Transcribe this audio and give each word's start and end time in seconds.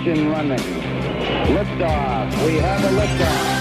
engine 0.00 0.30
running. 0.30 0.58
Liftoff. 0.58 2.46
We 2.46 2.56
have 2.56 2.82
a 2.84 2.88
liftoff. 2.96 3.60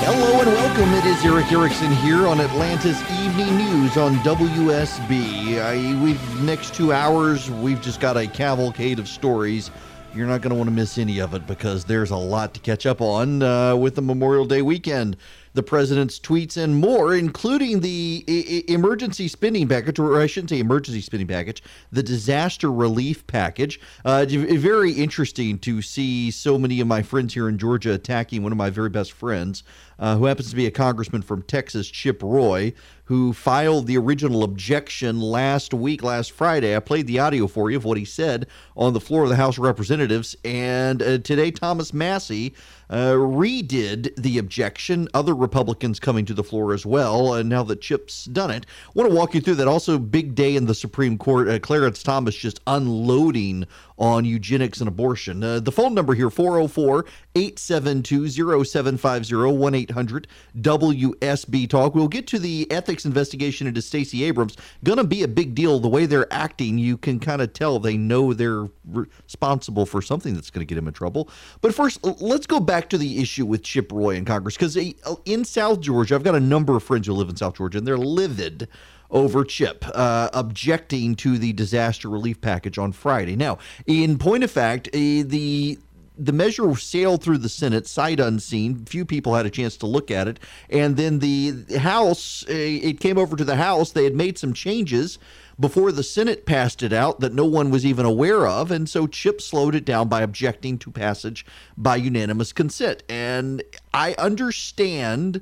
Hello 0.00 0.40
and 0.40 0.48
welcome. 0.48 0.92
It 0.94 1.04
is 1.04 1.24
Erick 1.24 1.52
Erickson 1.52 1.92
here 1.96 2.26
on 2.26 2.40
Atlanta's 2.40 3.00
Evening 3.20 3.56
News 3.56 3.96
on 3.96 4.14
WSB. 4.16 5.60
I, 5.60 6.02
we've 6.02 6.42
next 6.42 6.74
two 6.74 6.92
hours. 6.92 7.48
We've 7.50 7.80
just 7.80 8.00
got 8.00 8.16
a 8.16 8.26
cavalcade 8.26 8.98
of 8.98 9.06
stories. 9.06 9.70
You're 10.14 10.26
not 10.26 10.40
going 10.40 10.50
to 10.50 10.56
want 10.56 10.68
to 10.68 10.74
miss 10.74 10.98
any 10.98 11.20
of 11.20 11.34
it 11.34 11.46
because 11.46 11.84
there's 11.84 12.10
a 12.10 12.16
lot 12.16 12.54
to 12.54 12.60
catch 12.60 12.84
up 12.84 13.00
on 13.00 13.42
uh, 13.42 13.76
with 13.76 13.94
the 13.94 14.02
Memorial 14.02 14.46
Day 14.46 14.62
weekend 14.62 15.16
the 15.58 15.62
president's 15.64 16.20
tweets 16.20 16.56
and 16.56 16.80
more, 16.80 17.16
including 17.16 17.80
the 17.80 18.24
emergency 18.68 19.26
spending 19.26 19.66
package, 19.66 19.98
or 19.98 20.20
I 20.20 20.26
shouldn't 20.26 20.50
say 20.50 20.60
emergency 20.60 21.00
spending 21.00 21.26
package, 21.26 21.64
the 21.90 22.00
disaster 22.00 22.70
relief 22.70 23.26
package. 23.26 23.80
Uh, 24.04 24.24
very 24.28 24.92
interesting 24.92 25.58
to 25.58 25.82
see 25.82 26.30
so 26.30 26.58
many 26.58 26.80
of 26.80 26.86
my 26.86 27.02
friends 27.02 27.34
here 27.34 27.48
in 27.48 27.58
Georgia 27.58 27.92
attacking 27.92 28.44
one 28.44 28.52
of 28.52 28.58
my 28.58 28.70
very 28.70 28.88
best 28.88 29.10
friends, 29.10 29.64
uh, 29.98 30.16
who 30.16 30.26
happens 30.26 30.50
to 30.50 30.56
be 30.56 30.66
a 30.66 30.70
congressman 30.70 31.22
from 31.22 31.42
Texas, 31.42 31.88
Chip 31.88 32.22
Roy, 32.22 32.72
who 33.08 33.32
filed 33.32 33.86
the 33.86 33.96
original 33.96 34.44
objection 34.44 35.18
last 35.18 35.72
week, 35.72 36.02
last 36.02 36.30
Friday. 36.30 36.76
I 36.76 36.80
played 36.80 37.06
the 37.06 37.18
audio 37.18 37.46
for 37.46 37.70
you 37.70 37.78
of 37.78 37.86
what 37.86 37.96
he 37.96 38.04
said 38.04 38.46
on 38.76 38.92
the 38.92 39.00
floor 39.00 39.22
of 39.22 39.30
the 39.30 39.36
House 39.36 39.56
of 39.56 39.64
Representatives. 39.64 40.36
And 40.44 41.02
uh, 41.02 41.18
today, 41.18 41.50
Thomas 41.50 41.94
Massie 41.94 42.54
uh, 42.90 43.12
redid 43.12 44.14
the 44.16 44.36
objection. 44.36 45.08
Other 45.14 45.34
Republicans 45.34 45.98
coming 45.98 46.26
to 46.26 46.34
the 46.34 46.44
floor 46.44 46.74
as 46.74 46.84
well. 46.84 47.32
And 47.32 47.48
now 47.48 47.62
that 47.64 47.80
Chip's 47.80 48.26
done 48.26 48.50
it, 48.50 48.66
I 48.88 48.90
want 48.94 49.08
to 49.08 49.16
walk 49.16 49.34
you 49.34 49.40
through 49.40 49.54
that. 49.54 49.68
Also, 49.68 49.98
big 49.98 50.34
day 50.34 50.54
in 50.54 50.66
the 50.66 50.74
Supreme 50.74 51.16
Court. 51.16 51.48
Uh, 51.48 51.58
Clarence 51.58 52.02
Thomas 52.02 52.36
just 52.36 52.60
unloading 52.66 53.66
on 53.98 54.24
eugenics 54.24 54.80
and 54.80 54.88
abortion. 54.88 55.42
Uh, 55.42 55.60
the 55.60 55.72
phone 55.72 55.94
number 55.94 56.14
here 56.14 56.30
404 56.30 57.04
872 57.34 58.28
0750 58.64 59.34
1 59.34 59.74
800 59.74 60.26
WSB 60.58 61.68
Talk. 61.68 61.94
We'll 61.94 62.08
get 62.08 62.26
to 62.28 62.38
the 62.38 62.70
ethics 62.70 63.04
investigation 63.04 63.66
into 63.66 63.82
Stacey 63.82 64.24
Abrams. 64.24 64.56
Going 64.84 64.98
to 64.98 65.04
be 65.04 65.22
a 65.22 65.28
big 65.28 65.54
deal. 65.54 65.80
The 65.80 65.88
way 65.88 66.06
they're 66.06 66.32
acting, 66.32 66.78
you 66.78 66.96
can 66.96 67.20
kind 67.20 67.42
of 67.42 67.52
tell 67.52 67.78
they 67.78 67.96
know 67.96 68.32
they're 68.32 68.68
responsible 68.84 69.86
for 69.86 70.00
something 70.00 70.34
that's 70.34 70.50
going 70.50 70.66
to 70.66 70.68
get 70.68 70.78
him 70.78 70.88
in 70.88 70.94
trouble. 70.94 71.28
But 71.60 71.74
first, 71.74 72.04
let's 72.20 72.46
go 72.46 72.60
back 72.60 72.88
to 72.90 72.98
the 72.98 73.20
issue 73.20 73.46
with 73.46 73.62
Chip 73.62 73.92
Roy 73.92 74.16
in 74.16 74.24
Congress 74.24 74.56
because 74.56 74.76
uh, 74.76 75.14
in 75.24 75.44
South 75.44 75.80
Georgia, 75.80 76.14
I've 76.14 76.22
got 76.22 76.34
a 76.34 76.40
number 76.40 76.76
of 76.76 76.82
friends 76.82 77.06
who 77.06 77.12
live 77.12 77.28
in 77.28 77.36
South 77.36 77.56
Georgia, 77.56 77.78
and 77.78 77.86
they're 77.86 77.98
livid 77.98 78.68
over 79.10 79.44
Chip, 79.44 79.84
uh, 79.94 80.28
objecting 80.34 81.14
to 81.16 81.38
the 81.38 81.52
disaster 81.52 82.08
relief 82.10 82.40
package 82.40 82.78
on 82.78 82.92
Friday. 82.92 83.36
Now, 83.36 83.58
in 83.88 84.18
point 84.18 84.44
of 84.44 84.50
fact, 84.50 84.88
uh, 84.88 84.92
the 84.92 85.78
the 86.20 86.32
measure 86.32 86.74
sailed 86.74 87.22
through 87.22 87.38
the 87.38 87.48
Senate 87.48 87.86
sight 87.86 88.18
unseen. 88.18 88.84
Few 88.84 89.04
people 89.04 89.36
had 89.36 89.46
a 89.46 89.50
chance 89.50 89.76
to 89.78 89.86
look 89.86 90.10
at 90.10 90.28
it, 90.28 90.38
and 90.68 90.96
then 90.96 91.20
the 91.20 91.78
House. 91.78 92.44
Uh, 92.48 92.52
it 92.52 93.00
came 93.00 93.18
over 93.18 93.34
to 93.34 93.44
the 93.44 93.56
House. 93.56 93.92
They 93.92 94.04
had 94.04 94.14
made 94.14 94.36
some 94.36 94.52
changes 94.52 95.18
before 95.58 95.90
the 95.90 96.02
Senate 96.02 96.46
passed 96.46 96.82
it 96.82 96.92
out 96.92 97.20
that 97.20 97.34
no 97.34 97.44
one 97.44 97.70
was 97.70 97.84
even 97.86 98.04
aware 98.04 98.46
of, 98.46 98.70
and 98.70 98.88
so 98.88 99.06
Chip 99.06 99.40
slowed 99.40 99.74
it 99.74 99.84
down 99.84 100.08
by 100.08 100.20
objecting 100.20 100.78
to 100.78 100.90
passage 100.90 101.44
by 101.76 101.96
unanimous 101.96 102.52
consent. 102.52 103.02
And 103.08 103.62
I 103.94 104.14
understand 104.18 105.40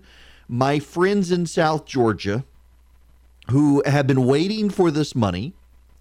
my 0.49 0.79
friends 0.79 1.31
in 1.31 1.47
South 1.47 1.85
Georgia 1.85 2.45
who 3.51 3.83
have 3.87 4.07
been 4.07 4.25
waiting 4.25 4.71
for 4.71 4.91
this 4.91 5.15
money. 5.15 5.53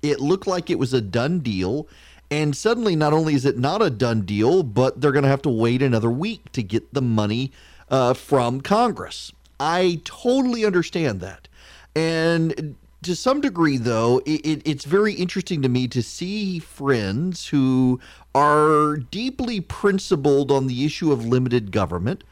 It 0.02 0.20
looked 0.20 0.48
like 0.48 0.70
it 0.70 0.80
was 0.80 0.94
a 0.94 1.02
done 1.02 1.40
deal. 1.40 1.88
And 2.32 2.56
suddenly, 2.56 2.96
not 2.96 3.14
only 3.14 3.36
is 3.36 3.46
it 3.46 3.58
not 3.58 3.82
a 3.82 3.90
done 3.90 4.22
deal, 4.22 4.64
but 4.64 5.00
they're 5.00 5.12
going 5.12 5.24
to 5.24 5.30
have 5.30 5.42
to 5.44 5.50
wait 5.50 5.82
another 5.82 6.10
week 6.10 6.52
to 6.54 6.64
get 6.64 6.94
the 6.94 7.02
money 7.02 7.52
uh, 7.90 8.14
from 8.14 8.62
Congress. 8.62 9.32
I 9.60 10.02
totally 10.04 10.66
understand 10.66 11.22
that. 11.22 11.48
And 11.96 12.76
to 13.04 13.16
some 13.16 13.42
degree, 13.42 13.78
though, 13.78 14.22
it, 14.26 14.46
it, 14.46 14.62
it's 14.66 14.86
very 14.86 15.14
interesting 15.14 15.62
to 15.62 15.70
me 15.70 15.88
to 15.90 16.02
see 16.02 16.60
friends 16.60 17.48
who 17.48 18.00
are 18.34 18.98
deeply 18.98 19.62
principled 19.62 20.52
on 20.52 20.68
the 20.68 20.84
issue 20.84 21.12
of 21.12 21.26
limited 21.26 21.72
government 21.72 22.24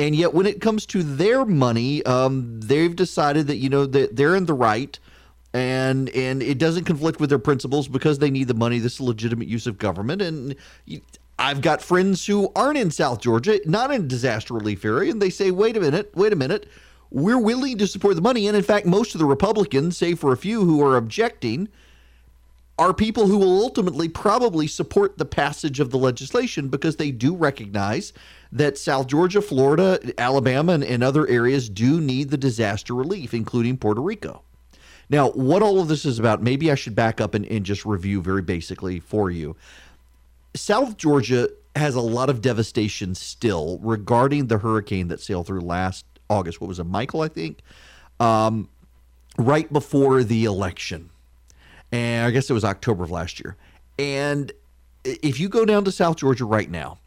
and 0.00 0.16
yet 0.16 0.32
when 0.32 0.46
it 0.46 0.62
comes 0.62 0.86
to 0.86 1.02
their 1.02 1.44
money, 1.44 2.02
um, 2.04 2.58
they've 2.60 2.96
decided 2.96 3.46
that 3.48 3.56
you 3.56 3.68
know 3.68 3.84
that 3.84 4.16
they're 4.16 4.34
in 4.34 4.46
the 4.46 4.54
right, 4.54 4.98
and 5.52 6.08
and 6.10 6.42
it 6.42 6.58
doesn't 6.58 6.84
conflict 6.84 7.20
with 7.20 7.30
their 7.30 7.38
principles 7.38 7.88
because 7.88 8.18
they 8.18 8.30
need 8.30 8.48
the 8.48 8.54
money. 8.54 8.78
This 8.78 8.94
is 8.94 9.00
legitimate 9.00 9.48
use 9.48 9.66
of 9.66 9.78
government, 9.78 10.22
and 10.22 10.54
I've 11.38 11.62
got 11.62 11.80
friends 11.80 12.26
who 12.26 12.52
aren't 12.54 12.76
in 12.76 12.90
South 12.90 13.20
Georgia, 13.20 13.60
not 13.64 13.90
in 13.90 14.06
disaster 14.06 14.52
relief 14.52 14.84
area, 14.84 15.10
and 15.10 15.22
they 15.22 15.30
say, 15.30 15.50
wait 15.50 15.74
a 15.74 15.80
minute, 15.80 16.12
wait 16.14 16.34
a 16.34 16.36
minute. 16.36 16.68
We're 17.10 17.38
willing 17.38 17.78
to 17.78 17.86
support 17.86 18.14
the 18.14 18.22
money. 18.22 18.46
And 18.46 18.56
in 18.56 18.62
fact, 18.62 18.84
most 18.84 19.14
of 19.14 19.18
the 19.18 19.24
Republicans, 19.24 19.96
save 19.96 20.18
for 20.20 20.32
a 20.32 20.36
few 20.36 20.64
who 20.64 20.84
are 20.84 20.96
objecting, 20.96 21.68
are 22.78 22.92
people 22.92 23.26
who 23.26 23.38
will 23.38 23.62
ultimately 23.62 24.08
probably 24.08 24.66
support 24.66 25.16
the 25.16 25.24
passage 25.24 25.80
of 25.80 25.90
the 25.90 25.98
legislation 25.98 26.68
because 26.68 26.96
they 26.96 27.10
do 27.10 27.34
recognize 27.34 28.12
that 28.52 28.76
South 28.76 29.06
Georgia, 29.06 29.40
Florida, 29.40 29.98
Alabama, 30.18 30.72
and, 30.72 30.84
and 30.84 31.02
other 31.02 31.26
areas 31.26 31.70
do 31.70 32.00
need 32.02 32.30
the 32.30 32.36
disaster 32.36 32.94
relief, 32.94 33.32
including 33.32 33.78
Puerto 33.78 34.02
Rico. 34.02 34.42
Now, 35.10 35.30
what 35.30 35.60
all 35.60 35.80
of 35.80 35.88
this 35.88 36.06
is 36.06 36.18
about, 36.18 36.42
maybe 36.42 36.70
I 36.70 36.76
should 36.76 36.94
back 36.94 37.20
up 37.20 37.34
and, 37.34 37.44
and 37.46 37.66
just 37.66 37.84
review 37.84 38.22
very 38.22 38.42
basically 38.42 39.00
for 39.00 39.30
you. 39.30 39.56
South 40.54 40.96
Georgia 40.96 41.48
has 41.76 41.96
a 41.96 42.00
lot 42.00 42.30
of 42.30 42.40
devastation 42.40 43.14
still 43.14 43.78
regarding 43.82 44.46
the 44.46 44.58
hurricane 44.58 45.08
that 45.08 45.20
sailed 45.20 45.48
through 45.48 45.60
last 45.60 46.06
August. 46.28 46.60
What 46.60 46.68
was 46.68 46.78
it, 46.78 46.84
Michael, 46.84 47.22
I 47.22 47.28
think? 47.28 47.58
Um, 48.20 48.68
right 49.36 49.70
before 49.72 50.22
the 50.22 50.44
election. 50.44 51.10
And 51.92 52.26
I 52.26 52.30
guess 52.30 52.48
it 52.48 52.52
was 52.52 52.64
October 52.64 53.04
of 53.04 53.10
last 53.10 53.40
year. 53.40 53.56
And 53.98 54.52
if 55.04 55.40
you 55.40 55.48
go 55.48 55.64
down 55.64 55.84
to 55.84 55.92
South 55.92 56.16
Georgia 56.16 56.44
right 56.44 56.70
now, 56.70 56.98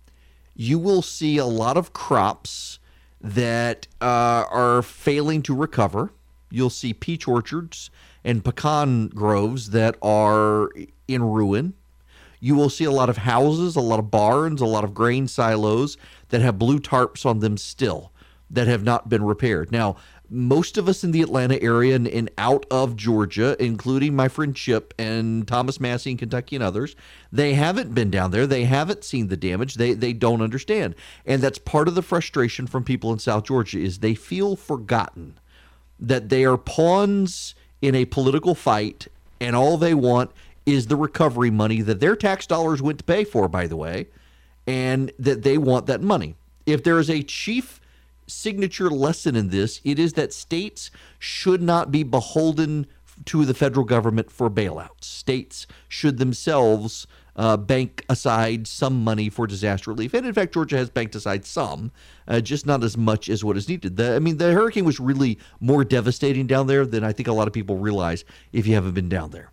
you 0.55 0.77
will 0.77 1.01
see 1.01 1.37
a 1.37 1.45
lot 1.45 1.77
of 1.77 1.93
crops 1.93 2.79
that 3.21 3.87
uh, 4.01 4.43
are 4.51 4.81
failing 4.81 5.41
to 5.43 5.55
recover. 5.55 6.11
You'll 6.53 6.69
see 6.69 6.93
peach 6.93 7.27
orchards 7.27 7.89
and 8.23 8.45
pecan 8.45 9.07
groves 9.07 9.71
that 9.71 9.97
are 10.03 10.69
in 11.07 11.23
ruin. 11.23 11.73
You 12.39 12.53
will 12.53 12.69
see 12.69 12.83
a 12.83 12.91
lot 12.91 13.09
of 13.09 13.17
houses, 13.17 13.75
a 13.75 13.81
lot 13.81 13.97
of 13.97 14.11
barns, 14.11 14.61
a 14.61 14.67
lot 14.67 14.83
of 14.83 14.93
grain 14.93 15.27
silos 15.27 15.97
that 16.29 16.41
have 16.41 16.59
blue 16.59 16.77
tarps 16.77 17.25
on 17.25 17.39
them 17.39 17.57
still 17.57 18.11
that 18.51 18.67
have 18.67 18.83
not 18.83 19.09
been 19.09 19.23
repaired. 19.23 19.71
Now, 19.71 19.95
most 20.29 20.77
of 20.77 20.87
us 20.87 21.03
in 21.03 21.11
the 21.11 21.23
Atlanta 21.23 21.59
area 21.59 21.95
and, 21.95 22.07
and, 22.07 22.29
out 22.37 22.67
of 22.69 22.95
Georgia, 22.95 23.55
including 23.59 24.15
my 24.15 24.27
friend 24.27 24.55
Chip 24.55 24.93
and 24.99 25.47
Thomas 25.47 25.79
Massie 25.79 26.11
in 26.11 26.17
Kentucky 26.17 26.55
and 26.55 26.63
others, 26.63 26.95
they 27.31 27.55
haven't 27.55 27.95
been 27.95 28.11
down 28.11 28.29
there. 28.29 28.45
They 28.45 28.65
haven't 28.65 29.03
seen 29.03 29.29
the 29.29 29.37
damage. 29.37 29.75
They 29.75 29.93
they 29.93 30.13
don't 30.13 30.41
understand. 30.41 30.93
And 31.25 31.41
that's 31.41 31.57
part 31.57 31.87
of 31.87 31.95
the 31.95 32.03
frustration 32.03 32.67
from 32.67 32.83
people 32.83 33.11
in 33.11 33.17
South 33.17 33.45
Georgia 33.45 33.79
is 33.79 33.99
they 33.99 34.15
feel 34.15 34.55
forgotten 34.55 35.39
that 36.03 36.29
they 36.29 36.45
are 36.45 36.57
pawns 36.57 37.55
in 37.81 37.95
a 37.95 38.05
political 38.05 38.53
fight 38.53 39.07
and 39.41 39.55
all 39.55 39.77
they 39.77 39.93
want 39.93 40.31
is 40.65 40.87
the 40.87 40.95
recovery 40.95 41.49
money 41.49 41.81
that 41.81 41.99
their 41.99 42.15
tax 42.15 42.45
dollars 42.45 42.81
went 42.81 42.99
to 42.99 43.03
pay 43.03 43.23
for, 43.23 43.49
by 43.49 43.67
the 43.67 43.75
way, 43.75 44.07
and 44.67 45.11
that 45.19 45.43
they 45.43 45.57
want 45.57 45.87
that 45.87 46.01
money. 46.01 46.35
If 46.65 46.83
there 46.83 46.99
is 46.99 47.09
a 47.09 47.23
chief 47.23 47.81
signature 48.27 48.89
lesson 48.89 49.35
in 49.35 49.49
this. 49.49 49.81
It 49.83 49.99
is 49.99 50.13
that 50.13 50.33
states 50.33 50.91
should 51.19 51.61
not 51.61 51.91
be 51.91 52.03
beholden 52.03 52.87
to 53.25 53.45
the 53.45 53.53
federal 53.53 53.85
government 53.85 54.31
for 54.31 54.49
bailouts. 54.49 55.03
States 55.03 55.67
should 55.87 56.17
themselves 56.17 57.07
uh, 57.35 57.57
bank 57.57 58.05
aside 58.09 58.67
some 58.67 59.03
money 59.03 59.29
for 59.29 59.47
disaster 59.47 59.91
relief. 59.91 60.13
And 60.13 60.25
in 60.25 60.33
fact, 60.33 60.53
Georgia 60.53 60.77
has 60.77 60.89
banked 60.89 61.15
aside 61.15 61.45
some, 61.45 61.91
uh, 62.27 62.41
just 62.41 62.65
not 62.65 62.83
as 62.83 62.97
much 62.97 63.29
as 63.29 63.43
what 63.43 63.57
is 63.57 63.67
needed. 63.67 63.97
The, 63.97 64.15
I 64.15 64.19
mean, 64.19 64.37
the 64.37 64.53
hurricane 64.53 64.85
was 64.85 64.99
really 64.99 65.39
more 65.59 65.83
devastating 65.83 66.47
down 66.47 66.67
there 66.67 66.85
than 66.85 67.03
I 67.03 67.11
think 67.11 67.27
a 67.27 67.33
lot 67.33 67.47
of 67.47 67.53
people 67.53 67.77
realize 67.77 68.23
if 68.51 68.67
you 68.67 68.75
haven't 68.75 68.93
been 68.93 69.09
down 69.09 69.31
there. 69.31 69.51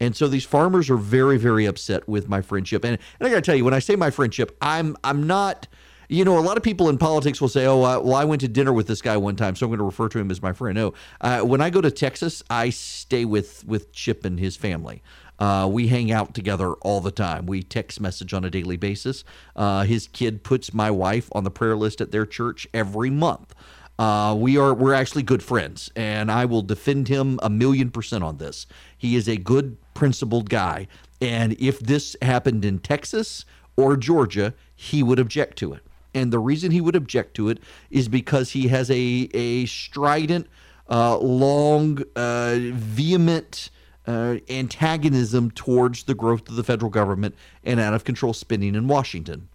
And 0.00 0.16
so 0.16 0.26
these 0.26 0.44
farmers 0.44 0.90
are 0.90 0.96
very, 0.96 1.38
very 1.38 1.64
upset 1.64 2.08
with 2.08 2.28
my 2.28 2.42
friend 2.42 2.66
Chip. 2.66 2.84
And, 2.84 2.98
and 3.20 3.26
I 3.26 3.30
got 3.30 3.36
to 3.36 3.42
tell 3.42 3.54
you, 3.54 3.64
when 3.64 3.74
I 3.74 3.78
say 3.78 3.94
my 3.94 4.10
friend 4.10 4.32
Chip, 4.32 4.56
I'm 4.60 4.96
I'm 5.04 5.26
not– 5.26 5.68
you 6.12 6.26
know, 6.26 6.38
a 6.38 6.40
lot 6.40 6.58
of 6.58 6.62
people 6.62 6.90
in 6.90 6.98
politics 6.98 7.40
will 7.40 7.48
say, 7.48 7.64
"Oh, 7.64 7.82
uh, 7.82 7.98
well, 8.00 8.14
I 8.14 8.24
went 8.24 8.42
to 8.42 8.48
dinner 8.48 8.72
with 8.72 8.86
this 8.86 9.00
guy 9.00 9.16
one 9.16 9.34
time, 9.34 9.56
so 9.56 9.64
I'm 9.64 9.70
going 9.70 9.78
to 9.78 9.84
refer 9.84 10.10
to 10.10 10.18
him 10.18 10.30
as 10.30 10.42
my 10.42 10.52
friend." 10.52 10.76
No, 10.76 10.92
uh, 11.22 11.40
when 11.40 11.62
I 11.62 11.70
go 11.70 11.80
to 11.80 11.90
Texas, 11.90 12.42
I 12.50 12.68
stay 12.68 13.24
with 13.24 13.64
with 13.64 13.92
Chip 13.92 14.26
and 14.26 14.38
his 14.38 14.54
family. 14.54 15.02
Uh, 15.38 15.68
we 15.70 15.88
hang 15.88 16.12
out 16.12 16.34
together 16.34 16.74
all 16.74 17.00
the 17.00 17.10
time. 17.10 17.46
We 17.46 17.62
text 17.62 18.00
message 18.00 18.32
on 18.32 18.44
a 18.44 18.50
daily 18.50 18.76
basis. 18.76 19.24
Uh, 19.56 19.84
his 19.84 20.06
kid 20.08 20.44
puts 20.44 20.72
my 20.72 20.90
wife 20.90 21.28
on 21.32 21.44
the 21.44 21.50
prayer 21.50 21.76
list 21.76 22.00
at 22.00 22.12
their 22.12 22.26
church 22.26 22.68
every 22.72 23.10
month. 23.10 23.54
Uh, 23.98 24.34
we 24.34 24.56
are 24.56 24.72
we're 24.74 24.94
actually 24.94 25.22
good 25.22 25.42
friends, 25.42 25.90
and 25.94 26.30
I 26.30 26.44
will 26.44 26.62
defend 26.62 27.08
him 27.08 27.38
a 27.42 27.50
million 27.50 27.90
percent 27.90 28.24
on 28.24 28.38
this. 28.38 28.66
He 28.96 29.16
is 29.16 29.28
a 29.28 29.36
good, 29.36 29.76
principled 29.94 30.48
guy, 30.48 30.88
and 31.20 31.52
if 31.60 31.78
this 31.78 32.16
happened 32.22 32.64
in 32.64 32.78
Texas 32.78 33.44
or 33.76 33.96
Georgia, 33.96 34.54
he 34.74 35.02
would 35.02 35.18
object 35.18 35.58
to 35.58 35.72
it. 35.72 35.82
And 36.14 36.32
the 36.32 36.38
reason 36.38 36.72
he 36.72 36.80
would 36.80 36.96
object 36.96 37.34
to 37.34 37.48
it 37.48 37.58
is 37.90 38.08
because 38.08 38.50
he 38.50 38.68
has 38.68 38.90
a, 38.90 39.28
a 39.32 39.66
strident, 39.66 40.46
uh, 40.90 41.18
long, 41.18 42.02
uh, 42.16 42.56
vehement 42.58 43.70
uh, 44.06 44.36
antagonism 44.48 45.50
towards 45.50 46.04
the 46.04 46.14
growth 46.14 46.48
of 46.48 46.56
the 46.56 46.64
federal 46.64 46.90
government 46.90 47.34
and 47.64 47.80
out 47.80 47.94
of 47.94 48.04
control 48.04 48.32
spending 48.32 48.74
in 48.74 48.88
Washington. 48.88 49.48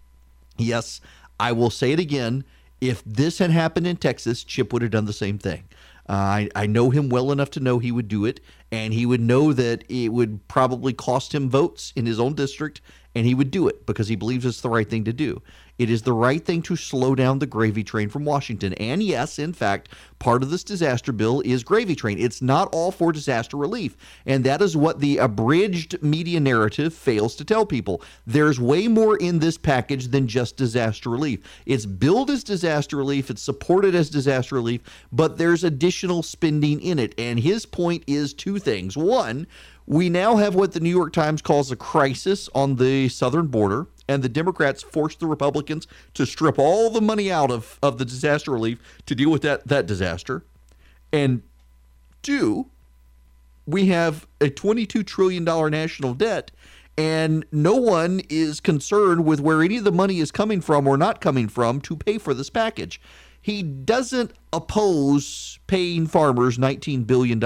Yes, 0.56 1.00
I 1.38 1.52
will 1.52 1.70
say 1.70 1.92
it 1.92 2.00
again. 2.00 2.44
If 2.80 3.02
this 3.04 3.38
had 3.38 3.50
happened 3.50 3.86
in 3.86 3.96
Texas, 3.96 4.44
Chip 4.44 4.72
would 4.72 4.82
have 4.82 4.90
done 4.90 5.04
the 5.04 5.12
same 5.12 5.38
thing. 5.38 5.64
Uh, 6.08 6.12
I, 6.12 6.48
I 6.54 6.66
know 6.66 6.90
him 6.90 7.10
well 7.10 7.32
enough 7.32 7.50
to 7.52 7.60
know 7.60 7.78
he 7.78 7.92
would 7.92 8.08
do 8.08 8.24
it, 8.24 8.40
and 8.72 8.94
he 8.94 9.04
would 9.04 9.20
know 9.20 9.52
that 9.52 9.84
it 9.90 10.08
would 10.08 10.46
probably 10.48 10.92
cost 10.92 11.34
him 11.34 11.50
votes 11.50 11.92
in 11.96 12.06
his 12.06 12.18
own 12.18 12.34
district, 12.34 12.80
and 13.14 13.26
he 13.26 13.34
would 13.34 13.50
do 13.50 13.68
it 13.68 13.84
because 13.84 14.08
he 14.08 14.16
believes 14.16 14.46
it's 14.46 14.60
the 14.60 14.70
right 14.70 14.88
thing 14.88 15.04
to 15.04 15.12
do. 15.12 15.42
It 15.78 15.90
is 15.90 16.02
the 16.02 16.12
right 16.12 16.44
thing 16.44 16.62
to 16.62 16.76
slow 16.76 17.14
down 17.14 17.38
the 17.38 17.46
gravy 17.46 17.84
train 17.84 18.08
from 18.08 18.24
Washington. 18.24 18.74
And 18.74 19.02
yes, 19.02 19.38
in 19.38 19.52
fact, 19.52 19.88
part 20.18 20.42
of 20.42 20.50
this 20.50 20.64
disaster 20.64 21.12
bill 21.12 21.40
is 21.44 21.62
gravy 21.62 21.94
train. 21.94 22.18
It's 22.18 22.42
not 22.42 22.68
all 22.72 22.90
for 22.90 23.12
disaster 23.12 23.56
relief. 23.56 23.96
And 24.26 24.42
that 24.44 24.60
is 24.60 24.76
what 24.76 24.98
the 24.98 25.18
abridged 25.18 26.02
media 26.02 26.40
narrative 26.40 26.92
fails 26.92 27.36
to 27.36 27.44
tell 27.44 27.64
people. 27.64 28.02
There's 28.26 28.58
way 28.58 28.88
more 28.88 29.16
in 29.16 29.38
this 29.38 29.56
package 29.56 30.08
than 30.08 30.26
just 30.26 30.56
disaster 30.56 31.10
relief. 31.10 31.40
It's 31.64 31.86
billed 31.86 32.30
as 32.30 32.42
disaster 32.42 32.96
relief, 32.96 33.30
it's 33.30 33.42
supported 33.42 33.94
as 33.94 34.10
disaster 34.10 34.56
relief, 34.56 34.80
but 35.12 35.38
there's 35.38 35.62
additional 35.62 36.22
spending 36.22 36.80
in 36.80 36.98
it. 36.98 37.14
And 37.18 37.38
his 37.38 37.64
point 37.66 38.02
is 38.06 38.34
two 38.34 38.58
things. 38.58 38.96
One, 38.96 39.46
we 39.86 40.10
now 40.10 40.36
have 40.36 40.54
what 40.54 40.72
the 40.72 40.80
New 40.80 40.90
York 40.90 41.12
Times 41.12 41.40
calls 41.40 41.70
a 41.70 41.76
crisis 41.76 42.48
on 42.54 42.76
the 42.76 43.08
southern 43.08 43.46
border 43.46 43.86
and 44.08 44.22
the 44.22 44.28
Democrats 44.28 44.82
forced 44.82 45.20
the 45.20 45.26
Republicans 45.26 45.86
to 46.14 46.24
strip 46.24 46.58
all 46.58 46.90
the 46.90 47.00
money 47.00 47.30
out 47.30 47.50
of, 47.50 47.78
of 47.82 47.98
the 47.98 48.04
disaster 48.04 48.50
relief 48.50 48.78
to 49.06 49.14
deal 49.14 49.30
with 49.30 49.42
that, 49.42 49.68
that 49.68 49.86
disaster. 49.86 50.42
And 51.12 51.42
two, 52.22 52.66
we 53.66 53.86
have 53.86 54.26
a 54.40 54.48
$22 54.48 55.06
trillion 55.06 55.44
national 55.44 56.14
debt, 56.14 56.50
and 56.96 57.44
no 57.52 57.74
one 57.76 58.22
is 58.28 58.60
concerned 58.60 59.24
with 59.24 59.40
where 59.40 59.62
any 59.62 59.76
of 59.76 59.84
the 59.84 59.92
money 59.92 60.18
is 60.20 60.32
coming 60.32 60.60
from 60.60 60.88
or 60.88 60.96
not 60.96 61.20
coming 61.20 61.48
from 61.48 61.80
to 61.82 61.96
pay 61.96 62.18
for 62.18 62.34
this 62.34 62.50
package. 62.50 63.00
He 63.40 63.62
doesn't 63.62 64.32
oppose 64.52 65.58
paying 65.66 66.06
farmers 66.06 66.58
$19 66.58 67.06
billion 67.06 67.42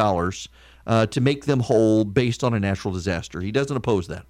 uh, 0.86 1.06
to 1.06 1.20
make 1.20 1.44
them 1.44 1.60
whole 1.60 2.04
based 2.04 2.42
on 2.42 2.54
a 2.54 2.60
natural 2.60 2.94
disaster. 2.94 3.40
He 3.40 3.52
doesn't 3.52 3.76
oppose 3.76 4.08
that. 4.08 4.26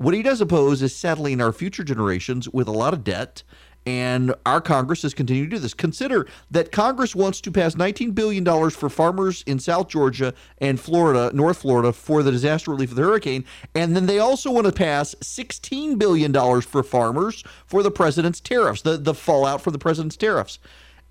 What 0.00 0.14
he 0.14 0.22
does 0.22 0.40
oppose 0.40 0.80
is 0.80 0.96
settling 0.96 1.42
our 1.42 1.52
future 1.52 1.84
generations 1.84 2.48
with 2.48 2.68
a 2.68 2.72
lot 2.72 2.94
of 2.94 3.04
debt. 3.04 3.42
And 3.84 4.34
our 4.46 4.62
Congress 4.62 5.02
has 5.02 5.12
continued 5.12 5.50
to 5.50 5.56
do 5.56 5.60
this. 5.60 5.74
Consider 5.74 6.26
that 6.50 6.72
Congress 6.72 7.14
wants 7.14 7.42
to 7.42 7.50
pass 7.50 7.74
$19 7.74 8.14
billion 8.14 8.70
for 8.70 8.88
farmers 8.88 9.44
in 9.46 9.58
South 9.58 9.88
Georgia 9.88 10.32
and 10.56 10.80
Florida, 10.80 11.30
North 11.36 11.58
Florida, 11.58 11.92
for 11.92 12.22
the 12.22 12.30
disaster 12.30 12.70
relief 12.70 12.90
of 12.90 12.96
the 12.96 13.02
hurricane. 13.02 13.44
And 13.74 13.94
then 13.94 14.06
they 14.06 14.18
also 14.18 14.50
want 14.50 14.66
to 14.66 14.72
pass 14.72 15.14
$16 15.16 15.98
billion 15.98 16.32
for 16.62 16.82
farmers 16.82 17.44
for 17.66 17.82
the 17.82 17.90
president's 17.90 18.40
tariffs, 18.40 18.80
the, 18.80 18.96
the 18.96 19.12
fallout 19.12 19.60
from 19.60 19.74
the 19.74 19.78
president's 19.78 20.16
tariffs 20.16 20.58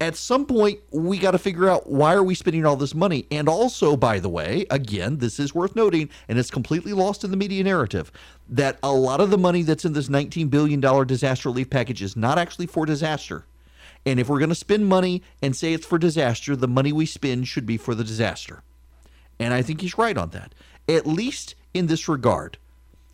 at 0.01 0.15
some 0.15 0.45
point 0.45 0.79
we 0.91 1.17
got 1.17 1.31
to 1.31 1.37
figure 1.37 1.67
out 1.67 1.89
why 1.89 2.13
are 2.13 2.23
we 2.23 2.33
spending 2.33 2.65
all 2.65 2.75
this 2.75 2.95
money? 2.95 3.25
And 3.31 3.49
also 3.49 3.97
by 3.97 4.19
the 4.19 4.29
way 4.29 4.65
again 4.69 5.17
this 5.17 5.39
is 5.39 5.53
worth 5.53 5.75
noting 5.75 6.09
and 6.27 6.39
it's 6.39 6.51
completely 6.51 6.93
lost 6.93 7.23
in 7.23 7.31
the 7.31 7.37
media 7.37 7.63
narrative 7.63 8.11
that 8.47 8.79
a 8.81 8.91
lot 8.91 9.19
of 9.19 9.29
the 9.29 9.37
money 9.37 9.61
that's 9.61 9.85
in 9.85 9.93
this 9.93 10.09
19 10.09 10.47
billion 10.47 10.79
dollar 10.79 11.05
disaster 11.05 11.49
relief 11.49 11.69
package 11.69 12.01
is 12.01 12.15
not 12.15 12.39
actually 12.39 12.67
for 12.67 12.85
disaster. 12.85 13.45
And 14.05 14.19
if 14.19 14.29
we're 14.29 14.39
going 14.39 14.49
to 14.49 14.55
spend 14.55 14.87
money 14.87 15.21
and 15.41 15.55
say 15.55 15.73
it's 15.73 15.85
for 15.85 15.97
disaster 15.97 16.55
the 16.55 16.67
money 16.67 16.93
we 16.93 17.05
spend 17.05 17.47
should 17.47 17.65
be 17.65 17.77
for 17.77 17.93
the 17.93 18.03
disaster. 18.03 18.63
And 19.39 19.53
i 19.53 19.61
think 19.61 19.81
he's 19.81 19.97
right 19.97 20.17
on 20.17 20.29
that. 20.29 20.55
At 20.87 21.05
least 21.05 21.55
in 21.73 21.87
this 21.87 22.07
regard 22.07 22.57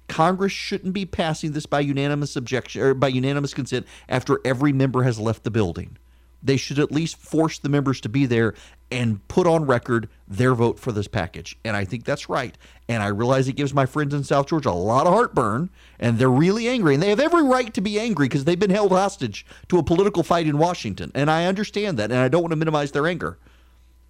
Congress 0.07 0.51
shouldn't 0.51 0.93
be 0.93 1.03
passing 1.03 1.53
this 1.53 1.65
by 1.65 1.79
unanimous 1.79 2.35
objection 2.35 2.83
or 2.83 2.93
by 2.93 3.07
unanimous 3.07 3.55
consent 3.55 3.87
after 4.07 4.39
every 4.45 4.71
member 4.71 5.01
has 5.01 5.19
left 5.19 5.43
the 5.43 5.49
building 5.49 5.97
they 6.45 6.57
should 6.57 6.79
at 6.79 6.91
least 6.91 7.17
force 7.17 7.59
the 7.59 7.69
members 7.69 7.99
to 8.01 8.09
be 8.09 8.25
there 8.25 8.53
and 8.91 9.27
put 9.27 9.47
on 9.47 9.65
record 9.65 10.07
their 10.27 10.53
vote 10.53 10.79
for 10.79 10.91
this 10.91 11.07
package. 11.07 11.57
And 11.65 11.75
I 11.75 11.85
think 11.85 12.05
that's 12.05 12.29
right. 12.29 12.55
And 12.87 13.01
I 13.01 13.07
realize 13.07 13.47
it 13.47 13.53
gives 13.53 13.73
my 13.73 13.85
friends 13.85 14.13
in 14.13 14.23
South 14.23 14.47
Georgia 14.47 14.69
a 14.69 14.71
lot 14.71 15.07
of 15.07 15.13
heartburn, 15.13 15.69
and 15.99 16.19
they're 16.19 16.29
really 16.29 16.67
angry. 16.67 16.93
And 16.93 17.01
they 17.01 17.09
have 17.09 17.19
every 17.19 17.43
right 17.43 17.73
to 17.73 17.81
be 17.81 17.99
angry 17.99 18.27
because 18.27 18.45
they've 18.45 18.59
been 18.59 18.69
held 18.69 18.91
hostage 18.91 19.45
to 19.69 19.79
a 19.79 19.83
political 19.83 20.23
fight 20.23 20.47
in 20.47 20.57
Washington. 20.57 21.11
And 21.15 21.31
I 21.31 21.45
understand 21.45 21.97
that, 21.97 22.11
and 22.11 22.19
I 22.19 22.27
don't 22.27 22.43
want 22.43 22.51
to 22.51 22.57
minimize 22.57 22.91
their 22.91 23.07
anger. 23.07 23.39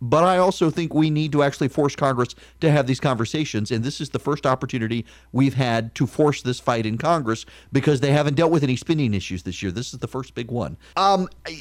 But 0.02 0.24
I 0.24 0.38
also 0.38 0.70
think 0.70 0.94
we 0.94 1.10
need 1.10 1.32
to 1.32 1.44
actually 1.44 1.70
force 1.70 1.96
Congress 1.96 2.36
to 2.62 2.70
have 2.70 2.88
these 2.88 3.00
conversations. 3.00 3.72
And 3.72 3.84
this 3.84 4.02
is 4.02 4.10
the 4.10 4.20
first 4.20 4.46
opportunity 4.46 5.06
we've 5.32 5.54
had 5.54 5.96
to 5.96 6.06
force 6.06 6.42
this 6.42 6.60
fight 6.60 6.86
in 6.86 6.98
Congress 6.98 7.46
because 7.72 8.02
they 8.02 8.12
haven't 8.12 8.36
dealt 8.36 8.52
with 8.52 8.64
any 8.64 8.76
spending 8.76 9.14
issues 9.14 9.44
this 9.44 9.64
year. 9.64 9.72
This 9.72 9.94
is 9.94 10.00
the 10.00 10.08
first 10.08 10.36
big 10.36 10.52
one. 10.52 10.78
Um, 10.98 11.30
I, 11.46 11.58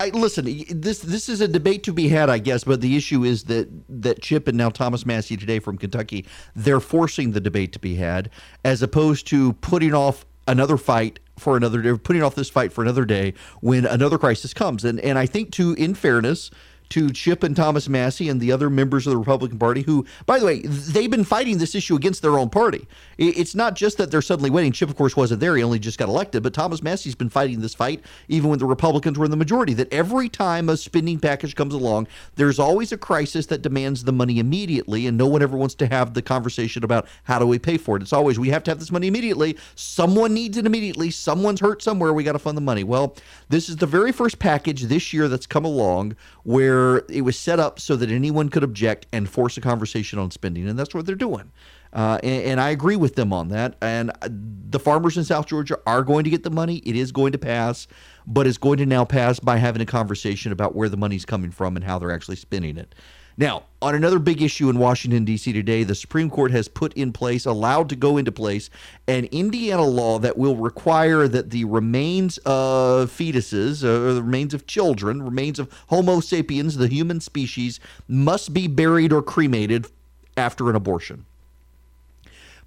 I, 0.00 0.08
listen, 0.10 0.44
this 0.68 1.00
this 1.00 1.28
is 1.28 1.40
a 1.40 1.48
debate 1.48 1.82
to 1.84 1.92
be 1.92 2.08
had, 2.08 2.28
I 2.28 2.38
guess. 2.38 2.64
But 2.64 2.80
the 2.80 2.96
issue 2.96 3.24
is 3.24 3.44
that 3.44 3.68
that 3.88 4.20
Chip 4.20 4.48
and 4.48 4.58
now 4.58 4.68
Thomas 4.68 5.06
Massie 5.06 5.36
today 5.36 5.58
from 5.58 5.78
Kentucky, 5.78 6.26
they're 6.54 6.80
forcing 6.80 7.32
the 7.32 7.40
debate 7.40 7.72
to 7.72 7.78
be 7.78 7.94
had 7.94 8.30
as 8.64 8.82
opposed 8.82 9.26
to 9.28 9.54
putting 9.54 9.94
off 9.94 10.26
another 10.46 10.76
fight 10.76 11.20
for 11.38 11.56
another 11.56 11.82
day, 11.82 11.96
putting 11.96 12.22
off 12.22 12.34
this 12.34 12.50
fight 12.50 12.72
for 12.72 12.82
another 12.82 13.04
day 13.04 13.34
when 13.60 13.86
another 13.86 14.18
crisis 14.18 14.52
comes. 14.52 14.84
And 14.84 15.00
and 15.00 15.18
I 15.18 15.26
think 15.26 15.50
too, 15.50 15.74
in 15.74 15.94
fairness 15.94 16.50
to 16.90 17.10
Chip 17.10 17.42
and 17.42 17.56
Thomas 17.56 17.88
Massie 17.88 18.28
and 18.28 18.40
the 18.40 18.52
other 18.52 18.70
members 18.70 19.06
of 19.06 19.12
the 19.12 19.16
Republican 19.16 19.58
Party, 19.58 19.82
who, 19.82 20.06
by 20.26 20.38
the 20.38 20.46
way, 20.46 20.60
they've 20.60 21.10
been 21.10 21.24
fighting 21.24 21.58
this 21.58 21.74
issue 21.74 21.96
against 21.96 22.22
their 22.22 22.38
own 22.38 22.50
party. 22.50 22.86
It's 23.18 23.54
not 23.54 23.74
just 23.74 23.98
that 23.98 24.10
they're 24.10 24.22
suddenly 24.22 24.50
winning. 24.50 24.72
Chip, 24.72 24.90
of 24.90 24.96
course, 24.96 25.16
wasn't 25.16 25.40
there. 25.40 25.56
He 25.56 25.62
only 25.62 25.78
just 25.78 25.98
got 25.98 26.08
elected. 26.08 26.42
But 26.42 26.54
Thomas 26.54 26.82
Massie's 26.82 27.14
been 27.14 27.30
fighting 27.30 27.60
this 27.60 27.74
fight 27.74 28.02
even 28.28 28.50
when 28.50 28.58
the 28.58 28.66
Republicans 28.66 29.18
were 29.18 29.24
in 29.24 29.30
the 29.30 29.36
majority. 29.36 29.74
That 29.74 29.92
every 29.92 30.28
time 30.28 30.68
a 30.68 30.76
spending 30.76 31.18
package 31.18 31.54
comes 31.54 31.74
along, 31.74 32.06
there's 32.36 32.58
always 32.58 32.92
a 32.92 32.98
crisis 32.98 33.46
that 33.46 33.62
demands 33.62 34.04
the 34.04 34.12
money 34.12 34.38
immediately, 34.38 35.06
and 35.06 35.16
no 35.16 35.26
one 35.26 35.42
ever 35.42 35.56
wants 35.56 35.74
to 35.76 35.86
have 35.86 36.14
the 36.14 36.22
conversation 36.22 36.84
about 36.84 37.06
how 37.24 37.38
do 37.38 37.46
we 37.46 37.58
pay 37.58 37.76
for 37.76 37.96
it. 37.96 38.02
It's 38.02 38.12
always 38.12 38.38
we 38.38 38.50
have 38.50 38.62
to 38.64 38.70
have 38.70 38.78
this 38.78 38.92
money 38.92 39.06
immediately. 39.06 39.56
Someone 39.74 40.34
needs 40.34 40.56
it 40.56 40.66
immediately. 40.66 41.10
Someone's 41.10 41.60
hurt 41.60 41.82
somewhere. 41.82 42.12
We 42.12 42.24
got 42.24 42.32
to 42.32 42.38
fund 42.38 42.56
the 42.56 42.62
money. 42.62 42.84
Well, 42.84 43.16
this 43.48 43.68
is 43.68 43.76
the 43.76 43.86
very 43.86 44.12
first 44.12 44.38
package 44.38 44.82
this 44.82 45.12
year 45.12 45.28
that's 45.28 45.46
come 45.46 45.64
along 45.64 46.16
where 46.44 46.73
where 46.74 47.04
it 47.08 47.22
was 47.22 47.38
set 47.38 47.60
up 47.60 47.78
so 47.78 47.96
that 47.96 48.10
anyone 48.10 48.48
could 48.48 48.64
object 48.64 49.06
and 49.12 49.28
force 49.28 49.56
a 49.56 49.60
conversation 49.60 50.18
on 50.18 50.30
spending, 50.30 50.68
and 50.68 50.78
that's 50.78 50.94
what 50.94 51.06
they're 51.06 51.14
doing. 51.14 51.52
Uh, 51.92 52.18
and, 52.24 52.44
and, 52.44 52.60
I 52.60 52.70
agree 52.70 52.96
with 52.96 53.14
them 53.14 53.32
on 53.32 53.50
that. 53.50 53.76
And 53.80 54.10
uh, 54.10 54.28
the 54.28 54.80
farmers 54.80 55.16
in 55.16 55.22
South 55.22 55.46
Georgia 55.46 55.78
are 55.86 56.02
going 56.02 56.24
to 56.24 56.30
get 56.30 56.42
the 56.42 56.50
money. 56.50 56.78
It 56.78 56.96
is 56.96 57.12
going 57.12 57.30
to 57.32 57.38
pass, 57.38 57.86
but 58.26 58.48
it's 58.48 58.58
going 58.58 58.78
to 58.78 58.86
now 58.86 59.04
pass 59.04 59.38
by 59.38 59.58
having 59.58 59.80
a 59.80 59.86
conversation 59.86 60.50
about 60.50 60.74
where 60.74 60.88
the 60.88 60.96
money's 60.96 61.24
coming 61.24 61.52
from 61.52 61.76
and 61.76 61.84
how 61.84 62.00
they're 62.00 62.10
actually 62.10 62.34
spending 62.34 62.76
it. 62.78 62.96
Now, 63.36 63.64
on 63.82 63.94
another 63.96 64.20
big 64.20 64.40
issue 64.42 64.70
in 64.70 64.78
Washington, 64.78 65.24
D.C. 65.24 65.52
today, 65.52 65.82
the 65.82 65.96
Supreme 65.96 66.30
Court 66.30 66.52
has 66.52 66.68
put 66.68 66.92
in 66.94 67.12
place, 67.12 67.44
allowed 67.44 67.88
to 67.88 67.96
go 67.96 68.16
into 68.16 68.30
place, 68.30 68.70
an 69.08 69.24
Indiana 69.26 69.84
law 69.84 70.20
that 70.20 70.38
will 70.38 70.56
require 70.56 71.26
that 71.26 71.50
the 71.50 71.64
remains 71.64 72.38
of 72.38 73.10
fetuses, 73.10 73.82
or 73.82 74.10
uh, 74.10 74.14
the 74.14 74.22
remains 74.22 74.54
of 74.54 74.68
children, 74.68 75.20
remains 75.20 75.58
of 75.58 75.68
Homo 75.88 76.20
sapiens, 76.20 76.76
the 76.76 76.86
human 76.86 77.20
species, 77.20 77.80
must 78.06 78.54
be 78.54 78.68
buried 78.68 79.12
or 79.12 79.22
cremated 79.22 79.88
after 80.36 80.70
an 80.70 80.76
abortion. 80.76 81.26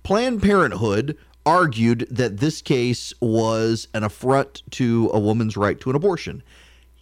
Planned 0.03 0.41
Parenthood 0.41 1.17
argued 1.45 2.07
that 2.11 2.37
this 2.37 2.61
case 2.61 3.13
was 3.21 3.87
an 3.93 4.03
affront 4.03 4.63
to 4.71 5.09
a 5.13 5.19
woman's 5.19 5.55
right 5.55 5.79
to 5.79 5.89
an 5.89 5.95
abortion. 5.95 6.43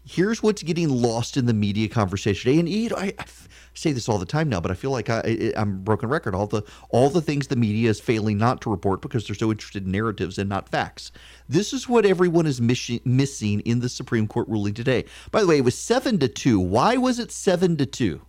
Here's 0.08 0.44
what's 0.44 0.62
getting 0.62 0.90
lost 0.90 1.36
in 1.36 1.48
the 1.48 1.54
media 1.54 1.88
conversation 1.88 2.52
today, 2.52 2.60
and 2.60 2.70
you 2.70 2.90
know, 2.90 2.96
I, 2.98 3.14
I 3.18 3.26
say 3.74 3.92
this 3.92 4.08
all 4.08 4.20
the 4.20 4.26
time 4.26 4.50
now, 4.50 4.60
but 4.60 4.70
I 4.70 4.76
feel 4.76 4.92
like 4.92 5.10
I, 5.10 5.22
am 5.56 5.84
broken 5.84 6.10
record. 6.10 6.36
All 6.36 6.46
the 6.46 6.62
all 6.90 7.10
the 7.10 7.22
things 7.22 7.48
the 7.48 7.56
media 7.56 7.90
is 7.90 8.00
failing 8.00 8.38
not 8.38 8.62
to 8.62 8.70
report 8.70 9.02
because 9.02 9.26
they're 9.26 9.36
so 9.36 9.52
interested 9.52 9.86
in 9.86 9.92
narratives 9.92 10.38
and 10.38 10.48
not 10.48 10.70
facts. 10.70 11.12
This 11.50 11.74
is 11.74 11.90
what 11.90 12.06
everyone 12.06 12.46
is 12.46 12.62
miss- 12.62 13.00
missing 13.04 13.62
in 13.62 13.80
the 13.80 13.90
Supreme 13.90 14.28
Court 14.28 14.48
ruling 14.48 14.76
today. 14.76 15.06
By 15.32 15.42
the 15.42 15.48
way, 15.48 15.58
it 15.58 15.66
was 15.66 15.78
seven 15.78 16.20
to 16.20 16.28
two. 16.28 16.60
Why 16.60 16.98
was 16.98 17.18
it 17.18 17.32
seven 17.32 17.76
to 17.78 17.88
two? 17.88 18.22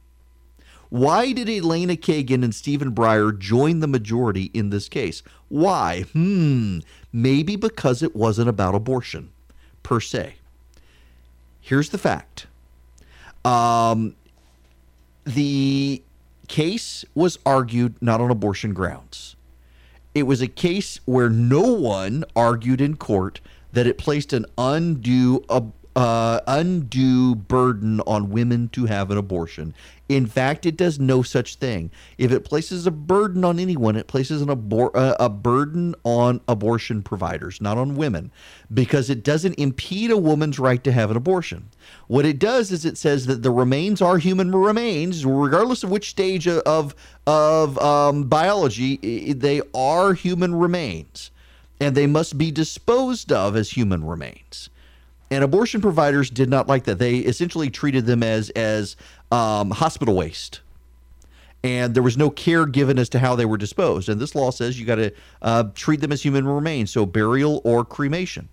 Why 0.88 1.32
did 1.32 1.50
Elena 1.50 1.96
Kagan 1.96 2.44
and 2.44 2.54
Stephen 2.54 2.92
Breyer 2.92 3.36
join 3.36 3.80
the 3.80 3.88
majority 3.88 4.44
in 4.54 4.70
this 4.70 4.88
case? 4.88 5.22
Why? 5.48 6.02
Hmm. 6.12 6.78
Maybe 7.12 7.56
because 7.56 8.02
it 8.02 8.14
wasn't 8.14 8.48
about 8.48 8.74
abortion, 8.74 9.30
per 9.82 10.00
se. 10.00 10.36
Here's 11.66 11.88
the 11.88 11.98
fact. 11.98 12.46
Um, 13.44 14.14
the 15.24 16.00
case 16.46 17.04
was 17.12 17.40
argued 17.44 18.00
not 18.00 18.20
on 18.20 18.30
abortion 18.30 18.72
grounds. 18.72 19.34
It 20.14 20.28
was 20.28 20.40
a 20.40 20.46
case 20.46 21.00
where 21.06 21.28
no 21.28 21.62
one 21.62 22.22
argued 22.36 22.80
in 22.80 22.96
court 22.96 23.40
that 23.72 23.84
it 23.84 23.98
placed 23.98 24.32
an 24.32 24.46
undue 24.56 25.44
uh, 25.96 26.40
undue 26.46 27.34
burden 27.34 28.00
on 28.02 28.30
women 28.30 28.68
to 28.68 28.86
have 28.86 29.10
an 29.10 29.18
abortion. 29.18 29.74
In 30.08 30.26
fact, 30.26 30.66
it 30.66 30.76
does 30.76 31.00
no 31.00 31.22
such 31.22 31.56
thing. 31.56 31.90
If 32.16 32.30
it 32.30 32.44
places 32.44 32.86
a 32.86 32.92
burden 32.92 33.44
on 33.44 33.58
anyone, 33.58 33.96
it 33.96 34.06
places 34.06 34.40
an 34.40 34.48
abor- 34.48 34.94
uh, 34.94 35.16
a 35.18 35.28
burden 35.28 35.96
on 36.04 36.40
abortion 36.46 37.02
providers, 37.02 37.60
not 37.60 37.76
on 37.76 37.96
women, 37.96 38.30
because 38.72 39.10
it 39.10 39.24
doesn't 39.24 39.54
impede 39.54 40.12
a 40.12 40.16
woman's 40.16 40.60
right 40.60 40.82
to 40.84 40.92
have 40.92 41.10
an 41.10 41.16
abortion. 41.16 41.70
What 42.06 42.24
it 42.24 42.38
does 42.38 42.70
is 42.70 42.84
it 42.84 42.96
says 42.96 43.26
that 43.26 43.42
the 43.42 43.50
remains 43.50 44.00
are 44.00 44.18
human 44.18 44.54
remains, 44.54 45.26
regardless 45.26 45.82
of 45.82 45.90
which 45.90 46.10
stage 46.10 46.46
of 46.46 46.94
of 47.26 47.76
um, 47.78 48.24
biology, 48.24 49.32
they 49.32 49.60
are 49.74 50.14
human 50.14 50.54
remains, 50.54 51.32
and 51.80 51.96
they 51.96 52.06
must 52.06 52.38
be 52.38 52.52
disposed 52.52 53.32
of 53.32 53.56
as 53.56 53.70
human 53.70 54.04
remains 54.04 54.70
and 55.30 55.42
abortion 55.42 55.80
providers 55.80 56.30
did 56.30 56.48
not 56.48 56.68
like 56.68 56.84
that. 56.84 56.98
They 56.98 57.18
essentially 57.18 57.70
treated 57.70 58.06
them 58.06 58.22
as 58.22 58.50
as 58.50 58.96
um, 59.32 59.70
hospital 59.70 60.14
waste, 60.14 60.60
and 61.64 61.94
there 61.94 62.02
was 62.02 62.16
no 62.16 62.30
care 62.30 62.66
given 62.66 62.98
as 62.98 63.08
to 63.10 63.18
how 63.18 63.34
they 63.34 63.44
were 63.44 63.56
disposed. 63.56 64.08
And 64.08 64.20
this 64.20 64.34
law 64.34 64.50
says 64.50 64.78
you 64.78 64.86
got 64.86 64.96
to 64.96 65.12
uh, 65.42 65.64
treat 65.74 66.00
them 66.00 66.12
as 66.12 66.22
human 66.22 66.46
remains, 66.46 66.90
so 66.90 67.06
burial 67.06 67.60
or 67.64 67.84
cremation. 67.84 68.48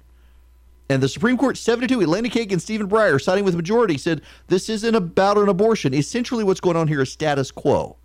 And 0.89 1.01
the 1.01 1.07
Supreme 1.07 1.37
Court 1.37 1.57
7 1.57 1.87
2, 1.87 2.01
Elena 2.01 2.29
Kagan 2.29 2.53
and 2.53 2.61
Stephen 2.61 2.89
Breyer, 2.89 3.21
siding 3.21 3.45
with 3.45 3.53
the 3.53 3.57
majority, 3.57 3.97
said 3.97 4.21
this 4.47 4.69
isn't 4.69 4.95
about 4.95 5.37
an 5.37 5.49
abortion. 5.49 5.93
Essentially, 5.93 6.43
what's 6.43 6.59
going 6.59 6.75
on 6.75 6.87
here 6.87 7.01
is 7.01 7.11
status 7.11 7.51
quo 7.51 7.97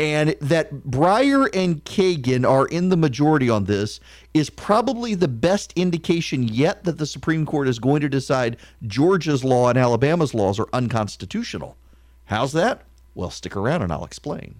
and 0.00 0.34
that 0.40 0.72
Breyer 0.72 1.46
and 1.52 1.84
Kagan 1.84 2.48
are 2.48 2.66
in 2.66 2.88
the 2.88 2.96
majority 2.96 3.50
on 3.50 3.66
this 3.66 4.00
is 4.32 4.48
probably 4.48 5.14
the 5.14 5.28
best 5.28 5.74
indication 5.76 6.48
yet 6.48 6.84
that 6.84 6.96
the 6.96 7.04
Supreme 7.04 7.44
Court 7.44 7.68
is 7.68 7.78
going 7.78 8.00
to 8.00 8.08
decide 8.08 8.56
Georgia's 8.86 9.44
law 9.44 9.68
and 9.68 9.78
Alabama's 9.78 10.32
laws 10.32 10.58
are 10.58 10.68
unconstitutional. 10.72 11.76
How's 12.24 12.52
that? 12.52 12.84
Well, 13.14 13.28
stick 13.28 13.54
around 13.54 13.82
and 13.82 13.92
I'll 13.92 14.06
explain. 14.06 14.54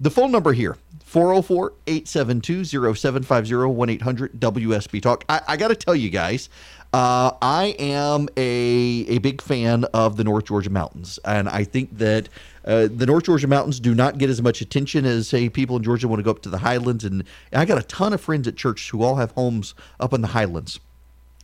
The 0.00 0.10
phone 0.10 0.30
number 0.30 0.52
here 0.52 0.76
404 1.14 1.72
872 1.86 2.64
0750 2.64 3.54
1 3.54 3.88
800 3.88 4.32
WSB 4.40 5.00
Talk. 5.00 5.24
I, 5.28 5.40
I 5.46 5.56
got 5.56 5.68
to 5.68 5.76
tell 5.76 5.94
you 5.94 6.10
guys, 6.10 6.48
uh, 6.94 7.36
I 7.42 7.74
am 7.80 8.28
a, 8.36 9.04
a 9.08 9.18
big 9.18 9.42
fan 9.42 9.82
of 9.92 10.16
the 10.16 10.22
North 10.22 10.44
Georgia 10.44 10.70
Mountains, 10.70 11.18
and 11.24 11.48
I 11.48 11.64
think 11.64 11.98
that 11.98 12.28
uh, 12.64 12.86
the 12.86 13.04
North 13.04 13.24
Georgia 13.24 13.48
Mountains 13.48 13.80
do 13.80 13.96
not 13.96 14.16
get 14.16 14.30
as 14.30 14.40
much 14.40 14.60
attention 14.60 15.04
as, 15.04 15.26
say, 15.26 15.48
people 15.48 15.76
in 15.76 15.82
Georgia 15.82 16.06
want 16.06 16.20
to 16.20 16.22
go 16.22 16.30
up 16.30 16.42
to 16.42 16.48
the 16.48 16.58
Highlands. 16.58 17.02
And 17.02 17.24
I 17.52 17.64
got 17.64 17.78
a 17.78 17.82
ton 17.82 18.12
of 18.12 18.20
friends 18.20 18.46
at 18.46 18.54
church 18.54 18.92
who 18.92 19.02
all 19.02 19.16
have 19.16 19.32
homes 19.32 19.74
up 19.98 20.12
in 20.12 20.20
the 20.20 20.28
Highlands. 20.28 20.78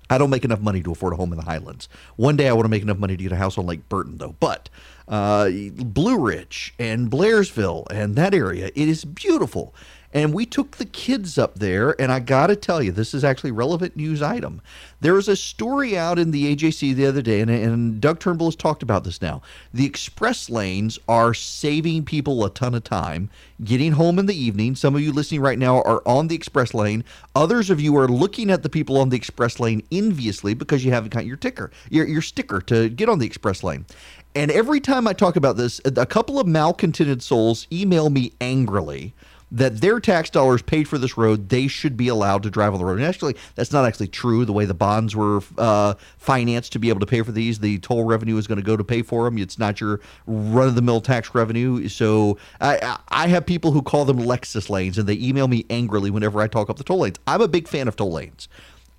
I 0.09 0.19
don't 0.19 0.31
make 0.31 0.45
enough 0.45 0.61
money 0.61 0.85
to 0.85 0.93
afford 0.93 1.15
a 1.15 1.17
home 1.17 1.33
in 1.33 1.39
the 1.39 1.45
Highlands. 1.45 1.89
One 2.15 2.37
day 2.37 2.49
I 2.49 2.53
want 2.53 2.67
to 2.67 2.71
make 2.71 2.83
enough 2.83 2.99
money 2.99 3.17
to 3.17 3.23
get 3.25 3.33
a 3.33 3.37
house 3.37 3.59
on 3.59 3.67
Lake 3.67 3.89
Burton, 3.89 4.19
though. 4.19 4.37
But 4.39 4.69
uh, 5.09 5.51
Blue 5.51 6.19
Ridge 6.19 6.75
and 6.79 7.11
Blairsville 7.11 7.91
and 7.91 8.15
that 8.15 8.35
area, 8.35 8.67
it 8.67 8.89
is 8.89 9.05
beautiful. 9.05 9.75
And 10.13 10.35
we 10.35 10.45
took 10.45 10.77
the 10.77 10.85
kids 10.85 11.39
up 11.39 11.61
there, 11.61 12.01
and 12.01 12.11
I 12.11 12.19
got 12.19 12.49
to 12.49 12.57
tell 12.57 12.83
you, 12.83 12.91
this 12.91 13.15
is 13.15 13.23
actually 13.23 13.53
relevant 13.53 13.97
news 13.97 14.23
item. 14.23 14.61
There 15.01 15.15
was 15.15 15.29
a 15.29 15.37
story 15.37 15.97
out 15.97 16.19
in 16.19 16.33
the 16.33 16.55
AJC 16.55 16.95
the 16.95 17.07
other 17.07 17.23
day, 17.23 17.41
and, 17.41 17.51
and 17.51 18.01
Doug 18.01 18.19
Turnbull 18.19 18.49
has 18.49 18.57
talked 18.57 18.83
about 18.83 19.05
this 19.05 19.23
now. 19.23 19.41
The 19.73 19.87
express 19.87 20.51
lanes 20.51 20.99
are 21.09 21.33
saving 21.33 22.05
people 22.07 22.45
a 22.45 22.51
ton 22.51 22.75
of 22.75 22.83
time 22.83 23.31
getting 23.63 23.93
home 23.93 24.19
in 24.19 24.27
the 24.27 24.35
evening. 24.35 24.75
Some 24.75 24.97
of 24.97 25.01
you 25.01 25.13
listening 25.13 25.43
right 25.43 25.59
now 25.59 25.81
are 25.83 26.03
on 26.07 26.27
the 26.27 26.35
express 26.35 26.75
lane. 26.75 27.05
Others 27.37 27.71
of 27.71 27.81
you 27.81 27.97
are 27.97 28.09
looking 28.09 28.51
at 28.51 28.65
the 28.65 28.69
people 28.69 28.99
on 28.99 29.11
the 29.11 29.17
express 29.17 29.61
lane 29.61 29.83
enviously 29.93 30.55
because 30.55 30.85
you 30.85 30.91
haven't 30.91 31.13
got 31.13 31.27
your 31.27 31.37
ticker, 31.37 31.71
your, 31.89 32.07
your 32.07 32.23
sticker 32.23 32.61
to 32.63 32.89
get 32.89 33.09
on 33.09 33.21
the 33.21 33.27
express 33.27 33.63
lane. 33.63 33.87
And 34.35 34.51
every 34.51 34.81
time 34.81 35.07
I 35.07 35.13
talk 35.13 35.37
about 35.37 35.57
this, 35.57 35.81
a 35.85 36.07
couple 36.07 36.41
of 36.41 36.47
malcontented 36.47 37.23
souls 37.23 37.67
email 37.73 38.11
me 38.11 38.33
angrily 38.41 39.13
that 39.53 39.81
their 39.81 40.01
tax 40.01 40.31
dollars 40.31 40.63
paid 40.63 40.87
for 40.87 40.99
this 40.99 41.17
road, 41.17 41.49
they 41.49 41.67
should 41.67 41.97
be 41.97 42.09
allowed 42.09 42.43
to 42.45 42.51
drive 42.51 42.73
on 42.73 42.79
the 42.79 42.85
road. 42.85 42.99
And 42.99 43.07
actually, 43.07 43.37
that's 43.55 43.73
not 43.73 43.85
actually 43.85 44.09
true. 44.09 44.45
The 44.45 44.53
way 44.53 44.65
the 44.65 44.75
bonds 44.75 45.17
were 45.17 45.41
uh, 45.59 45.95
financed 46.19 46.73
to 46.73 46.79
be 46.79 46.89
able 46.89 47.01
to 47.01 47.07
pay 47.07 47.23
for 47.23 47.33
these, 47.33 47.59
the 47.59 47.79
toll 47.79 48.05
revenue 48.05 48.37
is 48.37 48.47
going 48.47 48.59
to 48.59 48.65
go 48.65 48.77
to 48.77 48.85
pay 48.85 49.03
for 49.03 49.25
them. 49.25 49.39
It's 49.39 49.59
not 49.59 49.81
your 49.81 50.01
run 50.27 50.69
of 50.69 50.75
the 50.75 50.83
mill 50.83 51.01
tax 51.01 51.35
revenue. 51.35 51.89
So 51.89 52.39
I, 52.61 52.99
I 53.09 53.29
have 53.29 53.47
people 53.47 53.73
who 53.73 53.83
call 53.83 54.05
them 54.05 54.19
Lexus 54.19 54.71
lanes, 54.71 54.99
and 54.99 55.09
they 55.09 55.15
email 55.15 55.49
me 55.49 55.67
angrily 55.71 56.11
whenever 56.11 56.41
I 56.41 56.47
talk 56.47 56.71
up 56.71 56.77
the 56.77 56.85
toll 56.85 57.01
lanes. 57.01 57.19
I'm 57.27 57.41
a 57.41 57.49
big 57.49 57.69
fan 57.69 57.89
of 57.89 57.97
toll 57.97 58.13
lanes. 58.13 58.49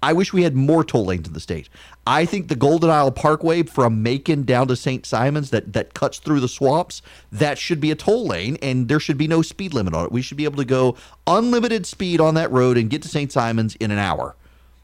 I 0.04 0.14
wish 0.14 0.34
we 0.34 0.44
had 0.44 0.56
more 0.56 0.84
toll 0.84 1.06
lanes 1.06 1.28
in 1.28 1.34
the 1.34 1.40
state. 1.40 1.70
I 2.08 2.26
think 2.26 2.48
the 2.48 2.56
Golden 2.56 2.90
Isle 2.90 3.12
Parkway 3.12 3.64
from 3.64 4.02
Macon 4.02 4.44
down 4.44 4.68
to 4.70 4.76
St. 4.76 5.06
Simons 5.06 5.52
that, 5.52 5.74
that 5.74 5.94
cuts 5.94 6.18
through 6.18 6.40
the 6.40 6.48
swamps, 6.48 7.04
that 7.32 7.60
should 7.60 7.80
be 7.80 7.92
a 7.92 7.96
toll 7.96 8.26
lane 8.26 8.58
and 8.64 8.88
there 8.88 9.00
should 9.00 9.18
be 9.18 9.28
no 9.28 9.44
speed 9.44 9.74
limit 9.74 9.94
on 9.94 10.06
it. 10.06 10.12
We 10.12 10.24
should 10.24 10.38
be 10.38 10.46
able 10.46 10.58
to 10.58 10.66
go 10.66 10.98
unlimited 11.28 11.86
speed 11.86 12.20
on 12.20 12.34
that 12.34 12.52
road 12.52 12.78
and 12.78 12.90
get 12.90 13.04
to 13.04 13.08
St. 13.08 13.32
Simons 13.32 13.76
in 13.76 13.92
an 13.92 14.00
hour. 14.00 14.36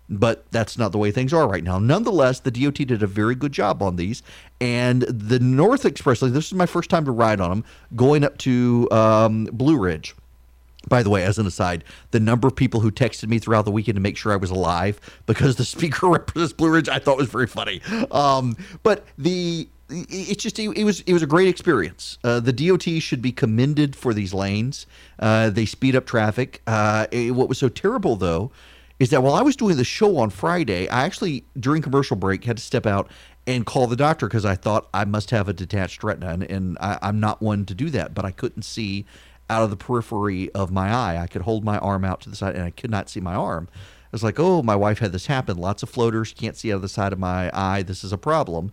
But 0.09 0.49
that's 0.51 0.77
not 0.77 0.91
the 0.91 0.97
way 0.97 1.11
things 1.11 1.33
are 1.33 1.47
right 1.47 1.63
now. 1.63 1.79
Nonetheless, 1.79 2.39
the 2.39 2.51
DOT 2.51 2.75
did 2.75 3.03
a 3.03 3.07
very 3.07 3.35
good 3.35 3.51
job 3.51 3.81
on 3.81 3.97
these. 3.97 4.23
And 4.61 5.01
the 5.01 5.39
North 5.39 5.83
Express, 5.83 6.21
this 6.21 6.45
is 6.45 6.53
my 6.53 6.65
first 6.65 6.89
time 6.89 7.03
to 7.05 7.11
ride 7.11 7.41
on 7.41 7.49
them, 7.49 7.63
going 7.95 8.23
up 8.23 8.37
to 8.39 8.87
um, 8.91 9.45
Blue 9.51 9.77
Ridge 9.77 10.15
by 10.87 11.03
the 11.03 11.09
way, 11.09 11.23
as 11.23 11.37
an 11.37 11.45
aside, 11.45 11.83
the 12.11 12.19
number 12.19 12.47
of 12.47 12.55
people 12.55 12.79
who 12.79 12.91
texted 12.91 13.27
me 13.27 13.39
throughout 13.39 13.65
the 13.65 13.71
weekend 13.71 13.95
to 13.95 14.01
make 14.01 14.17
sure 14.17 14.31
I 14.31 14.37
was 14.37 14.51
alive 14.51 14.99
because 15.25 15.55
the 15.55 15.65
speaker 15.75 16.07
represents 16.07 16.53
Blue 16.53 16.69
Ridge, 16.69 16.89
I 16.89 16.99
thought 16.99 17.17
was 17.17 17.29
very 17.29 17.47
funny. 17.47 17.81
Um, 18.11 18.55
but 18.83 19.05
the 19.17 19.67
it's 19.89 20.43
just 20.43 20.59
it, 20.59 20.83
was 20.83 20.99
it 21.01 21.13
was 21.13 21.23
a 21.23 21.27
great 21.27 21.47
experience. 21.47 22.17
Uh, 22.23 22.39
the 22.39 22.51
DOT 22.51 22.83
should 23.01 23.21
be 23.21 23.31
commended 23.31 23.95
for 23.95 24.13
these 24.13 24.33
lanes. 24.33 24.85
Uh, 25.17 25.49
they 25.49 25.65
speed 25.65 25.95
up 25.95 26.05
traffic. 26.05 26.61
Uh, 26.67 27.07
it, 27.11 27.33
what 27.33 27.47
was 27.47 27.57
so 27.57 27.69
terrible 27.69 28.15
though 28.15 28.51
is 28.99 29.11
that 29.11 29.21
while 29.21 29.35
I 29.35 29.41
was 29.41 29.55
doing 29.55 29.77
the 29.77 29.83
show 29.83 30.17
on 30.17 30.29
Friday, 30.29 30.89
I 30.89 31.05
actually 31.05 31.45
during 31.57 31.81
commercial 31.81 32.17
break 32.17 32.43
had 32.43 32.57
to 32.57 32.63
step 32.63 32.85
out 32.85 33.09
and 33.45 33.65
call 33.65 33.87
the 33.87 33.95
doctor 33.95 34.27
because 34.27 34.43
I 34.43 34.55
thought 34.55 34.89
I 34.93 35.05
must 35.05 35.31
have 35.31 35.47
a 35.47 35.53
detached 35.53 36.03
retina, 36.03 36.33
and, 36.33 36.43
and 36.43 36.77
I, 36.81 36.99
I'm 37.01 37.19
not 37.19 37.41
one 37.41 37.65
to 37.65 37.73
do 37.73 37.89
that, 37.91 38.13
but 38.13 38.25
I 38.25 38.31
couldn't 38.31 38.63
see 38.63 39.05
out 39.49 39.63
of 39.63 39.69
the 39.69 39.77
periphery 39.77 40.51
of 40.51 40.71
my 40.71 40.93
eye. 40.93 41.17
I 41.21 41.27
could 41.27 41.43
hold 41.43 41.63
my 41.63 41.77
arm 41.79 42.03
out 42.03 42.21
to 42.21 42.29
the 42.29 42.35
side 42.35 42.55
and 42.55 42.63
I 42.63 42.71
could 42.71 42.91
not 42.91 43.09
see 43.09 43.19
my 43.19 43.35
arm. 43.35 43.69
I 43.71 44.09
was 44.11 44.23
like, 44.23 44.39
oh, 44.39 44.63
my 44.63 44.75
wife 44.75 44.99
had 44.99 45.11
this 45.11 45.27
happen. 45.27 45.57
Lots 45.57 45.83
of 45.83 45.89
floaters, 45.89 46.33
can't 46.33 46.55
see 46.55 46.71
out 46.71 46.77
of 46.77 46.81
the 46.81 46.89
side 46.89 47.13
of 47.13 47.19
my 47.19 47.51
eye. 47.53 47.83
This 47.83 48.03
is 48.03 48.13
a 48.13 48.17
problem. 48.17 48.71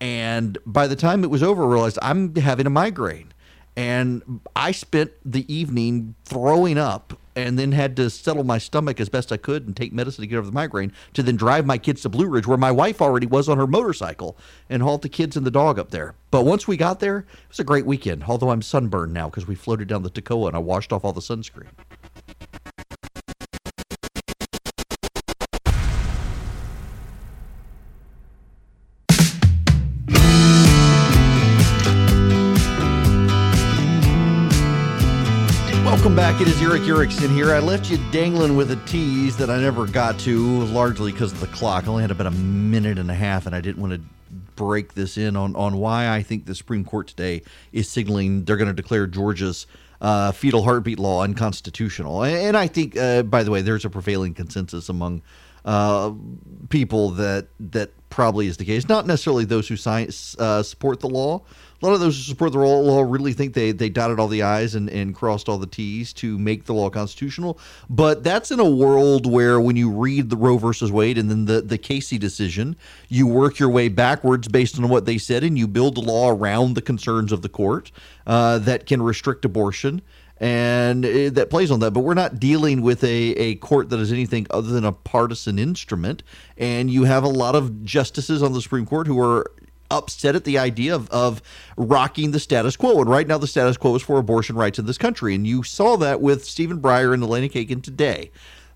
And 0.00 0.58
by 0.66 0.88
the 0.88 0.96
time 0.96 1.22
it 1.22 1.30
was 1.30 1.42
over, 1.42 1.62
I 1.62 1.66
realized 1.72 1.98
I'm 2.02 2.34
having 2.34 2.66
a 2.66 2.70
migraine. 2.70 3.32
And 3.76 4.40
I 4.54 4.72
spent 4.72 5.12
the 5.24 5.50
evening 5.52 6.14
throwing 6.24 6.76
up 6.76 7.18
and 7.34 7.58
then 7.58 7.72
had 7.72 7.96
to 7.96 8.10
settle 8.10 8.44
my 8.44 8.58
stomach 8.58 9.00
as 9.00 9.08
best 9.08 9.32
I 9.32 9.36
could 9.36 9.66
and 9.66 9.76
take 9.76 9.92
medicine 9.92 10.22
to 10.22 10.26
get 10.26 10.36
over 10.36 10.46
the 10.46 10.52
migraine 10.52 10.92
to 11.14 11.22
then 11.22 11.36
drive 11.36 11.66
my 11.66 11.78
kids 11.78 12.02
to 12.02 12.08
Blue 12.08 12.28
Ridge 12.28 12.46
where 12.46 12.58
my 12.58 12.70
wife 12.70 13.00
already 13.00 13.26
was 13.26 13.48
on 13.48 13.58
her 13.58 13.66
motorcycle 13.66 14.36
and 14.68 14.82
hauled 14.82 15.02
the 15.02 15.08
kids 15.08 15.36
and 15.36 15.46
the 15.46 15.50
dog 15.50 15.78
up 15.78 15.90
there. 15.90 16.14
But 16.30 16.44
once 16.44 16.66
we 16.66 16.76
got 16.76 17.00
there, 17.00 17.18
it 17.18 17.48
was 17.48 17.60
a 17.60 17.64
great 17.64 17.86
weekend, 17.86 18.24
although 18.24 18.50
I'm 18.50 18.62
sunburned 18.62 19.12
now 19.12 19.28
because 19.28 19.46
we 19.46 19.54
floated 19.54 19.88
down 19.88 20.02
the 20.02 20.10
Toccoa 20.10 20.48
and 20.48 20.56
I 20.56 20.60
washed 20.60 20.92
off 20.92 21.04
all 21.04 21.12
the 21.12 21.20
sunscreen. 21.20 21.68
Back. 36.22 36.40
It 36.40 36.46
is 36.46 36.62
Erick 36.62 36.82
Erickson 36.82 37.34
here. 37.34 37.52
I 37.52 37.58
left 37.58 37.90
you 37.90 37.98
dangling 38.12 38.54
with 38.54 38.70
a 38.70 38.76
tease 38.86 39.36
that 39.38 39.50
I 39.50 39.58
never 39.58 39.88
got 39.88 40.20
to, 40.20 40.62
largely 40.66 41.10
because 41.10 41.32
of 41.32 41.40
the 41.40 41.48
clock. 41.48 41.88
I 41.88 41.90
only 41.90 42.02
had 42.02 42.12
about 42.12 42.28
a 42.28 42.30
minute 42.30 42.96
and 42.96 43.10
a 43.10 43.14
half, 43.14 43.44
and 43.44 43.56
I 43.56 43.60
didn't 43.60 43.82
want 43.82 43.94
to 43.94 44.00
break 44.54 44.94
this 44.94 45.18
in 45.18 45.34
on, 45.34 45.56
on 45.56 45.78
why 45.78 46.08
I 46.08 46.22
think 46.22 46.46
the 46.46 46.54
Supreme 46.54 46.84
Court 46.84 47.08
today 47.08 47.42
is 47.72 47.88
signaling 47.88 48.44
they're 48.44 48.56
going 48.56 48.68
to 48.68 48.72
declare 48.72 49.08
Georgia's 49.08 49.66
uh, 50.00 50.30
fetal 50.30 50.62
heartbeat 50.62 51.00
law 51.00 51.24
unconstitutional. 51.24 52.22
And 52.22 52.56
I 52.56 52.68
think, 52.68 52.96
uh, 52.96 53.24
by 53.24 53.42
the 53.42 53.50
way, 53.50 53.60
there's 53.60 53.84
a 53.84 53.90
prevailing 53.90 54.32
consensus 54.32 54.88
among 54.88 55.22
uh, 55.64 56.12
people 56.68 57.10
that 57.10 57.48
that 57.58 57.90
probably 58.10 58.46
is 58.46 58.58
the 58.58 58.64
case. 58.64 58.88
Not 58.88 59.08
necessarily 59.08 59.44
those 59.44 59.66
who 59.66 59.76
sign, 59.76 60.08
uh, 60.38 60.62
support 60.62 61.00
the 61.00 61.08
law. 61.08 61.42
A 61.82 61.86
lot 61.86 61.94
of 61.94 62.00
those 62.00 62.16
who 62.16 62.22
support 62.22 62.52
the 62.52 62.58
law 62.58 63.02
really 63.02 63.32
think 63.32 63.54
they, 63.54 63.72
they 63.72 63.88
dotted 63.88 64.20
all 64.20 64.28
the 64.28 64.42
I's 64.42 64.76
and, 64.76 64.88
and 64.88 65.12
crossed 65.14 65.48
all 65.48 65.58
the 65.58 65.66
T's 65.66 66.12
to 66.14 66.38
make 66.38 66.64
the 66.64 66.74
law 66.74 66.90
constitutional. 66.90 67.58
But 67.90 68.22
that's 68.22 68.52
in 68.52 68.60
a 68.60 68.70
world 68.70 69.26
where 69.26 69.60
when 69.60 69.74
you 69.74 69.90
read 69.90 70.30
the 70.30 70.36
Roe 70.36 70.58
versus 70.58 70.92
Wade 70.92 71.18
and 71.18 71.28
then 71.28 71.46
the, 71.46 71.60
the 71.60 71.78
Casey 71.78 72.18
decision, 72.18 72.76
you 73.08 73.26
work 73.26 73.58
your 73.58 73.68
way 73.68 73.88
backwards 73.88 74.46
based 74.46 74.78
on 74.78 74.88
what 74.88 75.06
they 75.06 75.18
said 75.18 75.42
and 75.42 75.58
you 75.58 75.66
build 75.66 75.96
the 75.96 76.02
law 76.02 76.30
around 76.30 76.74
the 76.74 76.82
concerns 76.82 77.32
of 77.32 77.42
the 77.42 77.48
court 77.48 77.90
uh, 78.28 78.58
that 78.58 78.86
can 78.86 79.02
restrict 79.02 79.44
abortion 79.44 80.02
and 80.42 81.04
it, 81.04 81.34
that 81.36 81.50
plays 81.50 81.70
on 81.70 81.80
that. 81.80 81.92
But 81.92 82.00
we're 82.00 82.14
not 82.14 82.40
dealing 82.40 82.82
with 82.82 83.04
a, 83.04 83.08
a 83.08 83.54
court 83.56 83.90
that 83.90 84.00
is 84.00 84.12
anything 84.12 84.46
other 84.50 84.68
than 84.68 84.84
a 84.84 84.92
partisan 84.92 85.58
instrument. 85.58 86.24
And 86.58 86.90
you 86.90 87.04
have 87.04 87.22
a 87.22 87.28
lot 87.28 87.54
of 87.54 87.84
justices 87.84 88.42
on 88.42 88.52
the 88.52 88.60
Supreme 88.60 88.84
Court 88.84 89.06
who 89.06 89.20
are 89.20 89.52
upset 89.92 90.34
at 90.34 90.44
the 90.44 90.58
idea 90.58 90.94
of, 90.94 91.08
of 91.10 91.42
rocking 91.76 92.30
the 92.30 92.40
status 92.40 92.76
quo. 92.76 93.00
And 93.00 93.10
right 93.10 93.26
now, 93.26 93.38
the 93.38 93.46
status 93.46 93.76
quo 93.76 93.94
is 93.94 94.02
for 94.02 94.18
abortion 94.18 94.56
rights 94.56 94.78
in 94.78 94.86
this 94.86 94.98
country. 94.98 95.34
And 95.34 95.46
you 95.46 95.62
saw 95.62 95.96
that 95.98 96.20
with 96.20 96.44
Stephen 96.44 96.80
Breyer 96.80 97.14
and 97.14 97.22
Elena 97.22 97.48
Kagan 97.48 97.82
today. 97.82 98.30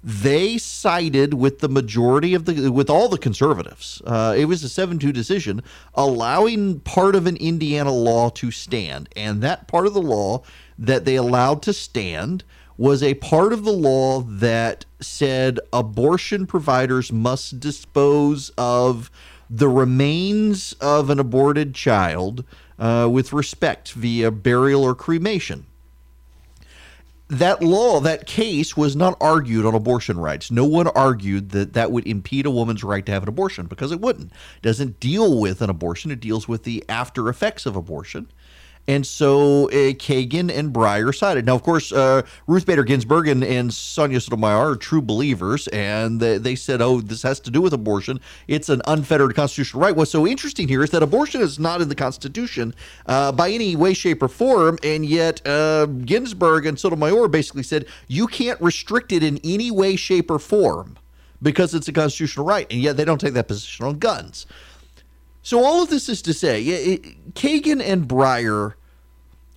They 0.04 0.56
sided 0.58 1.35
with 1.35 1.58
the 1.58 1.68
majority 1.68 2.35
of 2.35 2.44
the, 2.44 2.70
with 2.70 2.88
all 2.88 3.08
the 3.08 3.18
conservatives. 3.18 4.00
Uh, 4.06 4.37
it 4.38 4.44
was 4.44 4.62
a 4.62 4.68
7 4.68 5.00
2 5.00 5.11
decision 5.11 5.62
allowing 5.94 6.78
part 6.80 7.16
of 7.16 7.26
an 7.26 7.37
Indiana 7.38 7.90
law 7.90 8.30
to 8.30 8.52
stand. 8.52 9.08
And 9.16 9.42
that 9.42 9.66
part 9.66 9.87
of 9.87 9.94
the 9.94 10.02
law 10.02 10.44
that 10.78 11.06
they 11.06 11.16
allowed 11.16 11.62
to 11.62 11.73
stand 11.73 12.44
was 12.76 13.02
a 13.02 13.14
part 13.14 13.52
of 13.52 13.64
the 13.64 13.73
law 13.73 14.20
that 14.20 14.85
said 15.00 15.58
abortion 15.73 16.46
providers 16.46 17.11
must 17.11 17.58
dispose 17.58 18.50
of 18.58 19.11
the 19.49 19.69
remains 19.69 20.73
of 20.75 21.11
an 21.11 21.19
aborted 21.19 21.75
child 21.75 22.45
uh, 22.79 23.09
with 23.11 23.33
respect 23.33 23.93
via 23.93 24.31
burial 24.31 24.83
or 24.83 24.95
cremation. 24.95 25.67
That 27.29 27.61
law, 27.61 27.99
that 28.00 28.26
case 28.26 28.76
was 28.76 28.95
not 28.95 29.17
argued 29.21 29.67
on 29.67 29.75
abortion 29.75 30.19
rights. 30.19 30.53
No 30.53 30.65
one 30.65 30.87
argued 30.88 31.50
that 31.50 31.73
that 31.73 31.91
would 31.91 32.07
impede 32.07 32.47
a 32.47 32.53
woman's 32.53 32.85
right 32.85 33.05
to 33.05 33.11
have 33.11 33.25
an 33.25 33.29
abortion 33.29 33.67
because 33.67 33.91
it 33.91 34.00
wouldn't. 34.00 34.31
It 34.31 34.62
doesn't 34.62 35.00
deal 35.00 35.41
with 35.41 35.61
an 35.61 35.69
abortion, 35.69 36.12
it 36.12 36.21
deals 36.21 36.47
with 36.47 36.62
the 36.62 36.85
after 36.88 37.29
effects 37.29 37.67
of 37.67 37.75
abortion. 37.75 38.29
And 38.88 39.07
so 39.07 39.69
uh, 39.69 39.93
Kagan 39.95 40.50
and 40.50 40.73
Breyer 40.73 41.14
sided. 41.14 41.47
Now, 41.47 41.57
of 41.57 41.62
course, 41.62 41.93
uh, 41.93 42.23
Ruth 42.47 42.66
Bader 42.66 42.85
Ginsburg 42.85 43.26
and, 43.28 43.43
and 43.43 43.73
Sonia 43.73 44.21
Sotomayor 44.21 44.73
are 44.73 44.76
true 44.76 45.02
believers, 45.02 45.66
and 45.69 46.21
they, 46.21 46.38
they, 46.38 46.55
said, 46.55 46.81
oh, 46.81 47.00
this 47.00 47.23
has 47.23 47.40
to 47.40 47.50
do 47.50 47.61
with 47.61 47.73
abortion. 47.73 48.21
It's 48.47 48.69
an 48.69 48.83
unfettered 48.87 49.35
constitutional 49.35 49.83
right. 49.83 49.95
What's 49.95 50.12
so 50.12 50.26
interesting 50.26 50.69
here 50.69 50.83
is 50.83 50.90
that 50.90 51.02
abortion 51.02 51.40
is 51.40 51.59
not 51.59 51.81
in 51.81 51.88
the 51.88 51.95
Constitution 51.95 52.75
uh, 53.07 53.33
by 53.33 53.50
any 53.50 53.76
way, 53.76 53.95
shape, 53.95 54.23
or 54.23 54.28
form, 54.28 54.78
and 54.83 55.05
yet 55.05 55.47
uh, 55.47 55.87
Ginsburg 55.87 56.66
and 56.66 56.78
Sotomayor 56.78 57.28
basically 57.28 57.62
said 57.62 57.87
you 58.09 58.26
can't 58.26 58.61
restrict 58.61 59.12
it 59.12 59.23
in 59.23 59.40
any 59.45 59.71
way, 59.71 59.97
shape, 59.97 60.31
or 60.31 60.38
form 60.38 60.97
because 61.43 61.75
it's 61.75 61.88
a 61.88 61.93
constitutional 61.93 62.47
right, 62.47 62.66
and 62.71 62.81
yet 62.81 62.97
they 62.97 63.05
don't 63.05 63.21
take 63.21 63.35
that 63.35 63.49
position 63.49 63.85
on 63.85 63.99
guns. 63.99 64.47
So 65.43 65.64
all 65.64 65.83
of 65.83 65.90
this 65.90 66.09
is 66.09 66.23
to 66.23 66.35
say, 66.35 66.99
Kagan 67.35 67.81
and 67.81 68.09
Breyer 68.09 68.75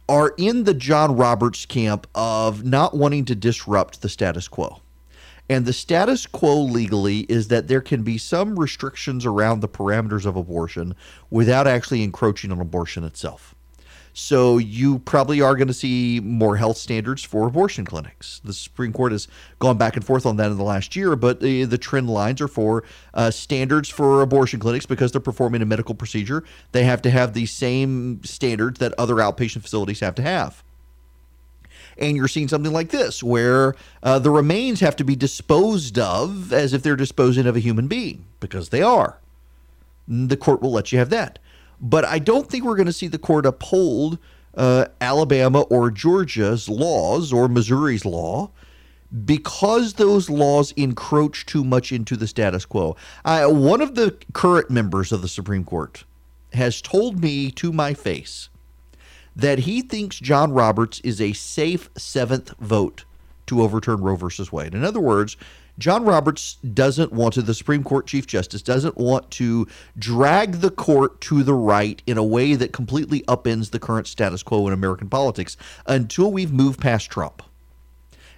are 0.09 0.33
in 0.37 0.63
the 0.63 0.73
John 0.73 1.15
Roberts 1.15 1.67
camp 1.67 2.07
of 2.15 2.63
not 2.65 2.97
wanting 2.97 3.25
to 3.25 3.35
disrupt 3.35 4.01
the 4.01 4.09
status 4.09 4.47
quo. 4.47 4.81
And 5.47 5.67
the 5.67 5.73
status 5.73 6.25
quo 6.25 6.61
legally 6.63 7.19
is 7.21 7.47
that 7.49 7.67
there 7.67 7.79
can 7.79 8.01
be 8.01 8.17
some 8.17 8.59
restrictions 8.59 9.23
around 9.23 9.59
the 9.59 9.69
parameters 9.69 10.25
of 10.25 10.35
abortion 10.35 10.95
without 11.29 11.67
actually 11.67 12.01
encroaching 12.01 12.51
on 12.51 12.59
abortion 12.59 13.03
itself. 13.03 13.53
So 14.19 14.57
you 14.57 14.99
probably 14.99 15.39
are 15.39 15.55
going 15.55 15.69
to 15.69 15.73
see 15.73 16.19
more 16.21 16.57
health 16.57 16.75
standards 16.77 17.23
for 17.23 17.47
abortion 17.47 17.85
clinics. 17.85 18.41
The 18.43 18.51
Supreme 18.51 18.91
Court 18.91 19.13
has 19.13 19.29
gone 19.59 19.77
back 19.77 19.95
and 19.95 20.05
forth 20.05 20.25
on 20.25 20.35
that 20.35 20.51
in 20.51 20.57
the 20.57 20.63
last 20.63 20.93
year, 20.93 21.15
but 21.15 21.39
the, 21.39 21.63
the 21.63 21.77
trend 21.77 22.09
lines 22.09 22.41
are 22.41 22.49
for 22.49 22.83
uh, 23.13 23.31
standards 23.31 23.87
for 23.87 24.21
abortion 24.21 24.59
clinics 24.59 24.85
because 24.85 25.13
they're 25.13 25.21
performing 25.21 25.61
a 25.61 25.65
medical 25.65 25.95
procedure. 25.95 26.43
They 26.73 26.83
have 26.83 27.01
to 27.03 27.09
have 27.09 27.33
the 27.33 27.45
same 27.45 28.21
standards 28.25 28.79
that 28.79 28.93
other 28.97 29.15
outpatient 29.15 29.61
facilities 29.61 30.01
have 30.01 30.15
to 30.15 30.21
have 30.21 30.63
and 31.97 32.15
you're 32.15 32.29
seeing 32.29 32.47
something 32.47 32.71
like 32.71 32.89
this 32.89 33.21
where 33.21 33.75
uh, 34.03 34.17
the 34.19 34.31
remains 34.31 34.79
have 34.79 34.95
to 34.95 35.03
be 35.03 35.17
disposed 35.17 35.99
of 35.99 36.53
as 36.53 36.71
if 36.71 36.81
they're 36.81 36.95
disposing 36.95 37.45
of 37.45 37.57
a 37.57 37.59
human 37.59 37.87
being 37.87 38.25
because 38.39 38.69
they 38.69 38.81
are. 38.81 39.19
The 40.07 40.37
court 40.37 40.61
will 40.61 40.71
let 40.71 40.93
you 40.93 40.99
have 40.99 41.09
that. 41.09 41.39
But 41.81 42.05
I 42.05 42.19
don't 42.19 42.49
think 42.49 42.63
we're 42.63 42.75
going 42.75 42.87
to 42.87 42.93
see 42.93 43.07
the 43.07 43.17
court 43.17 43.45
uphold 43.45 44.19
uh, 44.55 44.85
Alabama 44.99 45.61
or 45.61 45.91
Georgia's 45.91 46.67
laws 46.67 47.31
or 47.31 47.47
Missouri's 47.47 48.05
law 48.05 48.51
because 49.25 49.93
those 49.93 50.29
laws 50.29 50.71
encroach 50.73 51.45
too 51.45 51.63
much 51.63 51.91
into 51.91 52.15
the 52.15 52.27
status 52.27 52.65
quo. 52.65 52.95
one 53.23 53.81
of 53.81 53.95
the 53.95 54.15
current 54.33 54.69
members 54.69 55.11
of 55.11 55.21
the 55.21 55.27
Supreme 55.27 55.63
Court 55.63 56.03
has 56.53 56.81
told 56.81 57.21
me 57.21 57.51
to 57.51 57.71
my 57.71 57.93
face 57.93 58.49
that 59.35 59.59
he 59.59 59.81
thinks 59.81 60.19
John 60.19 60.51
Roberts 60.51 60.99
is 61.01 61.21
a 61.21 61.33
safe 61.33 61.89
seventh 61.97 62.53
vote 62.59 63.05
to 63.47 63.61
overturn 63.61 64.01
Roe 64.01 64.15
versus 64.15 64.51
Wade. 64.51 64.75
In 64.75 64.83
other 64.83 64.99
words, 64.99 65.37
John 65.79 66.03
Roberts 66.03 66.55
doesn't 66.55 67.13
want 67.13 67.35
to, 67.35 67.41
the 67.41 67.53
Supreme 67.53 67.85
Court 67.85 68.05
Chief 68.05 68.27
Justice 68.27 68.61
doesn't 68.61 68.97
want 68.97 69.31
to 69.31 69.65
drag 69.97 70.55
the 70.55 70.69
court 70.69 71.21
to 71.21 71.41
the 71.41 71.53
right 71.53 72.01
in 72.05 72.17
a 72.17 72.23
way 72.23 72.55
that 72.55 72.73
completely 72.73 73.21
upends 73.21 73.71
the 73.71 73.79
current 73.79 74.05
status 74.05 74.43
quo 74.43 74.67
in 74.67 74.73
American 74.73 75.09
politics 75.09 75.55
until 75.87 76.31
we've 76.31 76.51
moved 76.51 76.81
past 76.81 77.09
Trump. 77.09 77.41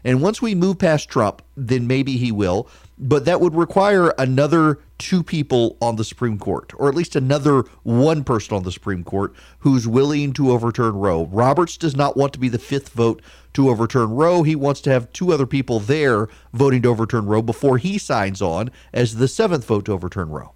And 0.04 0.22
once 0.22 0.42
we 0.42 0.54
move 0.54 0.78
past 0.78 1.10
Trump, 1.10 1.42
then 1.58 1.88
maybe 1.88 2.18
he 2.18 2.32
will. 2.32 2.68
But 2.98 3.26
that 3.26 3.42
would 3.42 3.56
require 3.56 4.10
another 4.20 4.80
two 5.02 5.24
people 5.24 5.78
on 5.82 5.96
the 5.96 6.04
Supreme 6.04 6.38
Court, 6.38 6.74
or 6.78 6.88
at 6.88 6.94
least 6.94 7.16
another 7.16 7.64
one 7.82 8.24
person 8.24 8.56
on 8.56 8.62
the 8.62 8.72
Supreme 8.72 9.04
Court 9.04 9.34
who's 9.60 9.88
willing 9.88 10.32
to 10.34 10.52
overturn 10.52 10.94
Roe. 10.94 11.26
Roberts 11.26 11.76
does 11.76 11.96
not 11.96 12.16
want 12.16 12.34
to 12.34 12.40
be 12.40 12.50
the 12.50 12.60
fifth 12.60 12.90
vote 12.90 13.20
to 13.54 13.70
overturn 13.70 14.12
Roe. 14.12 14.44
He 14.44 14.56
wants 14.56 14.80
to 14.82 14.92
have 14.92 15.12
two 15.12 15.34
other 15.34 15.48
people 15.48 15.80
there 15.80 16.30
voting 16.54 16.84
to 16.84 16.90
overturn 16.90 17.26
Roe 17.26 17.42
before 17.42 17.80
he 17.80 17.98
signs 17.98 18.44
on 18.44 18.70
as 18.94 19.16
the 19.16 19.28
seventh 19.28 19.66
vote 19.66 19.86
to 19.86 19.94
overturn 19.94 20.30
Roe. 20.30 20.52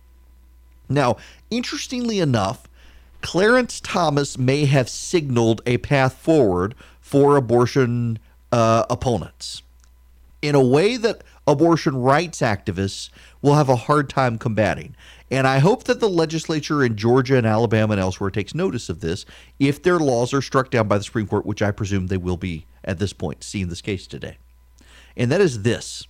Now, 0.88 1.18
interestingly 1.50 2.20
enough, 2.20 2.68
Clarence 3.22 3.82
Thomas 3.82 4.38
may 4.38 4.66
have 4.66 4.88
signaled 4.88 5.64
a 5.66 5.80
path 5.80 6.14
forward 6.14 6.76
for 7.02 7.36
abortion 7.36 8.20
uh, 8.52 8.86
opponents 8.92 9.64
in 10.44 10.54
a 10.54 10.64
way 10.64 10.98
that 10.98 11.24
abortion 11.48 11.96
rights 11.96 12.40
activists 12.40 13.10
will 13.42 13.56
have 13.56 13.70
a 13.70 13.76
hard 13.76 14.10
time 14.10 14.38
combating. 14.38 14.96
And 15.32 15.48
I 15.48 15.60
hope 15.60 15.86
that 15.86 16.00
the 16.00 16.10
legislature 16.10 16.84
in 16.84 16.96
Georgia 16.96 17.38
and 17.38 17.48
Alabama 17.48 17.94
and 17.94 18.02
elsewhere 18.02 18.30
takes 18.30 18.54
notice 18.54 18.90
of 18.90 19.02
this 19.02 19.26
if 19.60 19.82
their 19.82 20.00
laws 20.00 20.34
are 20.34 20.42
struck 20.42 20.70
down 20.70 20.88
by 20.88 20.98
the 20.98 21.04
Supreme 21.04 21.28
Court, 21.28 21.46
which 21.46 21.62
I 21.62 21.72
presume 21.72 22.08
they 22.08 22.18
will 22.18 22.38
be 22.38 22.66
at 22.84 23.00
this 23.00 23.14
point, 23.14 23.44
seeing 23.44 23.70
this 23.70 23.82
case 23.82 24.08
today. 24.08 24.38
And 25.18 25.32
that 25.32 25.42
is 25.42 25.64
this 25.64 26.08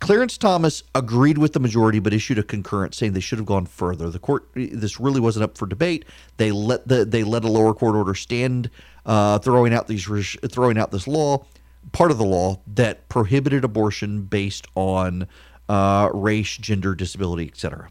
Clarence 0.00 0.38
Thomas 0.38 0.84
agreed 0.94 1.38
with 1.38 1.52
the 1.52 1.60
majority, 1.60 1.98
but 1.98 2.14
issued 2.14 2.38
a 2.38 2.42
concurrence 2.42 2.96
saying 2.96 3.12
they 3.12 3.20
should 3.20 3.38
have 3.38 3.46
gone 3.46 3.66
further. 3.66 4.08
The 4.10 4.20
court, 4.20 4.48
this 4.54 5.00
really 5.00 5.20
wasn't 5.20 5.44
up 5.44 5.58
for 5.58 5.66
debate. 5.66 6.04
They 6.36 6.52
let 6.52 6.86
the 6.86 7.04
they 7.04 7.24
let 7.24 7.44
a 7.44 7.48
lower 7.48 7.74
court 7.74 7.96
order 7.96 8.14
stand, 8.14 8.70
uh, 9.04 9.38
throwing 9.40 9.74
out 9.74 9.88
these 9.88 10.04
throwing 10.48 10.78
out 10.78 10.92
this 10.92 11.08
law, 11.08 11.44
part 11.92 12.10
of 12.10 12.18
the 12.18 12.24
law 12.24 12.60
that 12.66 13.08
prohibited 13.08 13.64
abortion 13.64 14.22
based 14.22 14.66
on 14.74 15.28
uh, 15.68 16.10
race, 16.12 16.56
gender, 16.56 16.94
disability, 16.94 17.46
etc. 17.48 17.90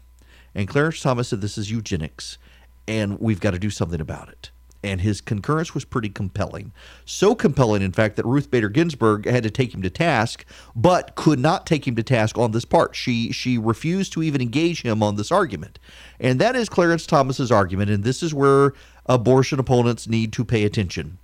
And 0.54 0.68
Clarence 0.68 1.00
Thomas 1.00 1.28
said 1.28 1.40
this 1.40 1.58
is 1.58 1.70
eugenics, 1.70 2.38
and 2.86 3.20
we've 3.20 3.40
got 3.40 3.52
to 3.52 3.58
do 3.58 3.70
something 3.70 4.00
about 4.00 4.28
it 4.28 4.50
and 4.82 5.00
his 5.00 5.20
concurrence 5.20 5.74
was 5.74 5.84
pretty 5.84 6.08
compelling. 6.08 6.72
So 7.04 7.34
compelling, 7.34 7.82
in 7.82 7.92
fact, 7.92 8.16
that 8.16 8.26
Ruth 8.26 8.50
Bader 8.50 8.68
Ginsburg 8.68 9.26
had 9.26 9.42
to 9.42 9.50
take 9.50 9.74
him 9.74 9.82
to 9.82 9.90
task, 9.90 10.44
but 10.76 11.14
could 11.14 11.38
not 11.38 11.66
take 11.66 11.86
him 11.86 11.96
to 11.96 12.02
task 12.02 12.38
on 12.38 12.52
this 12.52 12.64
part. 12.64 12.94
She 12.94 13.32
she 13.32 13.58
refused 13.58 14.12
to 14.12 14.22
even 14.22 14.40
engage 14.40 14.82
him 14.82 15.02
on 15.02 15.16
this 15.16 15.32
argument, 15.32 15.78
and 16.20 16.40
that 16.40 16.54
is 16.54 16.68
Clarence 16.68 17.06
Thomas's 17.06 17.50
argument. 17.50 17.90
And 17.90 18.04
this 18.04 18.22
is 18.22 18.32
where 18.32 18.72
abortion 19.06 19.58
opponents 19.58 20.06
need 20.06 20.32
to 20.34 20.44
pay 20.44 20.64
attention. 20.64 21.18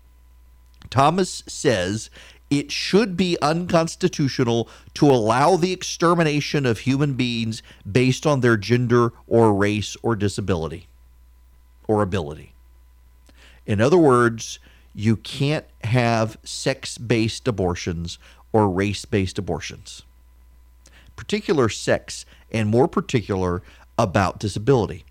Thomas 0.90 1.42
says 1.46 2.10
it 2.58 2.70
should 2.70 3.16
be 3.16 3.36
unconstitutional 3.42 4.68
to 4.94 5.10
allow 5.10 5.56
the 5.56 5.72
extermination 5.72 6.64
of 6.66 6.80
human 6.80 7.14
beings 7.14 7.62
based 7.90 8.26
on 8.26 8.40
their 8.40 8.56
gender 8.56 9.12
or 9.26 9.54
race 9.54 9.96
or 10.02 10.14
disability 10.14 10.86
or 11.88 12.02
ability. 12.02 12.54
In 13.66 13.80
other 13.80 13.98
words, 13.98 14.58
you 14.94 15.16
can't 15.16 15.66
have 15.82 16.38
sex 16.44 16.96
based 16.96 17.48
abortions 17.48 18.18
or 18.52 18.70
race 18.70 19.04
based 19.04 19.38
abortions 19.38 20.02
particular 21.16 21.68
sex 21.68 22.26
and 22.50 22.68
more 22.68 22.88
particular 22.88 23.62
about 23.96 24.40
disability. 24.40 25.04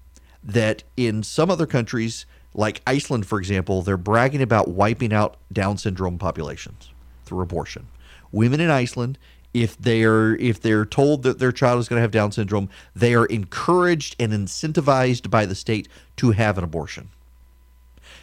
That 0.43 0.83
in 0.97 1.23
some 1.23 1.49
other 1.49 1.65
countries, 1.65 2.25
like 2.53 2.81
Iceland, 2.85 3.25
for 3.25 3.39
example, 3.39 3.81
they're 3.81 3.95
bragging 3.95 4.41
about 4.41 4.67
wiping 4.67 5.13
out 5.13 5.37
Down 5.53 5.77
syndrome 5.77 6.17
populations 6.17 6.92
through 7.33 7.41
abortion. 7.41 7.87
Women 8.31 8.59
in 8.59 8.69
Iceland, 8.69 9.17
if 9.53 9.75
they're 9.77 10.35
if 10.35 10.61
they're 10.61 10.85
told 10.85 11.23
that 11.23 11.39
their 11.39 11.51
child 11.51 11.79
is 11.79 11.89
going 11.89 11.97
to 11.97 12.01
have 12.01 12.11
Down 12.11 12.31
syndrome, 12.31 12.69
they 12.95 13.15
are 13.15 13.25
encouraged 13.25 14.15
and 14.19 14.31
incentivized 14.31 15.29
by 15.29 15.45
the 15.45 15.55
state 15.55 15.87
to 16.17 16.31
have 16.31 16.57
an 16.57 16.63
abortion. 16.63 17.09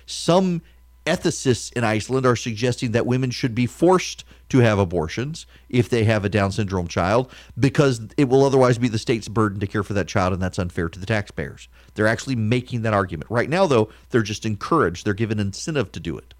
Some 0.06 0.62
ethicists 1.06 1.72
in 1.72 1.82
Iceland 1.82 2.24
are 2.24 2.36
suggesting 2.36 2.92
that 2.92 3.06
women 3.06 3.30
should 3.30 3.54
be 3.54 3.66
forced 3.66 4.24
to 4.50 4.58
have 4.58 4.78
abortions 4.78 5.46
if 5.68 5.88
they 5.88 6.04
have 6.04 6.24
a 6.24 6.28
Down 6.28 6.52
syndrome 6.52 6.88
child 6.88 7.32
because 7.58 8.00
it 8.16 8.28
will 8.28 8.44
otherwise 8.44 8.78
be 8.78 8.88
the 8.88 8.98
state's 8.98 9.28
burden 9.28 9.60
to 9.60 9.66
care 9.66 9.82
for 9.82 9.94
that 9.94 10.08
child 10.08 10.32
and 10.32 10.42
that's 10.42 10.58
unfair 10.58 10.88
to 10.88 10.98
the 10.98 11.06
taxpayers. 11.06 11.68
They're 11.94 12.06
actually 12.06 12.36
making 12.36 12.82
that 12.82 12.94
argument. 12.94 13.30
Right 13.30 13.48
now, 13.48 13.66
though, 13.66 13.88
they're 14.10 14.22
just 14.22 14.46
encouraged, 14.46 15.04
they're 15.04 15.14
given 15.14 15.40
incentive 15.40 15.90
to 15.92 16.00
do 16.00 16.18
it. 16.18 16.34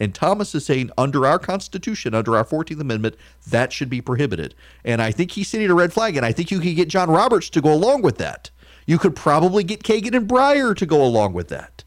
And 0.00 0.14
Thomas 0.14 0.54
is 0.54 0.64
saying, 0.64 0.90
under 0.98 1.26
our 1.26 1.38
Constitution, 1.38 2.14
under 2.14 2.36
our 2.36 2.44
14th 2.44 2.80
Amendment, 2.80 3.16
that 3.48 3.72
should 3.72 3.90
be 3.90 4.00
prohibited. 4.00 4.54
And 4.84 5.00
I 5.00 5.12
think 5.12 5.32
he's 5.32 5.48
sending 5.48 5.70
a 5.70 5.74
red 5.74 5.92
flag, 5.92 6.16
and 6.16 6.26
I 6.26 6.32
think 6.32 6.50
you 6.50 6.58
could 6.58 6.74
get 6.74 6.88
John 6.88 7.10
Roberts 7.10 7.50
to 7.50 7.60
go 7.60 7.72
along 7.72 8.02
with 8.02 8.18
that. 8.18 8.50
You 8.86 8.98
could 8.98 9.14
probably 9.14 9.62
get 9.62 9.82
Kagan 9.84 10.16
and 10.16 10.26
Breyer 10.26 10.74
to 10.74 10.86
go 10.86 11.04
along 11.04 11.34
with 11.34 11.48
that 11.48 11.84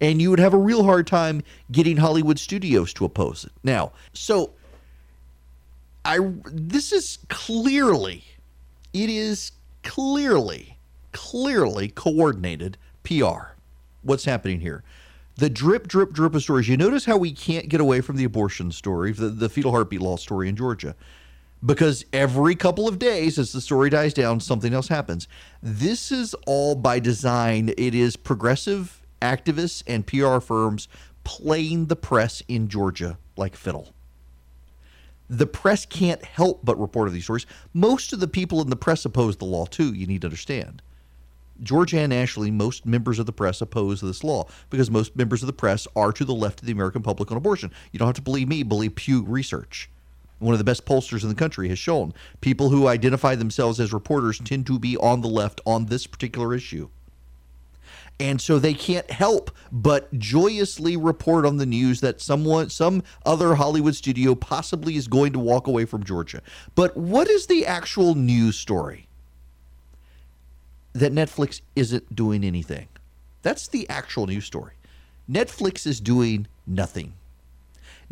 and 0.00 0.20
you 0.20 0.30
would 0.30 0.38
have 0.38 0.54
a 0.54 0.58
real 0.58 0.84
hard 0.84 1.06
time 1.06 1.42
getting 1.70 1.98
Hollywood 1.98 2.38
studios 2.38 2.92
to 2.94 3.04
oppose 3.04 3.44
it. 3.44 3.52
Now, 3.62 3.92
so 4.12 4.54
I 6.04 6.18
this 6.46 6.92
is 6.92 7.18
clearly 7.28 8.24
it 8.92 9.10
is 9.10 9.52
clearly 9.82 10.78
clearly 11.12 11.88
coordinated 11.88 12.78
PR. 13.02 13.54
What's 14.02 14.24
happening 14.24 14.60
here? 14.60 14.82
The 15.40 15.50
drip, 15.50 15.88
drip, 15.88 16.12
drip 16.12 16.34
of 16.34 16.42
stories. 16.42 16.68
You 16.68 16.76
notice 16.76 17.04
how 17.04 17.16
we 17.16 17.32
can't 17.32 17.68
get 17.68 17.80
away 17.80 18.00
from 18.00 18.16
the 18.16 18.24
abortion 18.24 18.70
story, 18.72 19.12
the, 19.12 19.28
the 19.28 19.48
fetal 19.48 19.72
heartbeat 19.72 20.00
law 20.00 20.16
story 20.16 20.48
in 20.48 20.56
Georgia 20.56 20.94
because 21.64 22.06
every 22.10 22.54
couple 22.54 22.88
of 22.88 22.98
days 22.98 23.38
as 23.38 23.52
the 23.52 23.60
story 23.60 23.90
dies 23.90 24.14
down 24.14 24.40
something 24.40 24.72
else 24.72 24.88
happens 24.88 25.28
this 25.62 26.10
is 26.10 26.32
all 26.46 26.74
by 26.74 26.98
design 26.98 27.68
it 27.76 27.94
is 27.94 28.16
progressive 28.16 29.00
activists 29.20 29.82
and 29.86 30.06
PR 30.06 30.40
firms 30.40 30.88
playing 31.24 31.86
the 31.86 31.96
press 31.96 32.42
in 32.48 32.68
Georgia 32.68 33.18
like 33.36 33.56
fiddle. 33.56 33.92
The 35.28 35.46
press 35.46 35.86
can't 35.86 36.24
help 36.24 36.64
but 36.64 36.80
report 36.80 37.12
these 37.12 37.24
stories. 37.24 37.46
Most 37.72 38.12
of 38.12 38.20
the 38.20 38.28
people 38.28 38.60
in 38.60 38.70
the 38.70 38.76
press 38.76 39.04
oppose 39.04 39.36
the 39.36 39.44
law 39.44 39.66
too, 39.66 39.94
you 39.94 40.06
need 40.06 40.22
to 40.22 40.26
understand. 40.26 40.82
Georgia 41.62 41.98
and 41.98 42.12
Ashley, 42.12 42.50
most 42.50 42.86
members 42.86 43.18
of 43.18 43.26
the 43.26 43.32
press 43.32 43.60
oppose 43.60 44.00
this 44.00 44.24
law 44.24 44.46
because 44.70 44.90
most 44.90 45.16
members 45.16 45.42
of 45.42 45.46
the 45.46 45.52
press 45.52 45.86
are 45.94 46.12
to 46.12 46.24
the 46.24 46.34
left 46.34 46.60
of 46.60 46.66
the 46.66 46.72
American 46.72 47.02
public 47.02 47.30
on 47.30 47.36
abortion. 47.36 47.70
You 47.92 47.98
don't 47.98 48.08
have 48.08 48.16
to 48.16 48.22
believe 48.22 48.48
me, 48.48 48.62
believe 48.62 48.94
Pew 48.94 49.22
Research. 49.22 49.90
One 50.38 50.54
of 50.54 50.58
the 50.58 50.64
best 50.64 50.86
pollsters 50.86 51.22
in 51.22 51.28
the 51.28 51.34
country 51.34 51.68
has 51.68 51.78
shown 51.78 52.14
people 52.40 52.70
who 52.70 52.86
identify 52.88 53.34
themselves 53.34 53.78
as 53.78 53.92
reporters 53.92 54.38
tend 54.38 54.66
to 54.66 54.78
be 54.78 54.96
on 54.96 55.20
the 55.20 55.28
left 55.28 55.60
on 55.66 55.86
this 55.86 56.06
particular 56.06 56.54
issue. 56.54 56.88
And 58.18 58.40
so 58.40 58.58
they 58.58 58.74
can't 58.74 59.10
help 59.10 59.50
but 59.70 60.12
joyously 60.18 60.96
report 60.96 61.46
on 61.46 61.56
the 61.56 61.66
news 61.66 62.00
that 62.00 62.20
someone, 62.20 62.68
some 62.70 63.02
other 63.24 63.54
Hollywood 63.54 63.94
studio 63.94 64.34
possibly 64.34 64.96
is 64.96 65.08
going 65.08 65.32
to 65.32 65.38
walk 65.38 65.66
away 65.66 65.84
from 65.84 66.04
Georgia. 66.04 66.42
But 66.74 66.96
what 66.96 67.28
is 67.28 67.46
the 67.46 67.66
actual 67.66 68.14
news 68.14 68.56
story? 68.56 69.08
That 70.92 71.12
Netflix 71.12 71.60
isn't 71.76 72.14
doing 72.14 72.44
anything. 72.44 72.88
That's 73.42 73.68
the 73.68 73.88
actual 73.88 74.26
news 74.26 74.44
story. 74.44 74.72
Netflix 75.30 75.86
is 75.86 76.00
doing 76.00 76.46
nothing. 76.66 77.14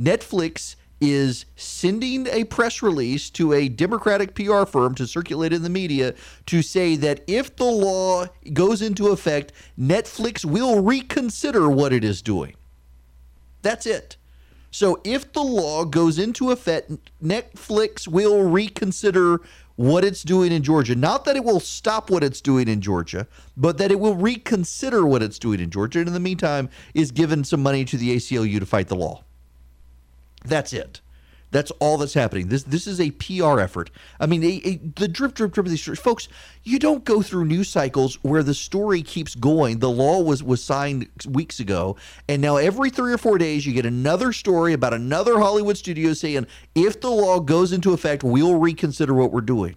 Netflix 0.00 0.76
is 1.00 1.44
sending 1.56 2.26
a 2.28 2.44
press 2.44 2.82
release 2.82 3.30
to 3.30 3.52
a 3.52 3.68
Democratic 3.68 4.34
PR 4.34 4.64
firm 4.64 4.94
to 4.96 5.06
circulate 5.06 5.52
in 5.52 5.62
the 5.62 5.70
media 5.70 6.14
to 6.46 6.62
say 6.62 6.96
that 6.96 7.22
if 7.26 7.54
the 7.56 7.64
law 7.64 8.26
goes 8.52 8.82
into 8.82 9.08
effect, 9.08 9.52
Netflix 9.78 10.44
will 10.44 10.82
reconsider 10.82 11.68
what 11.68 11.92
it 11.92 12.02
is 12.02 12.22
doing. 12.22 12.54
That's 13.62 13.86
it. 13.86 14.16
So 14.70 15.00
if 15.04 15.32
the 15.32 15.42
law 15.42 15.84
goes 15.84 16.18
into 16.18 16.50
effect, 16.50 16.92
Netflix 17.22 18.06
will 18.06 18.42
reconsider 18.42 19.40
what 19.78 20.04
it's 20.04 20.24
doing 20.24 20.50
in 20.50 20.64
Georgia. 20.64 20.96
Not 20.96 21.24
that 21.24 21.36
it 21.36 21.44
will 21.44 21.60
stop 21.60 22.10
what 22.10 22.24
it's 22.24 22.40
doing 22.40 22.66
in 22.66 22.80
Georgia, 22.80 23.28
but 23.56 23.78
that 23.78 23.92
it 23.92 24.00
will 24.00 24.16
reconsider 24.16 25.06
what 25.06 25.22
it's 25.22 25.38
doing 25.38 25.60
in 25.60 25.70
Georgia. 25.70 26.00
And 26.00 26.08
in 26.08 26.14
the 26.14 26.20
meantime, 26.20 26.68
is 26.94 27.12
given 27.12 27.44
some 27.44 27.62
money 27.62 27.84
to 27.84 27.96
the 27.96 28.16
ACLU 28.16 28.58
to 28.58 28.66
fight 28.66 28.88
the 28.88 28.96
law. 28.96 29.22
That's 30.44 30.72
it. 30.72 31.00
That's 31.50 31.70
all 31.80 31.96
that's 31.96 32.14
happening. 32.14 32.48
This 32.48 32.64
this 32.64 32.86
is 32.86 33.00
a 33.00 33.10
PR 33.12 33.60
effort. 33.60 33.90
I 34.20 34.26
mean, 34.26 34.42
a, 34.44 34.60
a, 34.64 34.76
the 34.96 35.08
drip, 35.08 35.34
drip, 35.34 35.52
drip 35.52 35.66
of 35.66 35.70
these 35.70 35.80
stories, 35.80 35.98
folks. 35.98 36.28
You 36.62 36.78
don't 36.78 37.04
go 37.04 37.22
through 37.22 37.46
news 37.46 37.70
cycles 37.70 38.16
where 38.22 38.42
the 38.42 38.52
story 38.52 39.02
keeps 39.02 39.34
going. 39.34 39.78
The 39.78 39.90
law 39.90 40.20
was 40.20 40.42
was 40.42 40.62
signed 40.62 41.08
weeks 41.26 41.58
ago, 41.58 41.96
and 42.28 42.42
now 42.42 42.56
every 42.56 42.90
three 42.90 43.12
or 43.12 43.18
four 43.18 43.38
days 43.38 43.66
you 43.66 43.72
get 43.72 43.86
another 43.86 44.32
story 44.32 44.74
about 44.74 44.92
another 44.92 45.38
Hollywood 45.38 45.78
studio 45.78 46.12
saying, 46.12 46.46
if 46.74 47.00
the 47.00 47.10
law 47.10 47.40
goes 47.40 47.72
into 47.72 47.94
effect, 47.94 48.22
we'll 48.22 48.58
reconsider 48.58 49.14
what 49.14 49.32
we're 49.32 49.40
doing. 49.40 49.76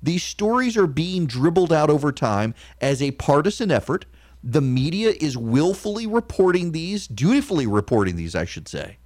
These 0.00 0.22
stories 0.22 0.76
are 0.76 0.86
being 0.86 1.26
dribbled 1.26 1.72
out 1.72 1.90
over 1.90 2.12
time 2.12 2.54
as 2.80 3.02
a 3.02 3.10
partisan 3.12 3.72
effort. 3.72 4.06
The 4.44 4.60
media 4.60 5.12
is 5.20 5.36
willfully 5.36 6.06
reporting 6.06 6.70
these, 6.70 7.08
dutifully 7.08 7.66
reporting 7.66 8.14
these, 8.14 8.36
I 8.36 8.44
should 8.44 8.68
say 8.68 8.98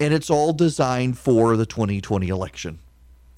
and 0.00 0.14
it's 0.14 0.30
all 0.30 0.52
designed 0.52 1.18
for 1.18 1.56
the 1.56 1.66
2020 1.66 2.28
election 2.28 2.78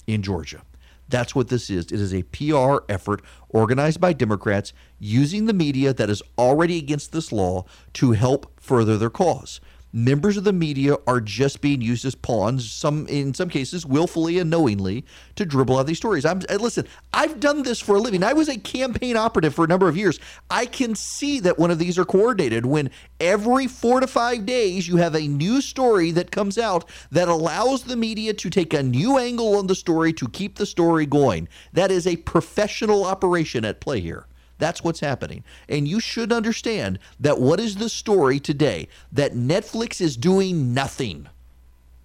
in 0.07 0.21
Georgia. 0.21 0.61
That's 1.09 1.35
what 1.35 1.49
this 1.49 1.69
is. 1.69 1.85
It 1.85 1.93
is 1.93 2.13
a 2.13 2.23
PR 2.23 2.85
effort 2.87 3.21
organized 3.49 3.99
by 3.99 4.13
Democrats 4.13 4.71
using 4.97 5.45
the 5.45 5.53
media 5.53 5.93
that 5.93 6.09
is 6.09 6.23
already 6.37 6.77
against 6.77 7.11
this 7.11 7.31
law 7.31 7.65
to 7.93 8.13
help 8.13 8.51
further 8.59 8.97
their 8.97 9.09
cause 9.09 9.59
members 9.93 10.37
of 10.37 10.43
the 10.43 10.53
media 10.53 10.95
are 11.07 11.21
just 11.21 11.61
being 11.61 11.81
used 11.81 12.05
as 12.05 12.15
pawns, 12.15 12.71
some 12.71 13.07
in 13.07 13.33
some 13.33 13.49
cases 13.49 13.85
willfully 13.85 14.39
and 14.39 14.49
knowingly, 14.49 15.05
to 15.35 15.45
dribble 15.45 15.77
out 15.77 15.87
these 15.87 15.97
stories. 15.97 16.25
I'm 16.25 16.39
listen, 16.59 16.87
I've 17.13 17.39
done 17.39 17.63
this 17.63 17.79
for 17.79 17.95
a 17.95 17.99
living. 17.99 18.23
I 18.23 18.33
was 18.33 18.49
a 18.49 18.57
campaign 18.57 19.17
operative 19.17 19.53
for 19.53 19.65
a 19.65 19.67
number 19.67 19.87
of 19.87 19.97
years. 19.97 20.19
I 20.49 20.65
can 20.65 20.95
see 20.95 21.39
that 21.41 21.59
one 21.59 21.71
of 21.71 21.79
these 21.79 21.97
are 21.97 22.05
coordinated 22.05 22.65
when 22.65 22.89
every 23.19 23.67
four 23.67 23.99
to 23.99 24.07
five 24.07 24.45
days 24.45 24.87
you 24.87 24.97
have 24.97 25.15
a 25.15 25.27
new 25.27 25.61
story 25.61 26.11
that 26.11 26.31
comes 26.31 26.57
out 26.57 26.85
that 27.11 27.27
allows 27.27 27.83
the 27.83 27.95
media 27.95 28.33
to 28.33 28.49
take 28.49 28.73
a 28.73 28.83
new 28.83 29.17
angle 29.17 29.57
on 29.57 29.67
the 29.67 29.75
story 29.75 30.13
to 30.13 30.27
keep 30.29 30.55
the 30.55 30.65
story 30.65 31.05
going. 31.05 31.47
That 31.73 31.91
is 31.91 32.07
a 32.07 32.17
professional 32.17 33.05
operation 33.05 33.65
at 33.65 33.81
play 33.81 33.99
here. 33.99 34.25
That's 34.61 34.83
what's 34.83 34.99
happening. 34.99 35.43
And 35.67 35.87
you 35.87 35.99
should 35.99 36.31
understand 36.31 36.99
that 37.19 37.41
what 37.41 37.59
is 37.59 37.77
the 37.77 37.89
story 37.89 38.39
today? 38.39 38.89
That 39.11 39.33
Netflix 39.33 39.99
is 39.99 40.15
doing 40.15 40.71
nothing. 40.71 41.27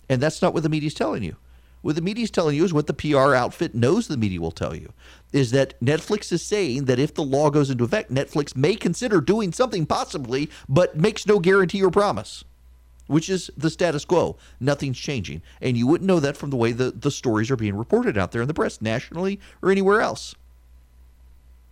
And 0.09 0.23
that's 0.23 0.41
not 0.41 0.55
what 0.55 0.63
the 0.63 0.71
media 0.71 0.87
is 0.87 0.95
telling 0.95 1.23
you. 1.23 1.37
What 1.83 1.97
the 1.97 2.01
media 2.01 2.25
is 2.25 2.31
telling 2.31 2.57
you 2.57 2.65
is 2.65 2.73
what 2.73 2.87
the 2.87 2.95
PR 2.95 3.35
outfit 3.35 3.75
knows 3.75 4.09
the 4.09 4.17
media 4.17 4.41
will 4.41 4.53
tell 4.53 4.75
you 4.75 4.95
is 5.35 5.51
that 5.51 5.79
Netflix 5.85 6.33
is 6.33 6.43
saying 6.43 6.87
that 6.87 6.99
if 6.99 7.13
the 7.13 7.23
law 7.23 7.51
goes 7.51 7.69
into 7.69 7.85
effect, 7.85 8.11
Netflix 8.11 8.57
may 8.57 8.75
consider 8.75 9.21
doing 9.21 9.53
something 9.53 9.85
possibly, 9.85 10.49
but 10.67 10.97
makes 10.97 11.27
no 11.27 11.39
guarantee 11.39 11.85
or 11.85 11.91
promise, 11.91 12.43
which 13.07 13.29
is 13.29 13.51
the 13.55 13.69
status 13.69 14.07
quo. 14.07 14.39
Nothing's 14.61 14.99
changing. 14.99 15.43
And 15.61 15.77
you 15.77 15.87
wouldn't 15.87 16.09
know 16.09 16.21
that 16.21 16.39
from 16.39 16.49
the 16.49 16.57
way 16.57 16.73
the, 16.73 16.91
the 16.91 17.11
stories 17.11 17.51
are 17.51 17.57
being 17.57 17.77
reported 17.77 18.17
out 18.17 18.33
there 18.33 18.41
in 18.41 18.49
the 18.49 18.55
press, 18.55 18.81
nationally 18.81 19.39
or 19.61 19.71
anywhere 19.71 20.01
else. 20.01 20.35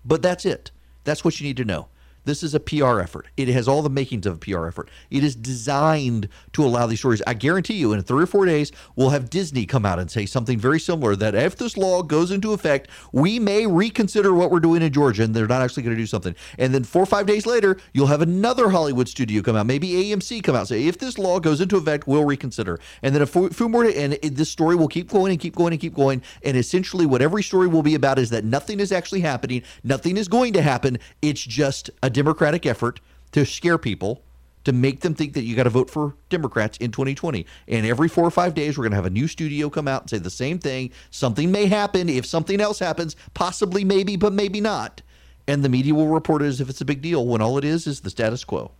But 0.04 0.20
that's 0.20 0.44
it. 0.44 0.70
That's 1.04 1.24
what 1.24 1.40
you 1.40 1.46
need 1.46 1.58
to 1.58 1.64
know. 1.64 1.88
This 2.24 2.42
is 2.42 2.54
a 2.54 2.60
PR 2.60 3.00
effort. 3.00 3.26
It 3.37 3.48
has 3.48 3.68
all 3.68 3.82
the 3.82 3.90
makings 3.90 4.26
of 4.26 4.37
a 4.37 4.38
PR 4.38 4.66
effort. 4.66 4.88
It 5.10 5.22
is 5.22 5.37
designed 5.37 6.28
to 6.52 6.64
allow 6.64 6.87
these 6.87 7.00
stories. 7.00 7.22
I 7.26 7.34
guarantee 7.34 7.74
you, 7.74 7.92
in 7.92 8.02
three 8.02 8.22
or 8.22 8.26
four 8.26 8.46
days, 8.46 8.72
we'll 8.96 9.10
have 9.10 9.28
Disney 9.30 9.66
come 9.66 9.84
out 9.84 9.98
and 9.98 10.10
say 10.10 10.26
something 10.26 10.58
very 10.58 10.80
similar 10.80 11.16
that 11.16 11.34
if 11.34 11.56
this 11.56 11.76
law 11.76 12.02
goes 12.02 12.30
into 12.30 12.52
effect, 12.52 12.88
we 13.12 13.38
may 13.38 13.66
reconsider 13.66 14.32
what 14.32 14.50
we're 14.50 14.60
doing 14.60 14.82
in 14.82 14.92
Georgia, 14.92 15.22
and 15.22 15.34
they're 15.34 15.46
not 15.46 15.62
actually 15.62 15.82
going 15.82 15.96
to 15.96 16.02
do 16.02 16.06
something. 16.06 16.34
And 16.58 16.74
then 16.74 16.84
four 16.84 17.02
or 17.02 17.06
five 17.06 17.26
days 17.26 17.46
later, 17.46 17.78
you'll 17.92 18.06
have 18.06 18.22
another 18.22 18.70
Hollywood 18.70 19.08
studio 19.08 19.42
come 19.42 19.56
out, 19.56 19.66
maybe 19.66 19.90
AMC 19.90 20.42
come 20.42 20.54
out 20.54 20.60
and 20.60 20.68
say, 20.68 20.87
if 20.87 20.98
this 20.98 21.18
law 21.18 21.40
goes 21.40 21.60
into 21.60 21.76
effect, 21.76 22.06
we'll 22.06 22.24
reconsider. 22.24 22.80
And 23.02 23.14
then 23.14 23.22
a 23.22 23.26
few 23.26 23.68
more, 23.68 23.84
and 23.84 24.14
this 24.14 24.50
story 24.50 24.76
will 24.76 24.88
keep 24.88 25.10
going 25.10 25.30
and 25.32 25.40
keep 25.40 25.54
going 25.54 25.72
and 25.72 25.80
keep 25.80 25.94
going. 25.94 26.22
And 26.42 26.56
essentially, 26.56 27.06
what 27.06 27.20
every 27.20 27.42
story 27.42 27.66
will 27.66 27.82
be 27.82 27.94
about 27.94 28.18
is 28.18 28.30
that 28.30 28.44
nothing 28.44 28.80
is 28.80 28.92
actually 28.92 29.20
happening, 29.20 29.62
nothing 29.82 30.16
is 30.16 30.28
going 30.28 30.54
to 30.54 30.62
happen. 30.62 30.98
It's 31.20 31.42
just 31.42 31.90
a 32.02 32.13
Democratic 32.14 32.64
effort 32.64 33.00
to 33.33 33.44
scare 33.44 33.77
people, 33.77 34.22
to 34.64 34.72
make 34.72 35.00
them 35.00 35.14
think 35.14 35.35
that 35.35 35.42
you 35.42 35.55
got 35.55 35.64
to 35.64 35.70
vote 35.70 35.90
for 35.90 36.16
Democrats 36.31 36.79
in 36.79 36.90
2020. 36.90 37.44
And 37.68 37.85
every 37.85 38.09
four 38.09 38.24
or 38.24 38.31
five 38.31 38.55
days, 38.55 38.79
we're 38.79 38.85
going 38.85 38.92
to 38.92 38.96
have 38.96 39.05
a 39.05 39.11
new 39.11 39.29
studio 39.29 39.68
come 39.68 39.87
out 39.87 40.03
and 40.03 40.11
say 40.11 40.18
the 40.18 40.31
same 40.31 40.59
thing. 40.59 40.90
Something 41.11 41.53
may 41.53 41.66
happen. 41.66 42.09
If 42.09 42.24
something 42.24 42.61
else 42.61 42.79
happens, 42.79 43.16
possibly, 43.35 43.85
maybe, 43.85 44.16
but 44.16 44.33
maybe 44.33 44.61
not. 44.61 45.03
And 45.46 45.62
the 45.62 45.68
media 45.68 45.94
will 45.94 46.09
report 46.09 46.40
it 46.40 46.46
as 46.46 46.61
if 46.61 46.70
it's 46.70 46.81
a 46.81 46.87
big 46.87 47.03
deal 47.03 47.27
when 47.27 47.42
all 47.42 47.59
it 47.59 47.64
is 47.64 47.87
is 47.87 48.00
the 48.00 48.11
status 48.11 48.44
quo. 48.44 48.72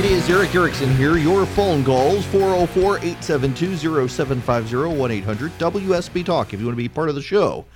It 0.00 0.06
is 0.06 0.30
Erick 0.30 0.54
Erickson 0.54 0.96
here. 0.96 1.18
Your 1.18 1.44
phone 1.44 1.84
calls 1.84 2.24
404 2.28 3.00
872 3.00 4.08
0750 4.08 4.98
1 4.98 5.10
800 5.10 5.52
WSB 5.58 6.24
Talk 6.24 6.54
if 6.54 6.58
you 6.58 6.64
want 6.64 6.78
to 6.78 6.82
be 6.82 6.88
part 6.88 7.10
of 7.10 7.14
the 7.14 7.20
show. 7.20 7.66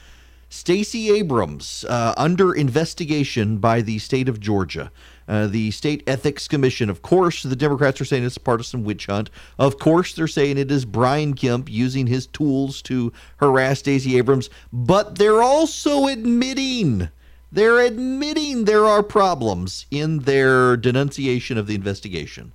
Stacey 0.48 1.10
Abrams 1.10 1.84
uh, 1.87 2.14
under 2.16 2.54
investigation 2.54 3.58
by 3.58 3.82
the 3.82 3.98
state 3.98 4.30
of 4.30 4.40
Georgia. 4.40 4.90
Uh, 5.28 5.48
the 5.48 5.70
State 5.70 6.02
Ethics 6.06 6.48
Commission. 6.48 6.88
Of 6.88 7.02
course, 7.02 7.42
the 7.42 7.54
Democrats 7.54 8.00
are 8.00 8.06
saying 8.06 8.24
it's 8.24 8.38
a 8.38 8.40
partisan 8.40 8.84
witch 8.84 9.04
hunt. 9.04 9.28
Of 9.58 9.78
course, 9.78 10.14
they're 10.14 10.26
saying 10.26 10.56
it 10.56 10.70
is 10.70 10.87
Brian 10.87 11.34
Kemp 11.34 11.70
using 11.70 12.06
his 12.06 12.26
tools 12.26 12.80
to 12.84 13.12
harass 13.37 13.80
Stacey 13.80 14.16
Abrams. 14.16 14.48
But 14.72 15.18
they're 15.18 15.42
also 15.42 16.06
admitting 16.06 17.10
they're 17.54 17.78
admitting 17.78 18.64
there 18.64 18.84
are 18.84 19.02
problems 19.02 19.86
in 19.92 20.18
their 20.20 20.76
denunciation 20.76 21.56
of 21.56 21.68
the 21.68 21.76
investigation. 21.76 22.52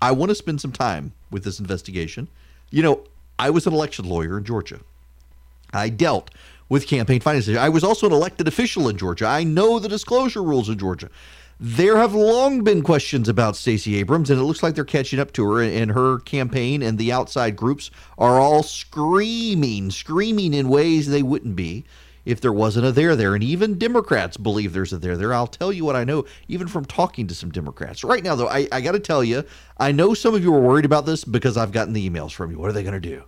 I 0.00 0.12
want 0.12 0.30
to 0.30 0.36
spend 0.36 0.60
some 0.60 0.70
time 0.70 1.12
with 1.30 1.42
this 1.42 1.58
investigation. 1.58 2.28
You 2.70 2.84
know, 2.84 3.04
I 3.40 3.50
was 3.50 3.66
an 3.66 3.72
election 3.72 4.04
lawyer 4.08 4.38
in 4.38 4.44
Georgia. 4.44 4.78
I 5.72 5.88
dealt 5.88 6.30
with 6.68 6.86
campaign 6.86 7.20
finance. 7.20 7.48
I 7.48 7.68
was 7.68 7.82
also 7.82 8.06
an 8.06 8.12
elected 8.12 8.46
official 8.46 8.88
in 8.88 8.96
Georgia. 8.96 9.26
I 9.26 9.42
know 9.42 9.80
the 9.80 9.88
disclosure 9.88 10.42
rules 10.42 10.68
in 10.68 10.78
Georgia. 10.78 11.10
There 11.58 11.96
have 11.96 12.14
long 12.14 12.62
been 12.62 12.82
questions 12.82 13.28
about 13.28 13.56
Stacey 13.56 13.96
Abrams, 13.96 14.30
and 14.30 14.40
it 14.40 14.44
looks 14.44 14.62
like 14.62 14.76
they're 14.76 14.84
catching 14.84 15.18
up 15.18 15.32
to 15.32 15.50
her. 15.50 15.62
And 15.62 15.90
her 15.90 16.20
campaign 16.20 16.80
and 16.80 16.96
the 16.96 17.10
outside 17.10 17.56
groups 17.56 17.90
are 18.18 18.38
all 18.38 18.62
screaming, 18.62 19.90
screaming 19.90 20.54
in 20.54 20.68
ways 20.68 21.08
they 21.08 21.24
wouldn't 21.24 21.56
be 21.56 21.84
if 22.24 22.40
there 22.40 22.52
wasn't 22.52 22.86
a 22.86 22.92
there 22.92 23.16
there. 23.16 23.34
And 23.34 23.42
even 23.42 23.78
Democrats 23.78 24.36
believe 24.36 24.72
there's 24.72 24.92
a 24.92 24.98
there 24.98 25.16
there. 25.16 25.34
I'll 25.34 25.46
tell 25.46 25.72
you 25.72 25.84
what 25.84 25.96
I 25.96 26.04
know, 26.04 26.24
even 26.48 26.68
from 26.68 26.84
talking 26.84 27.26
to 27.26 27.34
some 27.34 27.50
Democrats. 27.50 28.04
Right 28.04 28.22
now, 28.22 28.34
though, 28.34 28.48
I, 28.48 28.68
I 28.70 28.80
got 28.80 28.92
to 28.92 29.00
tell 29.00 29.24
you, 29.24 29.44
I 29.78 29.92
know 29.92 30.14
some 30.14 30.34
of 30.34 30.42
you 30.42 30.54
are 30.54 30.60
worried 30.60 30.84
about 30.84 31.06
this 31.06 31.24
because 31.24 31.56
I've 31.56 31.72
gotten 31.72 31.92
the 31.92 32.08
emails 32.08 32.32
from 32.32 32.50
you. 32.50 32.58
What 32.58 32.70
are 32.70 32.74
they 32.74 32.82
going 32.82 33.00
to 33.00 33.00
do? 33.00 33.24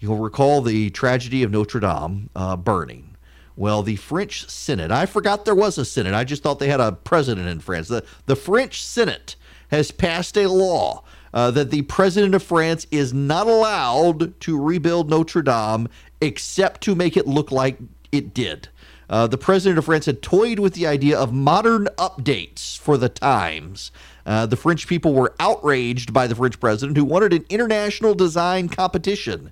You'll 0.00 0.18
recall 0.18 0.62
the 0.62 0.90
tragedy 0.90 1.42
of 1.42 1.50
Notre 1.50 1.80
Dame 1.80 2.30
uh, 2.36 2.56
burning. 2.56 3.16
Well, 3.56 3.82
the 3.82 3.96
French 3.96 4.48
Senate, 4.48 4.92
I 4.92 5.06
forgot 5.06 5.44
there 5.44 5.54
was 5.54 5.78
a 5.78 5.84
Senate. 5.84 6.14
I 6.14 6.22
just 6.22 6.44
thought 6.44 6.60
they 6.60 6.68
had 6.68 6.78
a 6.78 6.92
president 6.92 7.48
in 7.48 7.58
France. 7.58 7.88
The, 7.88 8.04
the 8.26 8.36
French 8.36 8.84
Senate 8.84 9.34
has 9.72 9.90
passed 9.90 10.38
a 10.38 10.46
law 10.48 11.02
uh, 11.34 11.50
that 11.50 11.70
the 11.70 11.82
president 11.82 12.36
of 12.36 12.42
France 12.42 12.86
is 12.92 13.12
not 13.12 13.48
allowed 13.48 14.38
to 14.40 14.62
rebuild 14.62 15.10
Notre 15.10 15.42
Dame 15.42 15.88
except 16.20 16.80
to 16.82 16.94
make 16.94 17.16
it 17.16 17.26
look 17.26 17.50
like 17.50 17.78
it 18.12 18.34
did. 18.34 18.68
Uh, 19.10 19.26
the 19.26 19.38
president 19.38 19.78
of 19.78 19.86
France 19.86 20.06
had 20.06 20.20
toyed 20.20 20.58
with 20.58 20.74
the 20.74 20.86
idea 20.86 21.18
of 21.18 21.32
modern 21.32 21.86
updates 21.96 22.78
for 22.78 22.98
the 22.98 23.08
times. 23.08 23.90
Uh, 24.26 24.44
the 24.44 24.56
French 24.56 24.86
people 24.86 25.14
were 25.14 25.34
outraged 25.40 26.12
by 26.12 26.26
the 26.26 26.34
French 26.34 26.60
president, 26.60 26.96
who 26.96 27.04
wanted 27.04 27.32
an 27.32 27.44
international 27.48 28.14
design 28.14 28.68
competition. 28.68 29.50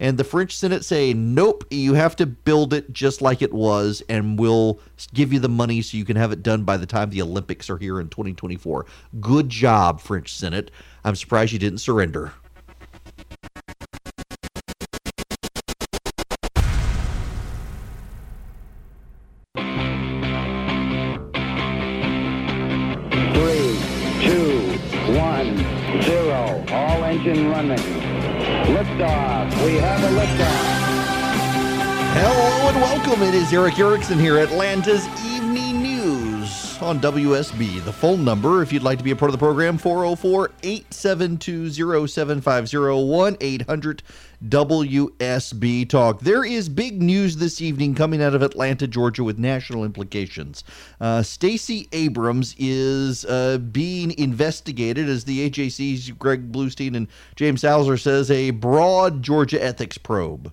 And 0.00 0.16
the 0.16 0.24
French 0.24 0.56
Senate 0.56 0.84
say, 0.84 1.12
nope, 1.12 1.64
you 1.70 1.94
have 1.94 2.14
to 2.16 2.26
build 2.26 2.72
it 2.72 2.92
just 2.92 3.20
like 3.20 3.42
it 3.42 3.52
was, 3.52 4.02
and 4.08 4.38
we'll 4.38 4.78
give 5.12 5.32
you 5.32 5.40
the 5.40 5.48
money 5.48 5.82
so 5.82 5.96
you 5.96 6.04
can 6.04 6.16
have 6.16 6.30
it 6.30 6.42
done 6.42 6.62
by 6.62 6.76
the 6.76 6.86
time 6.86 7.10
the 7.10 7.22
Olympics 7.22 7.68
are 7.68 7.78
here 7.78 7.98
in 7.98 8.08
2024. 8.08 8.86
Good 9.20 9.48
job, 9.48 10.00
French 10.00 10.32
Senate. 10.32 10.70
I'm 11.04 11.16
surprised 11.16 11.52
you 11.52 11.58
didn't 11.58 11.78
surrender. 11.78 12.32
Liftoff. 28.98 29.64
We 29.64 29.74
have 29.76 30.02
a 30.02 30.08
liftoff. 30.08 30.88
Hello 32.14 32.68
and 32.68 32.80
welcome. 32.80 33.22
It 33.22 33.32
is 33.32 33.52
Erick 33.52 33.78
Erickson 33.78 34.18
here, 34.18 34.38
Atlanta's 34.38 35.06
On 36.80 37.00
WSB. 37.00 37.84
The 37.84 37.92
phone 37.92 38.24
number, 38.24 38.62
if 38.62 38.72
you'd 38.72 38.84
like 38.84 38.98
to 38.98 39.04
be 39.04 39.10
a 39.10 39.16
part 39.16 39.30
of 39.30 39.32
the 39.32 39.38
program, 39.38 39.78
404 39.78 40.52
872 40.62 41.70
0750 42.06 43.36
800 43.40 44.02
WSB 44.46 45.88
Talk. 45.88 46.20
There 46.20 46.44
is 46.44 46.68
big 46.68 47.02
news 47.02 47.36
this 47.36 47.60
evening 47.60 47.96
coming 47.96 48.22
out 48.22 48.34
of 48.34 48.42
Atlanta, 48.42 48.86
Georgia, 48.86 49.24
with 49.24 49.38
national 49.38 49.84
implications. 49.84 50.62
Uh, 51.00 51.22
Stacey 51.22 51.88
Abrams 51.92 52.54
is 52.58 53.24
uh, 53.24 53.58
being 53.58 54.16
investigated, 54.16 55.08
as 55.08 55.24
the 55.24 55.50
AJC's 55.50 56.10
Greg 56.12 56.52
Bluestein 56.52 56.96
and 56.96 57.08
James 57.34 57.62
Salzer 57.62 58.00
says, 58.00 58.30
a 58.30 58.50
broad 58.50 59.22
Georgia 59.22 59.62
ethics 59.62 59.98
probe. 59.98 60.52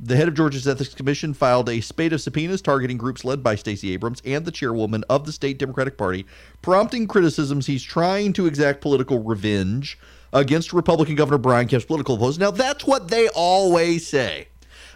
The 0.00 0.16
head 0.16 0.26
of 0.26 0.34
Georgia's 0.34 0.66
Ethics 0.66 0.92
Commission 0.92 1.34
filed 1.34 1.68
a 1.68 1.80
spate 1.80 2.12
of 2.12 2.20
subpoenas 2.20 2.60
targeting 2.60 2.98
groups 2.98 3.24
led 3.24 3.44
by 3.44 3.54
Stacey 3.54 3.92
Abrams 3.92 4.20
and 4.24 4.44
the 4.44 4.50
chairwoman 4.50 5.04
of 5.08 5.24
the 5.24 5.30
state 5.30 5.56
Democratic 5.56 5.96
Party, 5.96 6.26
prompting 6.62 7.06
criticisms 7.06 7.66
he's 7.66 7.82
trying 7.82 8.32
to 8.32 8.46
exact 8.46 8.80
political 8.80 9.22
revenge 9.22 9.96
against 10.32 10.72
Republican 10.72 11.14
Governor 11.14 11.38
Brian 11.38 11.68
Kemp's 11.68 11.84
political 11.84 12.16
opponents. 12.16 12.38
Now, 12.38 12.50
that's 12.50 12.84
what 12.84 13.06
they 13.08 13.28
always 13.28 14.04
say. 14.04 14.48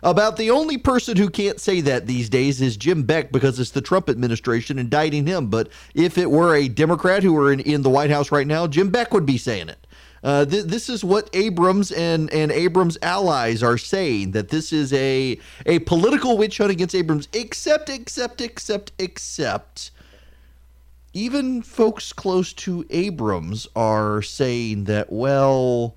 About 0.02 0.36
the 0.36 0.50
only 0.50 0.78
person 0.78 1.16
who 1.16 1.30
can't 1.30 1.60
say 1.60 1.80
that 1.80 2.06
these 2.06 2.28
days 2.28 2.60
is 2.60 2.76
Jim 2.76 3.04
Beck 3.04 3.32
because 3.32 3.58
it's 3.58 3.70
the 3.70 3.80
Trump 3.80 4.08
administration 4.08 4.78
indicting 4.78 5.26
him. 5.26 5.46
But 5.48 5.70
if 5.94 6.18
it 6.18 6.30
were 6.30 6.54
a 6.54 6.68
Democrat 6.68 7.22
who 7.22 7.32
were 7.32 7.52
in, 7.52 7.60
in 7.60 7.82
the 7.82 7.90
White 7.90 8.10
House 8.10 8.30
right 8.30 8.46
now, 8.46 8.66
Jim 8.66 8.90
Beck 8.90 9.12
would 9.12 9.26
be 9.26 9.38
saying 9.38 9.68
it. 9.68 9.86
Uh, 10.22 10.44
th- 10.44 10.64
this 10.64 10.88
is 10.88 11.04
what 11.04 11.30
Abrams 11.32 11.92
and, 11.92 12.32
and 12.32 12.50
Abrams' 12.50 12.98
allies 13.02 13.62
are 13.62 13.78
saying 13.78 14.32
that 14.32 14.48
this 14.48 14.72
is 14.72 14.92
a 14.92 15.38
a 15.66 15.78
political 15.80 16.36
witch 16.36 16.58
hunt 16.58 16.70
against 16.70 16.94
Abrams. 16.94 17.28
Except, 17.32 17.88
except, 17.88 18.40
except, 18.40 18.92
except, 18.98 19.90
even 21.12 21.62
folks 21.62 22.12
close 22.12 22.52
to 22.54 22.84
Abrams 22.90 23.66
are 23.76 24.22
saying 24.22 24.84
that 24.84 25.12
well, 25.12 25.94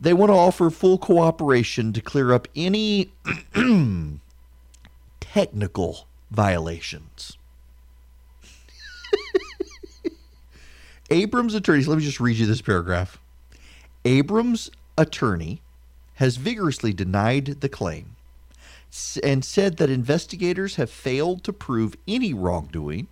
they 0.00 0.14
want 0.14 0.30
to 0.30 0.36
offer 0.36 0.70
full 0.70 0.98
cooperation 0.98 1.92
to 1.92 2.00
clear 2.00 2.32
up 2.32 2.48
any 2.54 3.12
technical 5.20 6.06
violations. 6.30 7.36
Abrams' 11.10 11.54
attorneys, 11.54 11.88
let 11.88 11.98
me 11.98 12.04
just 12.04 12.20
read 12.20 12.36
you 12.36 12.46
this 12.46 12.62
paragraph. 12.62 13.18
Abrams' 14.04 14.70
attorney 14.96 15.60
has 16.14 16.36
vigorously 16.36 16.92
denied 16.92 17.60
the 17.60 17.68
claim 17.68 18.16
and 19.22 19.44
said 19.44 19.76
that 19.76 19.90
investigators 19.90 20.76
have 20.76 20.90
failed 20.90 21.42
to 21.44 21.52
prove 21.52 21.96
any 22.06 22.32
wrongdoing 22.34 23.08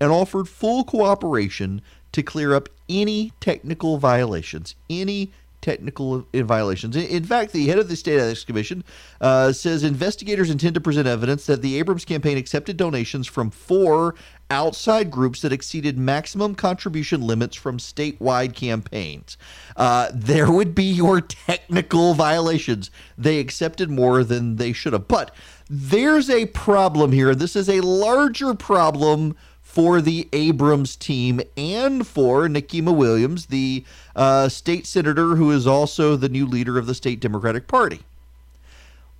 and 0.00 0.10
offered 0.10 0.48
full 0.48 0.84
cooperation 0.84 1.82
to 2.12 2.22
clear 2.22 2.54
up 2.54 2.68
any 2.88 3.32
technical 3.40 3.98
violations, 3.98 4.74
any 4.88 5.30
technical 5.60 6.26
violations. 6.32 6.96
In- 6.96 7.24
fact, 7.24 7.52
the 7.52 7.66
head 7.66 7.78
of 7.78 7.88
the 7.88 7.96
State 7.96 8.18
Ethics 8.18 8.44
Commission 8.44 8.84
uh, 9.20 9.52
says 9.52 9.82
investigators 9.82 10.50
intend 10.50 10.74
to 10.74 10.80
present 10.80 11.06
evidence 11.06 11.46
that 11.46 11.62
the 11.62 11.78
Abrams 11.78 12.04
campaign 12.04 12.36
accepted 12.36 12.76
donations 12.76 13.26
from 13.26 13.50
four 13.50 14.14
outside 14.50 15.10
groups 15.10 15.40
that 15.40 15.52
exceeded 15.52 15.98
maximum 15.98 16.54
contribution 16.54 17.20
limits 17.20 17.56
from 17.56 17.78
statewide 17.78 18.54
campaigns. 18.54 19.36
Uh, 19.76 20.10
there 20.14 20.50
would 20.50 20.74
be 20.74 20.84
your 20.84 21.20
technical 21.20 22.14
violations. 22.14 22.90
They 23.18 23.40
accepted 23.40 23.90
more 23.90 24.22
than 24.22 24.56
they 24.56 24.72
should 24.72 24.92
have. 24.92 25.08
But 25.08 25.34
there's 25.68 26.30
a 26.30 26.46
problem 26.46 27.10
here. 27.12 27.34
This 27.34 27.56
is 27.56 27.68
a 27.68 27.80
larger 27.80 28.54
problem 28.54 29.36
for 29.76 30.00
the 30.00 30.26
Abrams 30.32 30.96
team 30.96 31.40
and 31.54 32.06
for 32.06 32.48
Nikema 32.48 32.96
Williams, 32.96 33.44
the 33.46 33.84
uh, 34.16 34.48
state 34.48 34.86
senator 34.86 35.36
who 35.36 35.50
is 35.50 35.66
also 35.66 36.16
the 36.16 36.30
new 36.30 36.46
leader 36.46 36.78
of 36.78 36.86
the 36.86 36.94
state 36.94 37.20
Democratic 37.20 37.68
Party. 37.68 38.00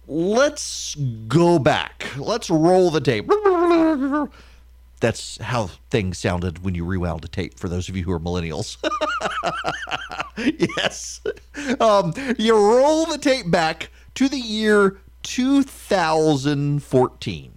Let's 0.06 0.94
go 1.28 1.58
back. 1.58 2.06
Let's 2.16 2.48
roll 2.48 2.90
the 2.90 3.02
tape. 3.02 3.30
That's 5.00 5.36
how 5.42 5.66
things 5.90 6.16
sounded 6.16 6.64
when 6.64 6.74
you 6.74 6.86
rewound 6.86 7.22
a 7.26 7.28
tape, 7.28 7.58
for 7.58 7.68
those 7.68 7.90
of 7.90 7.96
you 7.98 8.04
who 8.04 8.12
are 8.12 8.18
millennials. 8.18 8.78
yes. 10.38 11.20
Um, 11.80 12.14
you 12.38 12.56
roll 12.56 13.04
the 13.04 13.18
tape 13.18 13.50
back 13.50 13.90
to 14.14 14.26
the 14.26 14.40
year 14.40 14.96
2014. 15.22 17.52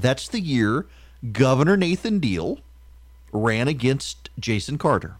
That's 0.00 0.28
the 0.28 0.40
year 0.40 0.86
Governor 1.32 1.76
Nathan 1.76 2.18
Deal 2.18 2.58
ran 3.32 3.68
against 3.68 4.30
Jason 4.38 4.78
Carter. 4.78 5.16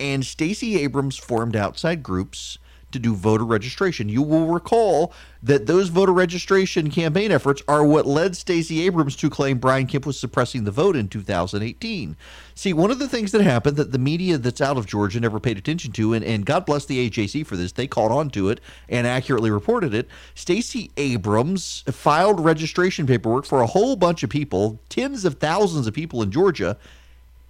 And 0.00 0.24
Stacey 0.24 0.80
Abrams 0.80 1.16
formed 1.16 1.54
outside 1.54 2.02
groups 2.02 2.58
to 2.94 2.98
do 2.98 3.14
voter 3.14 3.44
registration. 3.44 4.08
You 4.08 4.22
will 4.22 4.46
recall 4.46 5.12
that 5.42 5.66
those 5.66 5.90
voter 5.90 6.12
registration 6.12 6.90
campaign 6.90 7.30
efforts 7.30 7.62
are 7.68 7.84
what 7.84 8.06
led 8.06 8.34
Stacey 8.34 8.86
Abrams 8.86 9.14
to 9.16 9.28
claim 9.28 9.58
Brian 9.58 9.86
Kemp 9.86 10.06
was 10.06 10.18
suppressing 10.18 10.64
the 10.64 10.70
vote 10.70 10.96
in 10.96 11.08
2018. 11.08 12.16
See, 12.54 12.72
one 12.72 12.90
of 12.90 12.98
the 12.98 13.08
things 13.08 13.32
that 13.32 13.42
happened 13.42 13.76
that 13.76 13.92
the 13.92 13.98
media 13.98 14.38
that's 14.38 14.62
out 14.62 14.78
of 14.78 14.86
Georgia 14.86 15.20
never 15.20 15.38
paid 15.38 15.58
attention 15.58 15.92
to, 15.92 16.14
and, 16.14 16.24
and 16.24 16.46
God 16.46 16.64
bless 16.64 16.86
the 16.86 17.10
AJC 17.10 17.46
for 17.46 17.56
this, 17.56 17.72
they 17.72 17.86
caught 17.86 18.10
on 18.10 18.30
to 18.30 18.48
it 18.48 18.60
and 18.88 19.06
accurately 19.06 19.50
reported 19.50 19.92
it. 19.92 20.08
Stacey 20.34 20.90
Abrams 20.96 21.82
filed 21.88 22.40
registration 22.40 23.06
paperwork 23.06 23.44
for 23.44 23.60
a 23.60 23.66
whole 23.66 23.96
bunch 23.96 24.22
of 24.22 24.30
people, 24.30 24.78
tens 24.88 25.26
of 25.26 25.34
thousands 25.34 25.86
of 25.86 25.92
people 25.92 26.22
in 26.22 26.30
Georgia, 26.30 26.78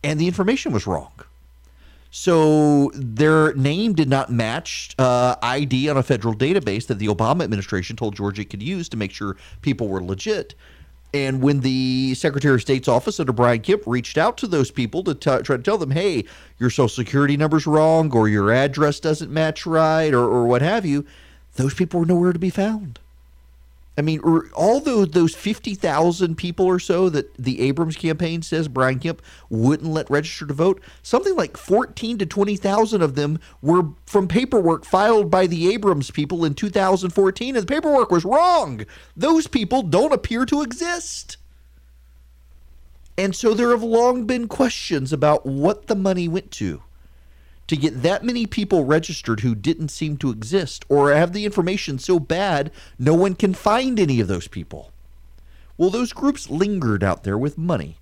and 0.02 0.18
the 0.18 0.26
information 0.26 0.72
was 0.72 0.86
wrong. 0.86 1.12
So 2.16 2.92
their 2.94 3.54
name 3.54 3.92
did 3.92 4.08
not 4.08 4.30
match 4.30 4.94
uh, 5.00 5.34
ID 5.42 5.88
on 5.88 5.96
a 5.96 6.02
federal 6.04 6.32
database 6.32 6.86
that 6.86 7.00
the 7.00 7.08
Obama 7.08 7.42
administration 7.42 7.96
told 7.96 8.14
Georgia 8.14 8.42
it 8.42 8.50
could 8.50 8.62
use 8.62 8.88
to 8.90 8.96
make 8.96 9.10
sure 9.10 9.36
people 9.62 9.88
were 9.88 10.00
legit. 10.00 10.54
And 11.12 11.42
when 11.42 11.58
the 11.58 12.14
Secretary 12.14 12.54
of 12.54 12.60
State's 12.60 12.86
office 12.86 13.18
under 13.18 13.32
Brian 13.32 13.62
Kemp 13.62 13.82
reached 13.84 14.16
out 14.16 14.36
to 14.38 14.46
those 14.46 14.70
people 14.70 15.02
to 15.02 15.14
t- 15.14 15.42
try 15.42 15.56
to 15.56 15.62
tell 15.64 15.76
them, 15.76 15.90
hey, 15.90 16.24
your 16.56 16.70
social 16.70 16.86
security 16.86 17.36
number's 17.36 17.66
wrong 17.66 18.14
or 18.14 18.28
your 18.28 18.52
address 18.52 19.00
doesn't 19.00 19.32
match 19.32 19.66
right 19.66 20.14
or, 20.14 20.22
or 20.22 20.46
what 20.46 20.62
have 20.62 20.86
you, 20.86 21.04
those 21.56 21.74
people 21.74 21.98
were 21.98 22.06
nowhere 22.06 22.32
to 22.32 22.38
be 22.38 22.48
found. 22.48 23.00
I 23.96 24.02
mean, 24.02 24.20
all 24.54 24.80
those 24.80 25.10
those 25.10 25.34
fifty 25.34 25.74
thousand 25.74 26.36
people 26.36 26.66
or 26.66 26.80
so 26.80 27.08
that 27.10 27.32
the 27.36 27.60
Abrams 27.60 27.96
campaign 27.96 28.42
says 28.42 28.66
Brian 28.66 28.98
Kemp 28.98 29.22
wouldn't 29.48 29.90
let 29.90 30.10
register 30.10 30.46
to 30.46 30.54
vote, 30.54 30.82
something 31.02 31.36
like 31.36 31.56
fourteen 31.56 32.18
to 32.18 32.26
twenty 32.26 32.56
thousand 32.56 33.02
of 33.02 33.14
them 33.14 33.38
were 33.62 33.84
from 34.06 34.26
paperwork 34.26 34.84
filed 34.84 35.30
by 35.30 35.46
the 35.46 35.72
Abrams 35.72 36.10
people 36.10 36.44
in 36.44 36.54
2014, 36.54 37.54
and 37.56 37.62
the 37.66 37.72
paperwork 37.72 38.10
was 38.10 38.24
wrong. 38.24 38.84
Those 39.16 39.46
people 39.46 39.82
don't 39.82 40.12
appear 40.12 40.44
to 40.46 40.62
exist. 40.62 41.36
And 43.16 43.36
so 43.36 43.54
there 43.54 43.70
have 43.70 43.84
long 43.84 44.26
been 44.26 44.48
questions 44.48 45.12
about 45.12 45.46
what 45.46 45.86
the 45.86 45.94
money 45.94 46.26
went 46.26 46.50
to 46.52 46.82
to 47.66 47.76
get 47.76 48.02
that 48.02 48.24
many 48.24 48.46
people 48.46 48.84
registered 48.84 49.40
who 49.40 49.54
didn't 49.54 49.88
seem 49.88 50.16
to 50.18 50.30
exist 50.30 50.84
or 50.88 51.12
have 51.12 51.32
the 51.32 51.44
information 51.44 51.98
so 51.98 52.18
bad 52.18 52.70
no 52.98 53.14
one 53.14 53.34
can 53.34 53.54
find 53.54 53.98
any 53.98 54.20
of 54.20 54.28
those 54.28 54.48
people. 54.48 54.90
Well, 55.76 55.90
those 55.90 56.12
groups 56.12 56.50
lingered 56.50 57.02
out 57.02 57.24
there 57.24 57.38
with 57.38 57.58
money. 57.58 57.96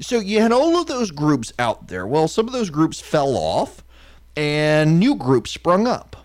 So 0.00 0.20
you 0.20 0.40
had 0.40 0.52
all 0.52 0.80
of 0.80 0.86
those 0.86 1.10
groups 1.10 1.52
out 1.58 1.88
there. 1.88 2.06
Well, 2.06 2.28
some 2.28 2.46
of 2.46 2.52
those 2.52 2.70
groups 2.70 3.00
fell 3.00 3.36
off 3.36 3.82
and 4.36 5.00
new 5.00 5.16
groups 5.16 5.50
sprung 5.50 5.86
up. 5.86 6.24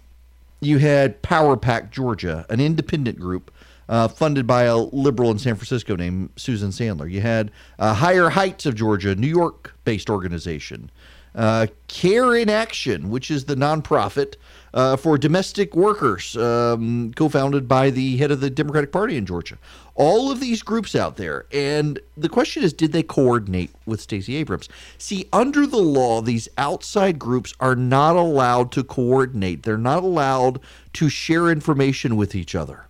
You 0.61 0.77
had 0.77 1.21
Power 1.21 1.57
PAC 1.57 1.91
Georgia, 1.91 2.45
an 2.49 2.59
independent 2.59 3.19
group 3.19 3.51
uh, 3.89 4.07
funded 4.07 4.47
by 4.47 4.63
a 4.63 4.77
liberal 4.77 5.31
in 5.31 5.39
San 5.39 5.55
Francisco 5.55 5.95
named 5.95 6.29
Susan 6.35 6.69
Sandler. 6.69 7.09
You 7.09 7.21
had 7.21 7.51
uh, 7.79 7.95
Higher 7.95 8.29
Heights 8.29 8.65
of 8.65 8.75
Georgia, 8.75 9.15
New 9.15 9.27
York 9.27 9.75
based 9.83 10.09
organization 10.09 10.89
uh, 11.35 11.67
Care 11.87 12.35
in 12.35 12.49
Action, 12.49 13.09
which 13.09 13.31
is 13.31 13.45
the 13.45 13.55
nonprofit 13.55 14.35
uh, 14.73 14.95
for 14.95 15.17
domestic 15.17 15.75
workers, 15.75 16.35
um, 16.37 17.13
co 17.15 17.29
founded 17.29 17.67
by 17.67 17.89
the 17.89 18.17
head 18.17 18.31
of 18.31 18.39
the 18.39 18.49
Democratic 18.49 18.91
Party 18.91 19.17
in 19.17 19.25
Georgia. 19.25 19.57
All 19.95 20.31
of 20.31 20.39
these 20.39 20.63
groups 20.63 20.95
out 20.95 21.17
there. 21.17 21.45
And 21.51 21.99
the 22.17 22.29
question 22.29 22.63
is 22.63 22.73
did 22.73 22.91
they 22.91 23.03
coordinate 23.03 23.71
with 23.85 24.01
Stacey 24.01 24.35
Abrams? 24.35 24.69
See, 24.97 25.27
under 25.31 25.67
the 25.67 25.77
law, 25.77 26.21
these 26.21 26.49
outside 26.57 27.19
groups 27.19 27.53
are 27.59 27.75
not 27.75 28.15
allowed 28.15 28.71
to 28.73 28.83
coordinate, 28.83 29.63
they're 29.63 29.77
not 29.77 30.03
allowed 30.03 30.59
to 30.93 31.09
share 31.09 31.49
information 31.49 32.15
with 32.15 32.35
each 32.35 32.55
other. 32.55 32.85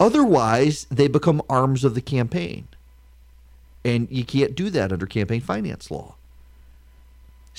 Otherwise, 0.00 0.86
they 0.90 1.08
become 1.08 1.42
arms 1.48 1.84
of 1.84 1.94
the 1.94 2.00
campaign. 2.00 2.68
And 3.84 4.08
you 4.10 4.24
can't 4.24 4.54
do 4.54 4.70
that 4.70 4.92
under 4.92 5.06
campaign 5.06 5.40
finance 5.40 5.90
law. 5.90 6.14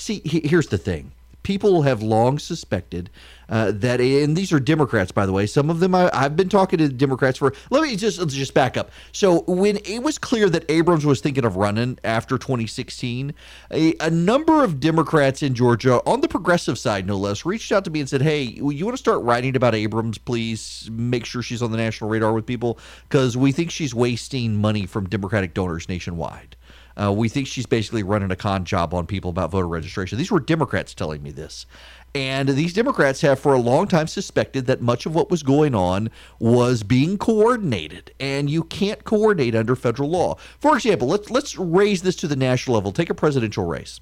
See, 0.00 0.22
here's 0.24 0.68
the 0.68 0.78
thing. 0.78 1.12
People 1.42 1.82
have 1.82 2.02
long 2.02 2.38
suspected 2.38 3.10
uh, 3.50 3.70
that, 3.74 4.00
and 4.00 4.34
these 4.34 4.50
are 4.50 4.58
Democrats, 4.58 5.12
by 5.12 5.26
the 5.26 5.32
way. 5.32 5.46
Some 5.46 5.68
of 5.68 5.78
them 5.78 5.94
I, 5.94 6.10
have 6.14 6.36
been 6.36 6.48
talking 6.48 6.78
to 6.78 6.88
Democrats 6.88 7.36
for. 7.36 7.52
Let 7.68 7.82
me 7.82 7.96
just 7.96 8.18
let's 8.18 8.32
just 8.32 8.54
back 8.54 8.78
up. 8.78 8.90
So 9.12 9.42
when 9.46 9.76
it 9.84 10.02
was 10.02 10.16
clear 10.16 10.48
that 10.48 10.64
Abrams 10.70 11.04
was 11.04 11.20
thinking 11.20 11.44
of 11.44 11.56
running 11.56 11.98
after 12.02 12.38
2016, 12.38 13.34
a, 13.72 13.94
a 14.00 14.10
number 14.10 14.64
of 14.64 14.80
Democrats 14.80 15.42
in 15.42 15.54
Georgia, 15.54 16.00
on 16.06 16.22
the 16.22 16.28
progressive 16.28 16.78
side 16.78 17.06
no 17.06 17.16
less, 17.16 17.44
reached 17.44 17.72
out 17.72 17.84
to 17.84 17.90
me 17.90 18.00
and 18.00 18.08
said, 18.08 18.22
"Hey, 18.22 18.42
you 18.42 18.84
want 18.86 18.96
to 18.96 19.02
start 19.02 19.22
writing 19.22 19.54
about 19.54 19.74
Abrams? 19.74 20.16
Please 20.16 20.88
make 20.90 21.26
sure 21.26 21.42
she's 21.42 21.62
on 21.62 21.72
the 21.72 21.78
national 21.78 22.08
radar 22.08 22.32
with 22.32 22.46
people 22.46 22.78
because 23.08 23.36
we 23.36 23.52
think 23.52 23.70
she's 23.70 23.94
wasting 23.94 24.56
money 24.56 24.86
from 24.86 25.08
Democratic 25.08 25.52
donors 25.52 25.90
nationwide." 25.90 26.56
Uh, 26.96 27.12
we 27.12 27.28
think 27.28 27.46
she's 27.46 27.66
basically 27.66 28.02
running 28.02 28.30
a 28.30 28.36
con 28.36 28.64
job 28.64 28.92
on 28.94 29.06
people 29.06 29.30
about 29.30 29.50
voter 29.50 29.68
registration. 29.68 30.18
These 30.18 30.30
were 30.30 30.40
Democrats 30.40 30.94
telling 30.94 31.22
me 31.22 31.30
this. 31.30 31.66
And 32.14 32.48
these 32.48 32.72
Democrats 32.72 33.20
have 33.20 33.38
for 33.38 33.54
a 33.54 33.60
long 33.60 33.86
time 33.86 34.08
suspected 34.08 34.66
that 34.66 34.80
much 34.80 35.06
of 35.06 35.14
what 35.14 35.30
was 35.30 35.44
going 35.44 35.76
on 35.76 36.10
was 36.40 36.82
being 36.82 37.16
coordinated, 37.18 38.12
and 38.18 38.50
you 38.50 38.64
can't 38.64 39.04
coordinate 39.04 39.54
under 39.54 39.76
federal 39.76 40.10
law. 40.10 40.36
For 40.58 40.74
example, 40.74 41.06
let's 41.06 41.30
let's 41.30 41.56
raise 41.56 42.02
this 42.02 42.16
to 42.16 42.26
the 42.26 42.34
national 42.34 42.74
level. 42.74 42.90
Take 42.90 43.10
a 43.10 43.14
presidential 43.14 43.64
race. 43.64 44.00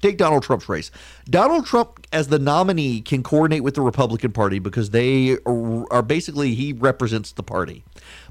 Take 0.00 0.16
Donald 0.16 0.42
Trump's 0.42 0.68
race. 0.68 0.90
Donald 1.28 1.66
Trump, 1.66 2.06
as 2.12 2.28
the 2.28 2.38
nominee, 2.38 3.00
can 3.00 3.22
coordinate 3.22 3.62
with 3.62 3.74
the 3.74 3.80
Republican 3.80 4.32
Party 4.32 4.58
because 4.58 4.90
they 4.90 5.38
are 5.46 6.02
basically 6.02 6.54
he 6.54 6.72
represents 6.72 7.32
the 7.32 7.42
party. 7.42 7.84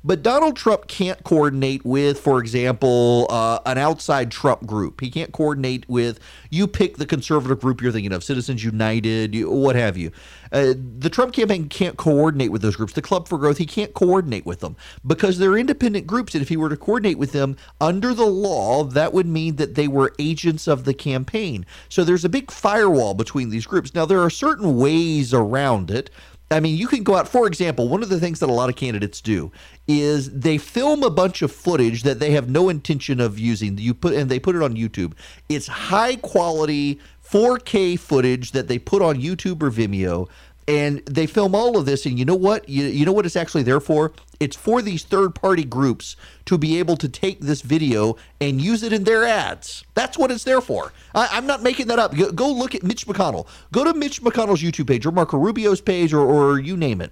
But 0.04 0.22
Donald 0.22 0.58
Trump 0.58 0.88
can't 0.88 1.24
coordinate 1.24 1.86
with, 1.86 2.20
for 2.20 2.40
example, 2.40 3.26
uh, 3.30 3.60
an 3.66 3.78
outside 3.78 4.32
Trump 4.32 4.66
group. 4.66 5.00
He 5.00 5.10
can't 5.10 5.32
coordinate 5.32 5.88
with, 5.88 6.20
you 6.50 6.68
pick 6.68 6.98
the 6.98 7.06
conservative 7.06 7.62
group 7.62 7.82
you're 7.82 7.92
thinking 7.92 8.12
of, 8.12 8.24
Citizens 8.24 8.64
United, 8.64 9.34
what 9.46 9.78
have 9.78 9.96
you. 9.96 10.12
Uh, 10.52 10.74
the 11.00 11.10
Trump 11.10 11.34
campaign 11.34 11.70
can't 11.70 11.98
coordinate 11.98 12.52
with 12.52 12.62
those 12.62 12.76
groups. 12.76 12.94
The 12.94 13.02
Club 13.02 13.28
for 13.28 13.38
Growth, 13.38 13.58
he 13.58 13.66
can't 13.66 13.94
coordinate 13.94 14.46
with 14.46 14.60
them 14.60 14.76
because 15.08 15.40
they're 15.40 15.58
independent 15.58 16.06
groups. 16.06 16.36
And 16.36 16.42
if 16.42 16.50
he 16.50 16.58
were 16.58 16.70
to 16.70 16.78
coordinate 16.78 17.18
with 17.18 17.32
them 17.32 17.56
under 17.80 18.14
the 18.14 18.26
law, 18.26 18.84
that 18.84 19.14
would 19.14 19.26
mean 19.26 19.56
that 19.56 19.76
they 19.76 19.88
were 19.88 20.14
agents 20.20 20.68
of 20.68 20.84
the 20.84 20.94
campaign. 20.94 21.66
So 21.90 22.04
there's 22.04 22.26
a 22.26 22.30
big 22.30 22.52
firewall 22.52 23.14
between 23.14 23.50
these 23.50 23.66
groups. 23.66 23.96
Now, 23.96 24.06
there 24.06 24.20
are 24.20 24.30
certain 24.30 24.78
ways 24.78 25.34
around 25.34 25.90
it. 25.90 26.10
I 26.52 26.60
mean, 26.60 26.78
you 26.78 26.88
can 26.88 27.04
go 27.04 27.16
out, 27.16 27.28
for 27.28 27.48
example, 27.48 27.90
one 27.90 28.04
of 28.04 28.10
the 28.10 28.20
things 28.20 28.40
that 28.40 28.50
a 28.50 28.54
lot 28.54 28.70
of 28.70 28.76
candidates 28.76 29.22
do 29.22 29.52
is 29.88 30.32
they 30.32 30.58
film 30.58 31.02
a 31.04 31.10
bunch 31.10 31.42
of 31.42 31.52
footage 31.52 32.04
that 32.04 32.20
they 32.20 32.32
have 32.32 32.50
no 32.50 32.70
intention 32.70 33.20
of 33.20 33.40
using. 33.40 33.78
You 33.78 33.94
put 33.94 34.14
and 34.14 34.30
they 34.30 34.40
put 34.40 34.56
it 34.56 34.62
on 34.62 34.76
YouTube. 34.76 35.14
It's 35.50 35.68
high 35.68 36.16
quality 36.18 37.00
4K 37.28 38.00
footage 38.00 38.52
that 38.52 38.68
they 38.68 38.78
put 38.78 39.02
on 39.02 39.20
YouTube 39.20 39.64
or 39.64 39.72
Vimeo 39.72 40.30
and 40.68 41.06
they 41.06 41.26
film 41.26 41.56
all 41.56 41.78
of 41.78 41.86
this 41.86 42.06
and 42.06 42.18
you 42.18 42.26
know 42.26 42.36
what? 42.36 42.68
You, 42.68 42.86
you 42.86 43.06
know 43.06 43.12
what 43.12 43.26
it's 43.26 43.36
actually 43.36 43.64
there 43.64 43.80
for? 43.80 44.14
It's 44.40 44.56
for 44.56 44.82
these 44.82 45.04
third 45.04 45.36
party 45.36 45.64
groups 45.64 46.16
to 46.46 46.58
be 46.58 46.80
able 46.80 46.98
to 46.98 47.08
take 47.08 47.42
this 47.42 47.62
video 47.62 48.18
and 48.42 48.62
use 48.62 48.84
it 48.84 48.92
in 48.92 49.04
their 49.04 49.24
ads. 49.24 49.86
That's 49.94 50.18
what 50.18 50.32
it's 50.32 50.44
there 50.44 50.62
for. 50.62 50.92
I, 51.16 51.38
am 51.38 51.46
not 51.48 51.64
making 51.64 51.88
that 51.88 52.00
up. 52.00 52.16
Go, 52.16 52.32
go, 52.32 52.52
look 52.52 52.76
at 52.76 52.84
mitch 52.84 53.08
mcconnell. 53.08 53.48
Go 53.72 53.84
to 53.84 53.94
mitch 53.94 54.22
mcconnell's 54.22 54.62
youtube 54.62 54.88
page 54.88 55.06
or 55.06 55.12
marco 55.12 55.38
rubio's 55.38 55.82
page 55.82 56.14
or, 56.14 56.22
or 56.22 56.60
you 56.60 56.76
name 56.78 57.02
it 57.02 57.12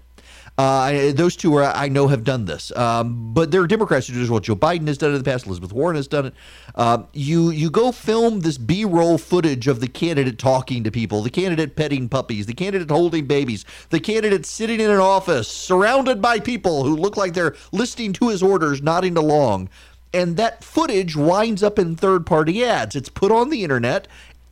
uh, 0.57 1.11
those 1.13 1.35
two 1.35 1.55
are, 1.55 1.63
I 1.63 1.87
know 1.87 2.07
have 2.07 2.23
done 2.23 2.45
this, 2.45 2.75
um, 2.75 3.33
but 3.33 3.51
there 3.51 3.61
are 3.61 3.67
Democrats 3.67 4.07
who 4.07 4.13
do 4.13 4.21
as 4.21 4.29
well. 4.29 4.39
Joe 4.39 4.55
Biden 4.55 4.87
has 4.87 4.97
done 4.97 5.11
it 5.11 5.15
in 5.15 5.23
the 5.23 5.29
past. 5.29 5.45
Elizabeth 5.45 5.73
Warren 5.73 5.95
has 5.95 6.07
done 6.07 6.27
it. 6.27 6.33
Uh, 6.75 7.03
you 7.13 7.49
you 7.49 7.69
go 7.69 7.91
film 7.91 8.41
this 8.41 8.57
B-roll 8.57 9.17
footage 9.17 9.67
of 9.67 9.79
the 9.79 9.87
candidate 9.87 10.37
talking 10.37 10.83
to 10.83 10.91
people, 10.91 11.21
the 11.21 11.29
candidate 11.29 11.75
petting 11.75 12.09
puppies, 12.09 12.45
the 12.45 12.53
candidate 12.53 12.89
holding 12.89 13.25
babies, 13.25 13.65
the 13.89 13.99
candidate 13.99 14.45
sitting 14.45 14.79
in 14.79 14.89
an 14.89 14.99
office 14.99 15.47
surrounded 15.47 16.21
by 16.21 16.39
people 16.39 16.83
who 16.83 16.95
look 16.95 17.17
like 17.17 17.33
they're 17.33 17.55
listening 17.71 18.13
to 18.13 18.29
his 18.29 18.43
orders, 18.43 18.81
nodding 18.81 19.17
along 19.17 19.69
and 20.13 20.37
that 20.37 20.63
footage 20.63 21.15
winds 21.15 21.63
up 21.63 21.79
in 21.79 21.95
third 21.95 22.25
party 22.25 22.63
ads. 22.65 22.95
It's 22.95 23.09
put 23.09 23.31
on 23.31 23.49
the 23.49 23.63
internet 23.63 24.07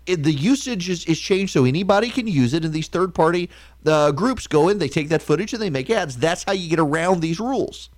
it, 0.10 0.24
the 0.24 0.34
usage 0.34 0.90
is, 0.90 1.06
is 1.06 1.20
changed 1.20 1.54
so 1.54 1.66
anybody 1.66 2.10
can 2.10 2.28
use 2.28 2.54
it, 2.54 2.66
and 2.66 2.74
these 2.74 2.88
third 2.88 3.14
party 3.14 3.50
uh, 3.86 4.12
groups 4.12 4.48
go 4.48 4.70
in, 4.70 4.80
they 4.80 4.90
take 4.90 5.10
that 5.10 5.22
footage 5.22 5.54
and 5.54 5.62
they 5.62 5.70
make 5.70 5.90
ads. 5.90 6.18
That's 6.18 6.44
how 6.44 6.54
you 6.54 6.70
get 6.70 6.80
around 6.80 7.22
these 7.22 7.40
rules. 7.40 7.90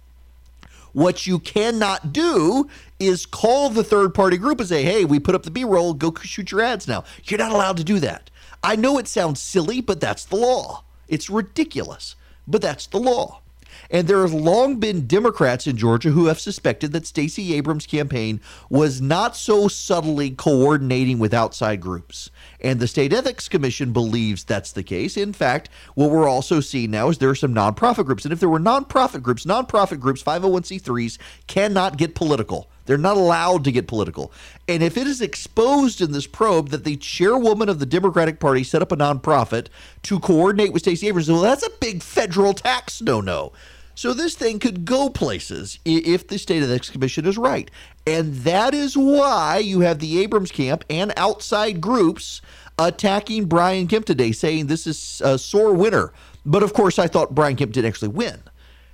What 0.94 1.26
you 1.26 1.40
cannot 1.40 2.12
do 2.12 2.70
is 3.00 3.26
call 3.26 3.70
the 3.70 3.84
third 3.84 4.14
party 4.14 4.38
group 4.38 4.60
and 4.60 4.68
say, 4.68 4.84
hey, 4.84 5.06
we 5.06 5.20
put 5.20 5.36
up 5.36 5.44
the 5.44 5.52
B 5.52 5.64
roll, 5.64 5.94
go 5.94 6.14
shoot 6.22 6.52
your 6.52 6.62
ads 6.62 6.88
now. 6.88 7.06
You're 7.24 7.40
not 7.40 7.52
allowed 7.52 7.78
to 7.78 7.84
do 7.84 8.00
that. 8.00 8.30
I 8.62 8.76
know 8.76 8.98
it 8.98 9.08
sounds 9.08 9.40
silly, 9.40 9.82
but 9.82 10.02
that's 10.02 10.26
the 10.26 10.36
law. 10.36 10.84
It's 11.08 11.30
ridiculous. 11.30 12.16
but 12.48 12.62
that's 12.62 12.88
the 12.88 13.00
law. 13.00 13.42
And 13.90 14.08
there 14.08 14.22
have 14.22 14.34
long 14.34 14.78
been 14.80 15.08
Democrats 15.08 15.68
in 15.68 15.78
Georgia 15.78 16.12
who 16.12 16.26
have 16.26 16.40
suspected 16.40 16.92
that 16.94 17.08
Stacey 17.08 17.54
Abrams' 17.56 17.86
campaign 17.86 18.42
was 18.70 19.02
not 19.02 19.36
so 19.36 19.68
subtly 19.68 20.32
coordinating 20.32 21.20
with 21.20 21.34
outside 21.34 21.82
groups. 21.82 22.30
And 22.60 22.80
the 22.80 22.88
State 22.88 23.14
Ethics 23.14 23.50
Commission 23.50 23.94
believes 23.94 24.44
that's 24.44 24.72
the 24.72 24.84
case. 24.84 25.18
In 25.18 25.34
fact, 25.34 25.70
what 25.96 26.12
we're 26.12 26.30
also 26.30 26.60
seeing 26.60 26.92
now 26.92 27.10
is 27.10 27.18
there 27.18 27.30
are 27.30 27.36
some 27.36 27.54
nonprofit 27.56 28.06
groups. 28.06 28.26
And 28.26 28.34
if 28.34 28.40
there 28.40 28.50
were 28.50 28.60
nonprofit 28.60 29.24
groups, 29.24 29.46
nonprofit 29.46 30.00
groups, 30.00 30.24
501c3s, 30.24 31.18
cannot 31.48 31.98
get 31.98 32.16
political. 32.16 32.70
They're 32.86 32.98
not 32.98 33.18
allowed 33.18 33.64
to 33.66 33.72
get 33.72 33.88
political. 33.88 34.32
And 34.68 34.82
if 34.82 34.98
it 34.98 35.08
is 35.08 35.22
exposed 35.22 36.02
in 36.02 36.12
this 36.12 36.28
probe 36.28 36.70
that 36.70 36.84
the 36.84 36.98
chairwoman 36.98 37.70
of 37.70 37.80
the 37.80 37.86
Democratic 37.86 38.40
Party 38.40 38.64
set 38.64 38.82
up 38.82 38.92
a 38.92 38.98
nonprofit 38.98 39.68
to 40.04 40.20
coordinate 40.20 40.74
with 40.74 40.82
Stacey 40.82 41.08
Abrams, 41.08 41.30
well, 41.30 41.42
that's 41.42 41.66
a 41.66 41.72
big 41.80 42.02
federal 42.02 42.54
tax 42.54 43.02
no 43.02 43.22
no. 43.22 43.52
So 43.94 44.14
this 44.14 44.36
thing 44.36 44.60
could 44.60 44.86
go 44.86 45.10
places 45.10 45.78
if 45.86 46.28
the 46.28 46.40
State 46.40 46.64
of 46.64 46.72
Ethics 46.72 46.90
Commission 46.90 47.26
is 47.26 47.38
right. 47.38 47.70
And 48.08 48.34
that 48.38 48.74
is 48.74 48.98
why 48.98 49.58
you 49.58 49.82
have 49.82 50.00
the 50.00 50.22
Abrams 50.22 50.52
camp 50.52 50.84
and 50.90 51.14
outside 51.18 51.82
groups 51.82 52.42
attacking 52.80 53.46
Brian 53.46 53.88
Kemp 53.88 54.06
today, 54.06 54.32
saying 54.32 54.68
this 54.68 54.88
is 54.88 55.22
a 55.24 55.38
sore 55.38 55.74
winner. 55.74 56.14
But 56.46 56.64
of 56.64 56.74
course, 56.74 56.98
I 56.98 57.08
thought 57.08 57.36
Brian 57.36 57.56
Kemp 57.56 57.74
did 57.74 57.86
actually 57.86 58.08
win. 58.08 58.42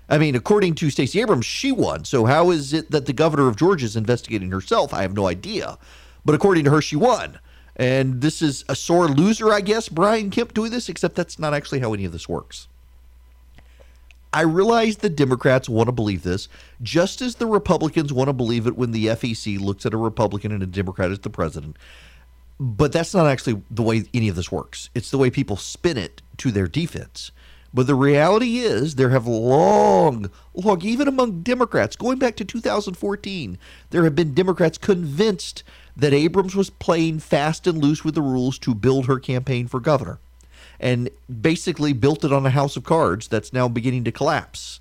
I 0.10 0.18
mean, 0.18 0.36
according 0.36 0.76
to 0.76 0.89
Stacey 0.89 1.20
Abrams, 1.22 1.45
she 1.45 1.72
won. 1.72 2.05
So 2.05 2.26
how 2.26 2.51
is 2.51 2.74
it 2.74 2.91
that 2.91 3.05
the 3.05 3.14
governor 3.14 3.47
of 3.47 3.58
Georgia 3.58 3.86
is 3.86 3.95
investigating 3.95 4.51
herself? 4.51 4.93
I 4.93 5.01
have 5.01 5.16
no 5.16 5.28
idea. 5.28 5.78
But 6.24 6.36
according 6.36 6.64
to 6.66 6.72
her, 6.72 6.82
she 6.82 6.95
won. 6.95 7.39
And 7.76 8.22
this 8.22 8.41
is 8.41 8.66
a 8.70 8.76
sore 8.76 9.08
loser, 9.08 9.53
I 9.53 9.62
guess, 9.62 9.89
Brian 9.89 10.30
Kemp 10.30 10.53
doing 10.53 10.72
this, 10.72 10.89
except 10.89 11.16
that's 11.16 11.38
not 11.38 11.53
actually 11.53 11.80
how 11.80 11.93
any 11.93 12.05
of 12.05 12.12
this 12.12 12.28
works. 12.28 12.68
I 14.34 14.41
realize 14.41 14.97
the 14.97 15.10
Democrats 15.10 15.70
want 15.70 15.88
to 15.88 15.91
believe 15.91 16.24
this, 16.24 16.47
just 16.82 17.22
as 17.22 17.36
the 17.36 17.45
Republicans 17.45 18.12
want 18.12 18.28
to 18.28 18.34
believe 18.34 18.68
it 18.68 18.78
when 18.78 18.91
the 18.91 19.08
FEC 19.08 19.60
looks 19.60 19.86
at 19.86 19.93
a 19.93 19.97
Republican 19.97 20.51
and 20.51 20.62
a 20.62 20.68
Democrat 20.68 21.12
as 21.12 21.20
the 21.20 21.30
president. 21.30 21.78
But 22.60 22.91
that's 22.91 23.14
not 23.14 23.28
actually 23.28 23.62
the 23.70 23.84
way 23.84 24.03
any 24.14 24.28
of 24.28 24.36
this 24.36 24.51
works. 24.51 24.89
It's 24.95 25.12
the 25.12 25.18
way 25.18 25.30
people 25.30 25.55
spin 25.55 25.97
it 25.97 26.22
to 26.38 26.51
their 26.51 26.68
defense. 26.68 27.32
But 27.74 27.88
the 27.88 27.95
reality 27.95 28.59
is, 28.59 28.95
there 28.95 29.09
have 29.09 29.28
long, 29.28 30.32
long, 30.53 30.82
even 30.82 31.07
among 31.07 31.41
Democrats, 31.41 31.95
going 31.95 32.18
back 32.18 32.36
to 32.38 32.45
2014, 32.45 33.57
there 33.89 34.03
have 34.03 34.15
been 34.15 34.34
Democrats 34.34 34.78
convinced 34.78 35.63
that 35.95 36.13
Abrams 36.13 36.55
was 36.55 36.70
playing 36.70 37.20
fast 37.20 37.68
and 37.68 37.84
loose 37.84 38.03
with 38.03 38.15
the 38.15 38.22
rules 38.22 38.57
to 38.59 38.74
build 38.74 39.05
her 39.07 39.20
campaign 39.20 39.68
for 39.68 39.80
governor 39.80 40.20
and 40.80 41.09
basically 41.41 41.93
built 41.93 42.24
it 42.24 42.32
on 42.32 42.45
a 42.45 42.51
house 42.51 42.78
of 42.78 42.84
cards 42.84 43.28
that's 43.28 43.51
now 43.51 43.68
beginning 43.68 44.03
to 44.03 44.11
collapse. 44.11 44.80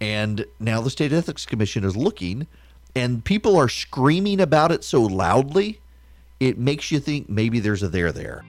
And 0.00 0.46
now 0.60 0.80
the 0.80 0.90
State 0.90 1.12
Ethics 1.12 1.46
Commission 1.46 1.84
is 1.84 1.96
looking, 1.96 2.46
and 2.94 3.24
people 3.24 3.56
are 3.56 3.68
screaming 3.68 4.40
about 4.40 4.70
it 4.70 4.84
so 4.84 5.02
loudly, 5.02 5.80
it 6.40 6.58
makes 6.58 6.90
you 6.90 7.00
think 7.00 7.28
maybe 7.28 7.58
there's 7.60 7.82
a 7.82 7.88
there 7.88 8.12
there. 8.12 8.44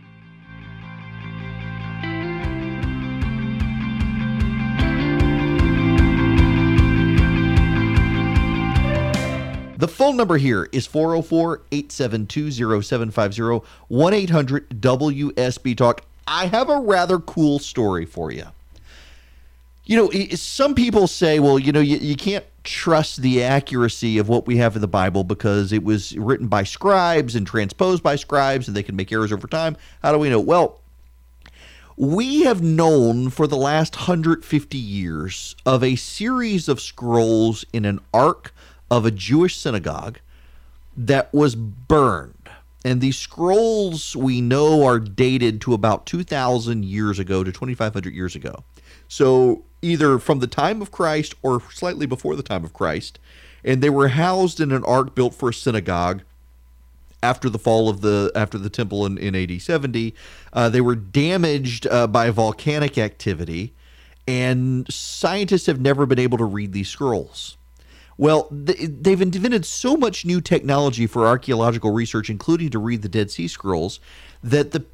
The 9.78 9.88
phone 9.90 10.16
number 10.16 10.38
here 10.38 10.70
is 10.72 10.88
404 10.88 11.62
872 11.72 12.82
0750 12.82 13.68
1 13.90 14.14
800 14.14 14.70
WSB 14.70 15.78
Talk. 15.78 16.02
I 16.28 16.48
have 16.48 16.70
a 16.70 16.80
rather 16.80 17.20
cool 17.20 17.60
story 17.60 18.06
for 18.06 18.32
you. 18.32 18.46
You 19.84 19.98
know, 19.98 20.10
some 20.36 20.74
people 20.74 21.08
say, 21.08 21.40
well, 21.40 21.60
you 21.60 21.72
know, 21.72 21.82
you, 21.82 21.98
you 21.98 22.16
can't 22.16 22.46
trust 22.64 23.22
the 23.22 23.44
accuracy 23.44 24.18
of 24.18 24.28
what 24.30 24.48
we 24.48 24.58
have 24.58 24.76
in 24.76 24.82
the 24.82 24.88
Bible 24.88 25.24
because 25.24 25.72
it 25.72 25.84
was 25.84 26.18
written 26.18 26.48
by 26.48 26.64
scribes 26.64 27.36
and 27.36 27.46
transposed 27.46 28.02
by 28.02 28.16
scribes 28.16 28.68
and 28.68 28.76
they 28.76 28.82
can 28.82 28.96
make 28.96 29.12
errors 29.12 29.32
over 29.32 29.46
time. 29.46 29.78
How 30.02 30.12
do 30.12 30.18
we 30.18 30.30
know? 30.30 30.40
Well, 30.40 30.80
we 31.98 32.44
have 32.44 32.64
known 32.64 33.30
for 33.30 33.46
the 33.46 33.58
last 33.58 33.96
150 33.96 34.78
years 34.78 35.56
of 35.66 35.84
a 35.84 35.96
series 35.96 36.68
of 36.68 36.82
scrolls 36.82 37.64
in 37.72 37.86
an 37.86 38.00
ark 38.14 38.54
of 38.90 39.06
a 39.06 39.12
Jewish 39.12 39.58
synagogue 39.58 40.20
that 40.96 41.34
was 41.34 41.56
burned 41.56 42.36
and 42.86 43.02
these 43.02 43.18
scrolls 43.18 44.16
we 44.16 44.42
know 44.42 44.86
are 44.86 45.00
dated 45.00 45.60
to 45.62 45.74
about 45.74 46.06
2,000 46.06 46.86
years 46.86 47.18
ago 47.18 47.44
to 47.44 47.52
2,500 47.52 48.14
years 48.14 48.36
ago. 48.36 48.64
So 49.08 49.64
either 49.82 50.20
from 50.20 50.38
the 50.38 50.48
time 50.48 50.84
of 50.84 50.92
Christ 50.92 51.34
or 51.42 51.62
slightly 51.72 52.06
before 52.06 52.36
the 52.36 52.44
time 52.44 52.64
of 52.64 52.74
Christ. 52.74 53.18
And 53.64 53.82
they 53.82 53.90
were 53.90 54.10
housed 54.10 54.60
in 54.60 54.72
an 54.72 54.84
ark 54.84 55.16
built 55.16 55.34
for 55.34 55.50
a 55.50 55.54
synagogue 55.54 56.22
after 57.24 57.50
the 57.50 57.58
fall 57.58 57.90
of 57.90 58.02
the 58.02 58.32
after 58.36 58.60
the 58.60 58.70
temple 58.70 59.04
in, 59.08 59.18
in 59.18 59.36
AD 59.36 59.60
70. 59.60 60.14
Uh, 60.54 60.70
they 60.70 60.82
were 60.82 60.96
damaged 60.96 61.88
uh, 61.88 62.06
by 62.06 62.30
volcanic 62.30 63.00
activity, 63.00 63.74
and 64.28 64.86
scientists 64.94 65.66
have 65.66 65.82
never 65.82 66.06
been 66.06 66.20
able 66.20 66.38
to 66.38 66.46
read 66.46 66.72
these 66.72 66.90
scrolls. 66.90 67.58
Well, 68.18 68.48
they've 68.50 69.22
invented 69.22 69.66
so 69.66 69.98
much 69.98 70.26
new 70.26 70.40
technology 70.40 71.06
for 71.06 71.28
archaeological 71.28 71.92
research, 71.92 72.30
including 72.30 72.70
to 72.70 72.80
read 72.80 73.02
the 73.02 73.10
Dead 73.10 73.30
Sea 73.30 73.48
Scrolls, 73.48 74.00
that 74.42 74.72
the 74.72 74.86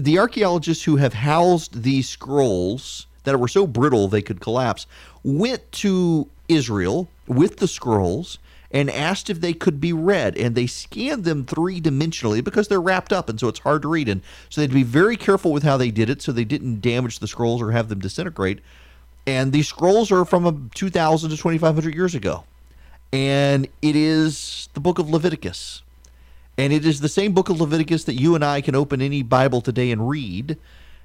the 0.00 0.18
archaeologists 0.18 0.84
who 0.84 0.96
have 0.96 1.14
housed 1.14 1.82
these 1.82 2.08
scrolls 2.08 3.06
that 3.24 3.38
were 3.38 3.48
so 3.48 3.66
brittle 3.66 4.08
they 4.08 4.22
could 4.22 4.40
collapse 4.40 4.86
went 5.22 5.70
to 5.72 6.28
Israel 6.48 7.08
with 7.26 7.58
the 7.58 7.68
scrolls 7.68 8.38
and 8.70 8.90
asked 8.90 9.28
if 9.28 9.40
they 9.40 9.52
could 9.52 9.80
be 9.80 9.92
read. 9.92 10.36
And 10.36 10.54
they 10.54 10.66
scanned 10.66 11.24
them 11.24 11.44
three 11.44 11.80
dimensionally 11.80 12.42
because 12.42 12.68
they're 12.68 12.80
wrapped 12.80 13.12
up 13.12 13.28
and 13.28 13.38
so 13.38 13.48
it's 13.48 13.60
hard 13.60 13.82
to 13.82 13.88
read. 13.88 14.08
And 14.08 14.22
so 14.48 14.60
they 14.60 14.64
had 14.64 14.70
to 14.70 14.74
be 14.74 14.82
very 14.82 15.16
careful 15.16 15.52
with 15.52 15.62
how 15.62 15.76
they 15.76 15.90
did 15.90 16.08
it 16.08 16.22
so 16.22 16.32
they 16.32 16.44
didn't 16.44 16.80
damage 16.80 17.18
the 17.18 17.28
scrolls 17.28 17.60
or 17.60 17.72
have 17.72 17.88
them 17.88 18.00
disintegrate 18.00 18.60
and 19.26 19.52
these 19.52 19.68
scrolls 19.68 20.10
are 20.10 20.24
from 20.24 20.70
2000 20.74 21.30
to 21.30 21.36
2500 21.36 21.94
years 21.94 22.14
ago. 22.14 22.44
And 23.12 23.68
it 23.82 23.94
is 23.94 24.68
the 24.74 24.80
book 24.80 24.98
of 24.98 25.08
leviticus. 25.10 25.82
And 26.58 26.72
it 26.72 26.84
is 26.84 27.00
the 27.00 27.08
same 27.08 27.32
book 27.32 27.48
of 27.48 27.60
leviticus 27.60 28.04
that 28.04 28.14
you 28.14 28.34
and 28.34 28.44
i 28.44 28.60
can 28.60 28.74
open 28.74 29.00
any 29.00 29.22
bible 29.22 29.60
today 29.60 29.90
and 29.90 30.08
read. 30.08 30.58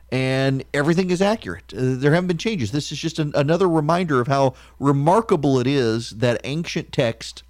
And 0.09 0.63
everything 0.73 1.11
is 1.11 1.21
accurate. 1.21 1.73
Uh, 1.73 1.95
there 1.99 2.13
haven't 2.13 2.27
been 2.27 2.37
changes. 2.37 2.71
This 2.71 2.93
is 2.93 2.97
just 2.97 3.19
an, 3.19 3.33
another 3.35 3.67
reminder 3.67 4.21
of 4.21 4.27
how 4.27 4.53
remarkable 4.79 5.59
it 5.59 5.67
is 5.67 6.11
that 6.11 6.39
ancient 6.45 6.93
text 6.93 7.43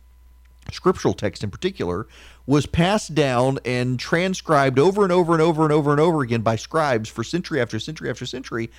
scriptural 0.73 1.13
text 1.13 1.43
in 1.43 1.51
particular 1.51 2.07
was 2.45 2.65
passed 2.65 3.13
down 3.13 3.59
and 3.65 3.99
transcribed 3.99 4.79
over 4.79 5.03
and 5.03 5.11
over 5.11 5.33
and 5.33 5.41
over 5.41 5.63
and 5.63 5.71
over 5.71 5.91
and 5.91 5.99
over 5.99 6.21
again 6.21 6.41
by 6.41 6.55
scribes 6.55 7.09
for 7.09 7.23
century 7.23 7.61
after 7.61 7.79
century 7.79 8.09
after 8.09 8.25
century 8.25 8.69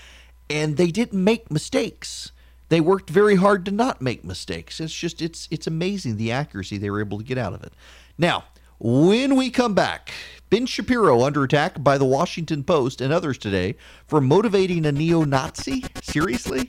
and 0.51 0.77
they 0.77 0.91
didn't 0.91 1.23
make 1.23 1.51
mistakes. 1.51 2.33
They 2.69 2.81
worked 2.81 3.11
very 3.11 3.37
hard 3.37 3.65
to 3.65 3.71
not 3.71 4.03
make 4.03 4.25
mistakes. 4.25 4.81
It's 4.81 4.95
just 4.95 5.23
it's 5.23 5.49
it's 5.51 5.67
amazing 5.67 6.17
the 6.17 6.33
accuracy 6.33 6.79
they 6.79 6.91
were 6.91 7.01
able 7.01 7.19
to 7.19 7.25
get 7.25 7.39
out 7.39 7.55
of 7.55 7.63
it. 7.63 7.73
Now, 8.19 8.45
when 8.79 9.37
we 9.37 9.51
come 9.51 9.75
back, 9.75 10.13
Ben 10.51 10.67
Shapiro 10.67 11.23
under 11.23 11.43
attack 11.45 11.83
by 11.83 11.99
the 11.99 12.05
Washington 12.05 12.63
Post 12.63 13.01
and 13.01 13.13
others 13.13 13.39
today 13.39 13.77
for 14.07 14.21
motivating 14.21 14.87
a 14.87 14.93
neo-Nazi? 14.93 15.85
Seriously? 16.03 16.69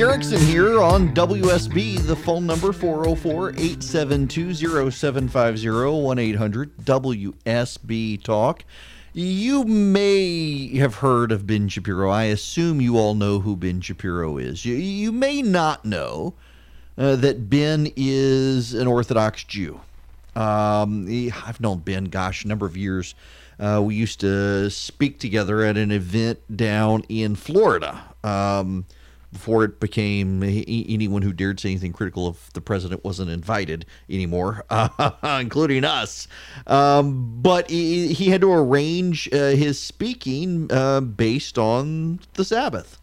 Erick 0.00 0.12
Erickson 0.12 0.40
here 0.40 0.80
on 0.80 1.14
WSB. 1.14 1.98
The 2.06 2.16
phone 2.16 2.46
number 2.46 2.72
404 2.72 3.50
872 3.50 4.54
0750 4.90 5.68
1 5.68 6.18
800 6.18 6.76
WSB 6.78 8.22
Talk. 8.22 8.64
You 9.12 9.64
may 9.64 10.74
have 10.78 10.96
heard 10.96 11.30
of 11.32 11.46
Ben 11.46 11.68
Shapiro. 11.68 12.08
I 12.08 12.24
assume 12.24 12.80
you 12.80 12.96
all 12.96 13.14
know 13.14 13.40
who 13.40 13.56
Ben 13.56 13.82
Shapiro 13.82 14.38
is. 14.38 14.64
You, 14.64 14.74
you 14.74 15.12
may 15.12 15.42
not 15.42 15.84
know 15.84 16.32
uh, 16.96 17.16
that 17.16 17.50
Ben 17.50 17.92
is 17.94 18.72
an 18.72 18.86
Orthodox 18.86 19.44
Jew. 19.44 19.82
Um, 20.34 21.08
he, 21.08 21.30
I've 21.30 21.60
known 21.60 21.80
Ben, 21.80 22.04
gosh, 22.06 22.46
a 22.46 22.48
number 22.48 22.64
of 22.64 22.74
years. 22.74 23.14
Uh, 23.58 23.82
we 23.84 23.96
used 23.96 24.20
to 24.20 24.70
speak 24.70 25.18
together 25.18 25.62
at 25.62 25.76
an 25.76 25.90
event 25.90 26.56
down 26.56 27.04
in 27.10 27.36
Florida. 27.36 28.02
Um, 28.24 28.86
before 29.32 29.64
it 29.64 29.78
became 29.78 30.42
anyone 30.42 31.22
who 31.22 31.32
dared 31.32 31.60
say 31.60 31.70
anything 31.70 31.92
critical 31.92 32.26
of 32.26 32.52
the 32.52 32.60
president 32.60 33.04
wasn't 33.04 33.30
invited 33.30 33.86
anymore, 34.08 34.64
uh, 34.70 35.38
including 35.40 35.84
us. 35.84 36.26
Um, 36.66 37.40
but 37.40 37.70
he, 37.70 38.12
he, 38.12 38.30
had 38.30 38.40
to 38.40 38.52
arrange 38.52 39.28
uh, 39.32 39.50
his 39.50 39.78
speaking 39.78 40.70
uh, 40.72 41.00
based 41.00 41.58
on 41.58 42.20
the 42.34 42.44
Sabbath. 42.44 43.00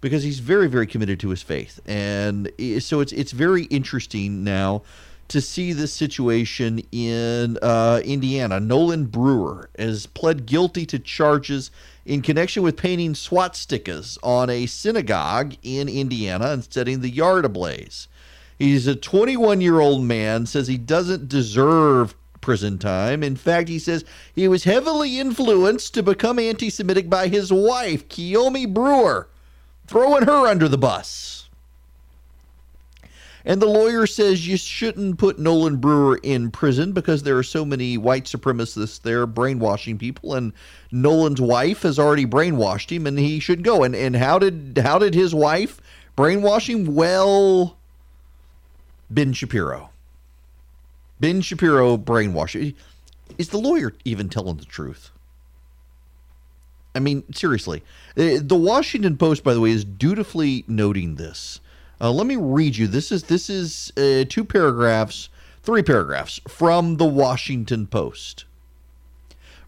because 0.00 0.22
he's 0.22 0.38
very, 0.38 0.68
very 0.68 0.86
committed 0.86 1.20
to 1.20 1.28
his 1.30 1.42
faith. 1.42 1.80
And 1.86 2.50
so 2.78 3.00
it's 3.00 3.12
it's 3.12 3.32
very 3.32 3.64
interesting 3.64 4.44
now 4.44 4.82
to 5.28 5.40
see 5.40 5.72
this 5.72 5.92
situation 5.92 6.80
in 6.92 7.58
uh, 7.62 8.00
Indiana. 8.04 8.60
Nolan 8.60 9.06
Brewer 9.06 9.68
has 9.78 10.06
pled 10.06 10.46
guilty 10.46 10.86
to 10.86 10.98
charges 10.98 11.70
in 12.04 12.22
connection 12.22 12.62
with 12.62 12.76
painting 12.76 13.14
swastikas 13.14 14.18
on 14.22 14.48
a 14.48 14.66
synagogue 14.66 15.54
in 15.62 15.88
Indiana 15.88 16.50
and 16.50 16.64
setting 16.64 17.00
the 17.00 17.10
yard 17.10 17.44
ablaze. 17.44 18.08
He's 18.58 18.86
a 18.86 18.94
21 18.94 19.60
year 19.60 19.80
old 19.80 20.02
man, 20.04 20.46
says 20.46 20.68
he 20.68 20.78
doesn't 20.78 21.28
deserve 21.28 22.14
prison 22.40 22.78
time. 22.78 23.22
In 23.22 23.34
fact, 23.34 23.68
he 23.68 23.78
says 23.78 24.04
he 24.34 24.46
was 24.46 24.64
heavily 24.64 25.18
influenced 25.18 25.94
to 25.94 26.02
become 26.02 26.38
anti 26.38 26.70
Semitic 26.70 27.10
by 27.10 27.28
his 27.28 27.52
wife, 27.52 28.08
Kiyomi 28.08 28.72
Brewer, 28.72 29.28
throwing 29.86 30.24
her 30.24 30.46
under 30.46 30.68
the 30.68 30.78
bus. 30.78 31.45
And 33.48 33.62
the 33.62 33.66
lawyer 33.66 34.08
says 34.08 34.48
you 34.48 34.56
shouldn't 34.56 35.18
put 35.18 35.38
Nolan 35.38 35.76
Brewer 35.76 36.18
in 36.24 36.50
prison 36.50 36.90
because 36.90 37.22
there 37.22 37.38
are 37.38 37.44
so 37.44 37.64
many 37.64 37.96
white 37.96 38.24
supremacists 38.24 39.00
there 39.00 39.24
brainwashing 39.24 39.98
people, 39.98 40.34
and 40.34 40.52
Nolan's 40.90 41.40
wife 41.40 41.82
has 41.82 41.96
already 41.96 42.26
brainwashed 42.26 42.90
him, 42.90 43.06
and 43.06 43.16
he 43.16 43.38
should 43.38 43.62
go. 43.62 43.84
And 43.84 43.94
and 43.94 44.16
how 44.16 44.40
did 44.40 44.80
how 44.82 44.98
did 44.98 45.14
his 45.14 45.32
wife 45.32 45.80
brainwash 46.16 46.68
him? 46.68 46.96
Well, 46.96 47.76
Ben 49.08 49.32
Shapiro. 49.32 49.90
Ben 51.20 51.40
Shapiro 51.40 51.96
brainwashed. 51.96 52.74
Is 53.38 53.50
the 53.50 53.58
lawyer 53.58 53.94
even 54.04 54.28
telling 54.28 54.56
the 54.56 54.64
truth? 54.64 55.12
I 56.96 56.98
mean, 56.98 57.22
seriously. 57.32 57.84
The 58.16 58.42
Washington 58.50 59.16
Post, 59.16 59.44
by 59.44 59.54
the 59.54 59.60
way, 59.60 59.70
is 59.70 59.84
dutifully 59.84 60.64
noting 60.66 61.14
this. 61.14 61.60
Uh, 62.00 62.10
let 62.10 62.26
me 62.26 62.36
read 62.36 62.76
you. 62.76 62.86
This 62.86 63.12
is 63.12 63.24
this 63.24 63.50
is 63.50 63.92
uh, 63.96 64.24
two 64.28 64.44
paragraphs, 64.44 65.28
three 65.62 65.82
paragraphs 65.82 66.40
from 66.48 66.96
the 66.96 67.06
Washington 67.06 67.86
Post. 67.86 68.45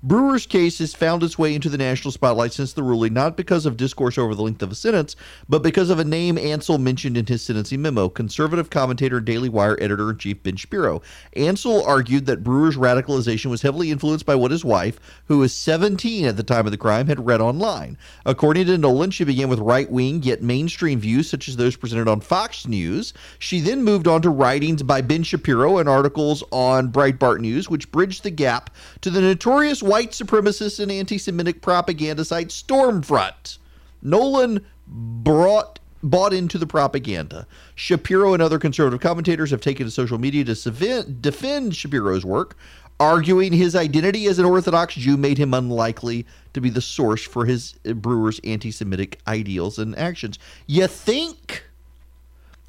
Brewer's 0.02 0.46
case 0.46 0.78
has 0.78 0.94
found 0.94 1.24
its 1.24 1.36
way 1.36 1.54
into 1.54 1.68
the 1.68 1.76
national 1.76 2.12
spotlight 2.12 2.52
since 2.52 2.72
the 2.72 2.84
ruling, 2.84 3.12
not 3.12 3.36
because 3.36 3.66
of 3.66 3.76
discourse 3.76 4.16
over 4.16 4.32
the 4.32 4.42
length 4.42 4.62
of 4.62 4.70
a 4.70 4.76
sentence, 4.76 5.16
but 5.48 5.62
because 5.62 5.90
of 5.90 5.98
a 5.98 6.04
name 6.04 6.38
Ansel 6.38 6.78
mentioned 6.78 7.16
in 7.16 7.26
his 7.26 7.42
sentencing 7.42 7.82
memo. 7.82 8.08
Conservative 8.08 8.70
commentator, 8.70 9.16
and 9.16 9.26
Daily 9.26 9.48
Wire 9.48 9.76
editor 9.80 10.10
in 10.10 10.18
chief 10.18 10.40
Ben 10.44 10.54
Shapiro. 10.54 11.02
Ansel 11.34 11.84
argued 11.84 12.26
that 12.26 12.44
Brewer's 12.44 12.76
radicalization 12.76 13.46
was 13.46 13.62
heavily 13.62 13.90
influenced 13.90 14.24
by 14.24 14.36
what 14.36 14.52
his 14.52 14.64
wife, 14.64 15.00
who 15.26 15.38
was 15.38 15.52
17 15.52 16.26
at 16.26 16.36
the 16.36 16.44
time 16.44 16.66
of 16.66 16.70
the 16.70 16.78
crime, 16.78 17.08
had 17.08 17.26
read 17.26 17.40
online. 17.40 17.98
According 18.24 18.66
to 18.66 18.78
Nolan, 18.78 19.10
she 19.10 19.24
began 19.24 19.48
with 19.48 19.58
right 19.58 19.90
wing 19.90 20.22
yet 20.22 20.42
mainstream 20.42 21.00
views, 21.00 21.28
such 21.28 21.48
as 21.48 21.56
those 21.56 21.74
presented 21.74 22.06
on 22.06 22.20
Fox 22.20 22.68
News. 22.68 23.14
She 23.40 23.58
then 23.58 23.82
moved 23.82 24.06
on 24.06 24.22
to 24.22 24.30
writings 24.30 24.84
by 24.84 25.00
Ben 25.00 25.24
Shapiro 25.24 25.78
and 25.78 25.88
articles 25.88 26.44
on 26.52 26.92
Breitbart 26.92 27.40
News, 27.40 27.68
which 27.68 27.90
bridged 27.90 28.22
the 28.22 28.30
gap 28.30 28.70
to 29.00 29.10
the 29.10 29.20
notorious 29.20 29.82
white 29.88 30.12
supremacist 30.12 30.80
and 30.80 30.92
anti 30.92 31.18
Semitic 31.18 31.62
propaganda 31.62 32.24
site 32.24 32.48
Stormfront. 32.48 33.58
Nolan 34.02 34.64
brought 34.86 35.78
bought 36.02 36.32
into 36.32 36.58
the 36.58 36.66
propaganda. 36.66 37.46
Shapiro 37.74 38.32
and 38.32 38.42
other 38.42 38.58
conservative 38.58 39.00
commentators 39.00 39.50
have 39.50 39.60
taken 39.60 39.86
to 39.86 39.90
social 39.90 40.18
media 40.18 40.44
to 40.44 41.02
defend 41.20 41.74
Shapiro's 41.74 42.24
work, 42.24 42.56
arguing 43.00 43.52
his 43.52 43.74
identity 43.74 44.26
as 44.26 44.38
an 44.38 44.44
Orthodox 44.44 44.94
Jew 44.94 45.16
made 45.16 45.38
him 45.38 45.54
unlikely 45.54 46.26
to 46.52 46.60
be 46.60 46.70
the 46.70 46.80
source 46.80 47.22
for 47.22 47.46
his 47.46 47.74
uh, 47.88 47.92
Brewer's 47.94 48.40
anti 48.44 48.70
Semitic 48.70 49.18
ideals 49.26 49.78
and 49.78 49.96
actions. 49.98 50.38
You 50.66 50.86
think 50.86 51.67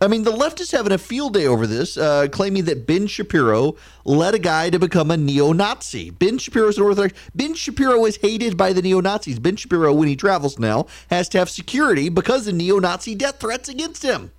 I 0.01 0.07
mean, 0.07 0.23
the 0.23 0.31
left 0.31 0.61
is 0.61 0.71
having 0.71 0.93
a 0.93 0.97
field 0.97 1.33
day 1.33 1.45
over 1.45 1.67
this, 1.67 1.97
uh, 1.97 2.27
claiming 2.31 2.65
that 2.65 2.87
Ben 2.87 3.05
Shapiro 3.07 3.75
led 4.05 4.33
a 4.33 4.39
guy 4.39 4.69
to 4.69 4.79
become 4.79 5.11
a 5.11 5.17
neo 5.17 5.51
Nazi. 5.51 6.09
Ben 6.09 6.37
Shapiro 6.37 6.69
is 6.69 6.77
an 6.77 6.83
Orthodox. 6.83 7.13
Ben 7.35 7.53
Shapiro 7.53 8.05
is 8.05 8.17
hated 8.17 8.55
by 8.55 8.71
the 8.71 8.81
neo 8.81 9.01
Nazis. 9.01 9.39
Ben 9.39 9.57
Shapiro, 9.57 9.93
when 9.93 10.07
he 10.07 10.15
travels 10.15 10.57
now, 10.57 10.87
has 11.09 11.27
to 11.29 11.37
have 11.37 11.49
security 11.49 12.07
because 12.07 12.47
of 12.47 12.55
neo 12.55 12.79
Nazi 12.79 13.13
death 13.13 13.39
threats 13.39 13.67
against 13.67 14.03
him. 14.03 14.31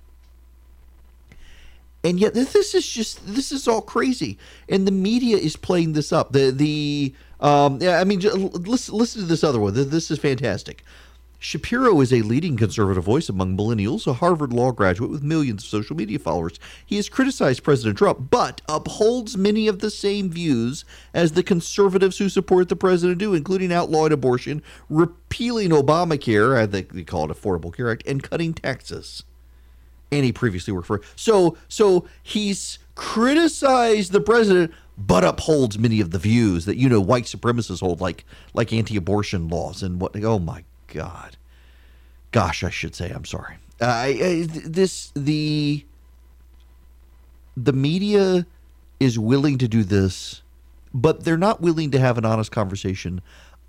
And 2.03 2.19
yet, 2.19 2.33
this 2.33 2.73
is 2.73 2.87
just 2.87 3.25
this 3.27 3.51
is 3.51 3.67
all 3.67 3.81
crazy, 3.81 4.39
and 4.67 4.87
the 4.87 4.91
media 4.91 5.37
is 5.37 5.55
playing 5.55 5.93
this 5.93 6.11
up. 6.11 6.31
The 6.31 6.49
the 6.49 7.13
um, 7.39 7.77
yeah, 7.79 7.99
I 7.99 8.05
mean, 8.05 8.21
listen 8.21 8.95
listen 8.95 9.21
to 9.21 9.27
this 9.27 9.43
other 9.43 9.59
one. 9.59 9.75
This 9.75 10.09
is 10.09 10.17
fantastic. 10.17 10.83
Shapiro 11.43 11.99
is 12.01 12.13
a 12.13 12.21
leading 12.21 12.55
conservative 12.55 13.03
voice 13.03 13.27
among 13.27 13.57
millennials, 13.57 14.05
a 14.05 14.13
Harvard 14.13 14.53
Law 14.53 14.71
graduate 14.71 15.09
with 15.09 15.23
millions 15.23 15.63
of 15.63 15.69
social 15.69 15.95
media 15.95 16.19
followers. 16.19 16.59
He 16.85 16.97
has 16.97 17.09
criticized 17.09 17.63
President 17.63 17.97
Trump, 17.97 18.29
but 18.29 18.61
upholds 18.69 19.35
many 19.35 19.67
of 19.67 19.79
the 19.79 19.89
same 19.89 20.29
views 20.29 20.85
as 21.15 21.31
the 21.31 21.41
conservatives 21.41 22.19
who 22.19 22.29
support 22.29 22.69
the 22.69 22.75
president 22.75 23.17
do, 23.17 23.33
including 23.33 23.73
outlawing 23.73 24.11
abortion, 24.11 24.61
repealing 24.87 25.71
Obamacare, 25.71 26.55
I 26.55 26.67
think 26.67 26.93
they 26.93 27.03
call 27.03 27.31
it 27.31 27.35
Affordable 27.35 27.75
Care 27.75 27.89
Act, 27.89 28.03
and 28.05 28.21
cutting 28.21 28.53
taxes. 28.53 29.23
And 30.11 30.23
he 30.23 30.31
previously 30.31 30.71
worked 30.71 30.85
for 30.85 31.01
so 31.15 31.57
so 31.67 32.05
he's 32.21 32.77
criticized 32.93 34.11
the 34.11 34.21
president, 34.21 34.73
but 34.95 35.23
upholds 35.23 35.79
many 35.79 36.01
of 36.01 36.11
the 36.11 36.19
views 36.19 36.65
that 36.65 36.77
you 36.77 36.87
know 36.87 37.01
white 37.01 37.23
supremacists 37.23 37.79
hold, 37.79 37.99
like 37.99 38.25
like 38.53 38.71
anti-abortion 38.71 39.47
laws 39.47 39.81
and 39.81 39.99
what. 39.99 40.15
Oh 40.23 40.37
my 40.37 40.65
God. 40.91 41.37
Gosh, 42.31 42.63
I 42.63 42.69
should 42.69 42.95
say. 42.95 43.09
I'm 43.09 43.25
sorry. 43.25 43.55
Uh, 43.81 43.85
I, 43.85 44.07
I, 44.07 44.47
this 44.47 45.11
the 45.15 45.85
the 47.57 47.73
media 47.73 48.45
is 48.99 49.17
willing 49.17 49.57
to 49.57 49.67
do 49.67 49.83
this, 49.83 50.41
but 50.93 51.23
they're 51.23 51.37
not 51.37 51.61
willing 51.61 51.91
to 51.91 51.99
have 51.99 52.17
an 52.17 52.25
honest 52.25 52.51
conversation 52.51 53.21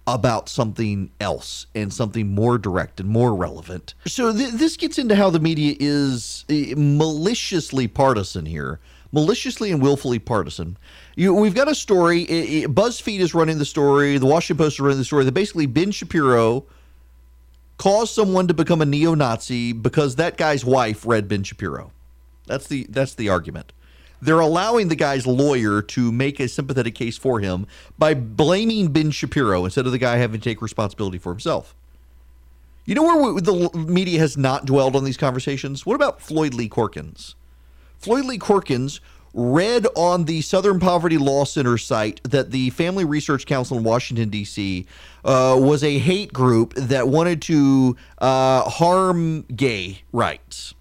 about 0.07 0.49
something 0.49 1.11
else 1.20 1.66
and 1.75 1.93
something 1.93 2.29
more 2.35 2.59
direct 2.59 3.01
and 3.01 3.09
more 3.09 3.35
relevant. 3.35 3.95
So 4.07 4.33
th- 4.33 4.53
this 4.53 4.77
gets 4.77 4.99
into 4.99 5.14
how 5.14 5.31
the 5.31 5.39
media 5.39 5.77
is 5.79 6.45
uh, 6.51 6.75
maliciously 6.77 7.87
partisan 7.87 8.45
here, 8.47 8.81
maliciously 9.12 9.70
and 9.70 9.81
willfully 9.81 10.18
partisan. 10.18 10.77
You, 11.14 11.33
we've 11.35 11.55
got 11.55 11.68
a 11.68 11.75
story. 11.75 12.23
It, 12.23 12.64
it, 12.64 12.75
BuzzFeed 12.75 13.20
is 13.20 13.33
running 13.33 13.59
the 13.59 13.64
story. 13.64 14.18
The 14.18 14.27
Washington 14.27 14.64
Post 14.64 14.77
is 14.77 14.81
running 14.81 14.99
the 14.99 15.05
story. 15.05 15.25
That 15.25 15.33
basically 15.33 15.66
Ben 15.66 15.93
Shapiro 15.93 16.64
cause 17.83 18.14
someone 18.14 18.47
to 18.47 18.55
become 18.55 18.80
a 18.80 18.87
neo-Nazi 18.87 19.72
because 19.72 20.14
that 20.14 20.37
guy's 20.37 20.64
wife 20.64 21.05
read 21.05 21.26
Ben 21.26 21.43
Shapiro. 21.43 21.91
That's 22.47 22.68
the 22.68 22.87
that's 22.89 23.14
the 23.14 23.28
argument. 23.28 23.72
They're 24.20 24.39
allowing 24.39 24.87
the 24.87 24.95
guy's 24.95 25.26
lawyer 25.26 25.83
to 25.83 26.12
make 26.12 26.39
a 26.39 26.47
sympathetic 26.47 26.95
case 26.95 27.18
for 27.18 27.41
him 27.41 27.66
by 27.99 28.14
blaming 28.14 28.93
Ben 28.93 29.11
Shapiro 29.11 29.64
instead 29.64 29.85
of 29.85 29.91
the 29.91 29.99
guy 29.99 30.18
having 30.18 30.41
to 30.41 30.45
take 30.45 30.62
responsibility 30.62 31.18
for 31.18 31.33
himself. 31.33 31.74
You 32.85 32.95
know 32.95 33.03
where 33.03 33.33
we, 33.33 33.41
the 33.41 33.70
media 33.74 34.20
has 34.20 34.37
not 34.37 34.64
dwelled 34.64 34.95
on 34.95 35.03
these 35.03 35.16
conversations? 35.16 35.85
What 35.85 35.97
about 35.97 36.20
Floyd 36.20 36.55
Lee 36.55 36.68
Corkins? 36.68 37.35
Floyd 37.99 38.26
Lee 38.26 38.39
Corkins 38.39 39.01
read 39.35 39.89
on 39.97 40.24
the 40.26 40.41
Southern 40.43 40.78
Poverty 40.78 41.18
Law 41.18 41.45
Center 41.45 41.78
site 41.78 42.20
that 42.22 42.53
the 42.53 42.70
Family 42.70 43.05
Research 43.05 43.47
Council 43.47 43.78
in 43.78 43.83
Washington, 43.83 44.28
D.C. 44.28 44.87
Uh, 45.25 45.57
was 45.59 45.85
a 45.85 45.99
hate 45.99 46.33
group 46.33 46.75
that 46.75 47.07
wanted 47.07 47.41
to 47.41 47.97
uh, 48.18 48.68
harm 48.68 49.43
gay 49.55 50.03
rights. 50.12 50.75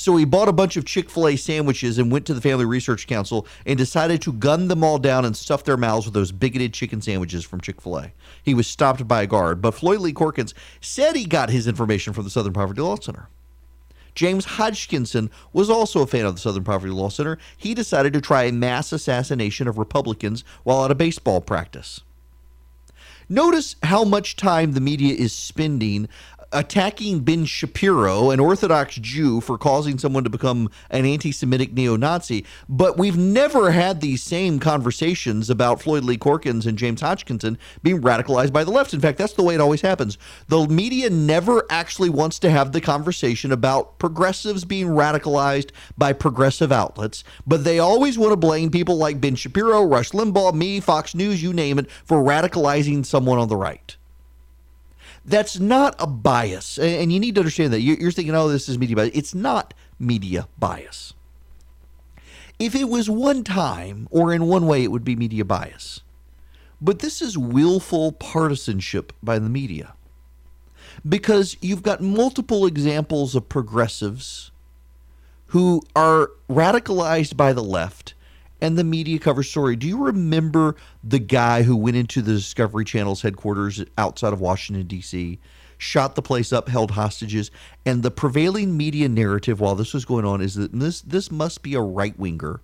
So 0.00 0.16
he 0.16 0.24
bought 0.24 0.48
a 0.48 0.52
bunch 0.52 0.78
of 0.78 0.86
Chick 0.86 1.10
fil 1.10 1.28
A 1.28 1.36
sandwiches 1.36 1.98
and 1.98 2.10
went 2.10 2.24
to 2.24 2.32
the 2.32 2.40
Family 2.40 2.64
Research 2.64 3.06
Council 3.06 3.46
and 3.66 3.76
decided 3.76 4.22
to 4.22 4.32
gun 4.32 4.68
them 4.68 4.82
all 4.82 4.98
down 4.98 5.26
and 5.26 5.36
stuff 5.36 5.64
their 5.64 5.76
mouths 5.76 6.06
with 6.06 6.14
those 6.14 6.32
bigoted 6.32 6.72
chicken 6.72 7.02
sandwiches 7.02 7.44
from 7.44 7.60
Chick 7.60 7.82
fil 7.82 7.98
A. 7.98 8.12
He 8.42 8.54
was 8.54 8.66
stopped 8.66 9.06
by 9.06 9.22
a 9.22 9.26
guard, 9.26 9.60
but 9.60 9.74
Floyd 9.74 10.00
Lee 10.00 10.14
Corkins 10.14 10.54
said 10.80 11.16
he 11.16 11.26
got 11.26 11.50
his 11.50 11.66
information 11.66 12.14
from 12.14 12.24
the 12.24 12.30
Southern 12.30 12.54
Poverty 12.54 12.80
Law 12.80 12.96
Center. 12.96 13.28
James 14.14 14.44
Hodgkinson 14.46 15.30
was 15.52 15.68
also 15.68 16.00
a 16.00 16.06
fan 16.06 16.24
of 16.24 16.34
the 16.34 16.40
Southern 16.40 16.64
Poverty 16.64 16.92
Law 16.92 17.10
Center. 17.10 17.36
He 17.58 17.74
decided 17.74 18.14
to 18.14 18.22
try 18.22 18.44
a 18.44 18.52
mass 18.52 18.92
assassination 18.92 19.68
of 19.68 19.76
Republicans 19.76 20.44
while 20.62 20.82
at 20.84 20.90
a 20.90 20.94
baseball 20.94 21.42
practice. 21.42 22.00
Notice 23.32 23.76
how 23.84 24.02
much 24.02 24.34
time 24.34 24.72
the 24.72 24.80
media 24.80 25.14
is 25.14 25.32
spending 25.32 26.08
attacking 26.52 27.20
Ben 27.20 27.44
Shapiro, 27.44 28.30
an 28.30 28.40
Orthodox 28.40 28.96
Jew, 28.96 29.40
for 29.40 29.56
causing 29.56 29.98
someone 29.98 30.24
to 30.24 30.30
become 30.30 30.70
an 30.90 31.04
anti 31.04 31.32
Semitic 31.32 31.72
neo 31.72 31.96
Nazi. 31.96 32.44
But 32.68 32.98
we've 32.98 33.16
never 33.16 33.70
had 33.70 34.00
these 34.00 34.22
same 34.22 34.58
conversations 34.58 35.50
about 35.50 35.80
Floyd 35.80 36.04
Lee 36.04 36.18
Corkins 36.18 36.66
and 36.66 36.76
James 36.76 37.00
Hodgkinson 37.00 37.58
being 37.82 38.00
radicalized 38.00 38.52
by 38.52 38.64
the 38.64 38.70
left. 38.70 38.94
In 38.94 39.00
fact, 39.00 39.18
that's 39.18 39.34
the 39.34 39.42
way 39.42 39.54
it 39.54 39.60
always 39.60 39.80
happens. 39.80 40.18
The 40.48 40.66
media 40.66 41.10
never 41.10 41.64
actually 41.70 42.10
wants 42.10 42.38
to 42.40 42.50
have 42.50 42.72
the 42.72 42.80
conversation 42.80 43.52
about 43.52 43.98
progressives 43.98 44.64
being 44.64 44.88
radicalized 44.88 45.70
by 45.96 46.12
progressive 46.12 46.72
outlets, 46.72 47.24
but 47.46 47.64
they 47.64 47.78
always 47.78 48.18
want 48.18 48.32
to 48.32 48.36
blame 48.36 48.70
people 48.70 48.96
like 48.96 49.20
Ben 49.20 49.34
Shapiro, 49.34 49.84
Rush 49.84 50.10
Limbaugh, 50.10 50.54
me, 50.54 50.80
Fox 50.80 51.14
News, 51.14 51.42
you 51.42 51.52
name 51.52 51.78
it, 51.78 51.90
for 51.90 52.22
radicalizing 52.22 53.04
someone 53.06 53.38
on 53.38 53.48
the 53.48 53.56
right 53.56 53.96
That's 55.30 55.60
not 55.60 55.94
a 56.00 56.08
bias. 56.08 56.76
And 56.76 57.12
you 57.12 57.20
need 57.20 57.36
to 57.36 57.40
understand 57.40 57.72
that. 57.72 57.80
You're 57.80 58.10
thinking, 58.10 58.34
oh, 58.34 58.48
this 58.48 58.68
is 58.68 58.78
media 58.78 58.96
bias. 58.96 59.12
It's 59.14 59.32
not 59.32 59.74
media 59.98 60.48
bias. 60.58 61.14
If 62.58 62.74
it 62.74 62.88
was 62.88 63.08
one 63.08 63.44
time 63.44 64.08
or 64.10 64.34
in 64.34 64.46
one 64.46 64.66
way, 64.66 64.82
it 64.82 64.90
would 64.90 65.04
be 65.04 65.14
media 65.14 65.44
bias. 65.44 66.00
But 66.80 66.98
this 66.98 67.22
is 67.22 67.38
willful 67.38 68.10
partisanship 68.10 69.12
by 69.22 69.38
the 69.38 69.48
media. 69.48 69.94
Because 71.08 71.56
you've 71.60 71.84
got 71.84 72.00
multiple 72.00 72.66
examples 72.66 73.36
of 73.36 73.48
progressives 73.48 74.50
who 75.46 75.80
are 75.94 76.30
radicalized 76.48 77.36
by 77.36 77.52
the 77.52 77.62
left 77.62 78.14
and 78.60 78.76
the 78.76 78.84
media 78.84 79.18
cover 79.18 79.42
story. 79.42 79.76
Do 79.76 79.86
you 79.86 80.04
remember 80.04 80.76
the 81.02 81.18
guy 81.18 81.62
who 81.62 81.76
went 81.76 81.96
into 81.96 82.22
the 82.22 82.34
Discovery 82.34 82.84
Channel's 82.84 83.22
headquarters 83.22 83.82
outside 83.96 84.32
of 84.32 84.40
Washington, 84.40 84.86
D.C., 84.86 85.38
shot 85.78 86.14
the 86.14 86.22
place 86.22 86.52
up, 86.52 86.68
held 86.68 86.92
hostages, 86.92 87.50
and 87.86 88.02
the 88.02 88.10
prevailing 88.10 88.76
media 88.76 89.08
narrative 89.08 89.60
while 89.60 89.74
this 89.74 89.94
was 89.94 90.04
going 90.04 90.24
on 90.24 90.40
is 90.40 90.54
that 90.54 90.72
this 90.72 91.00
this 91.00 91.30
must 91.30 91.62
be 91.62 91.74
a 91.74 91.80
right 91.80 92.18
winger 92.18 92.60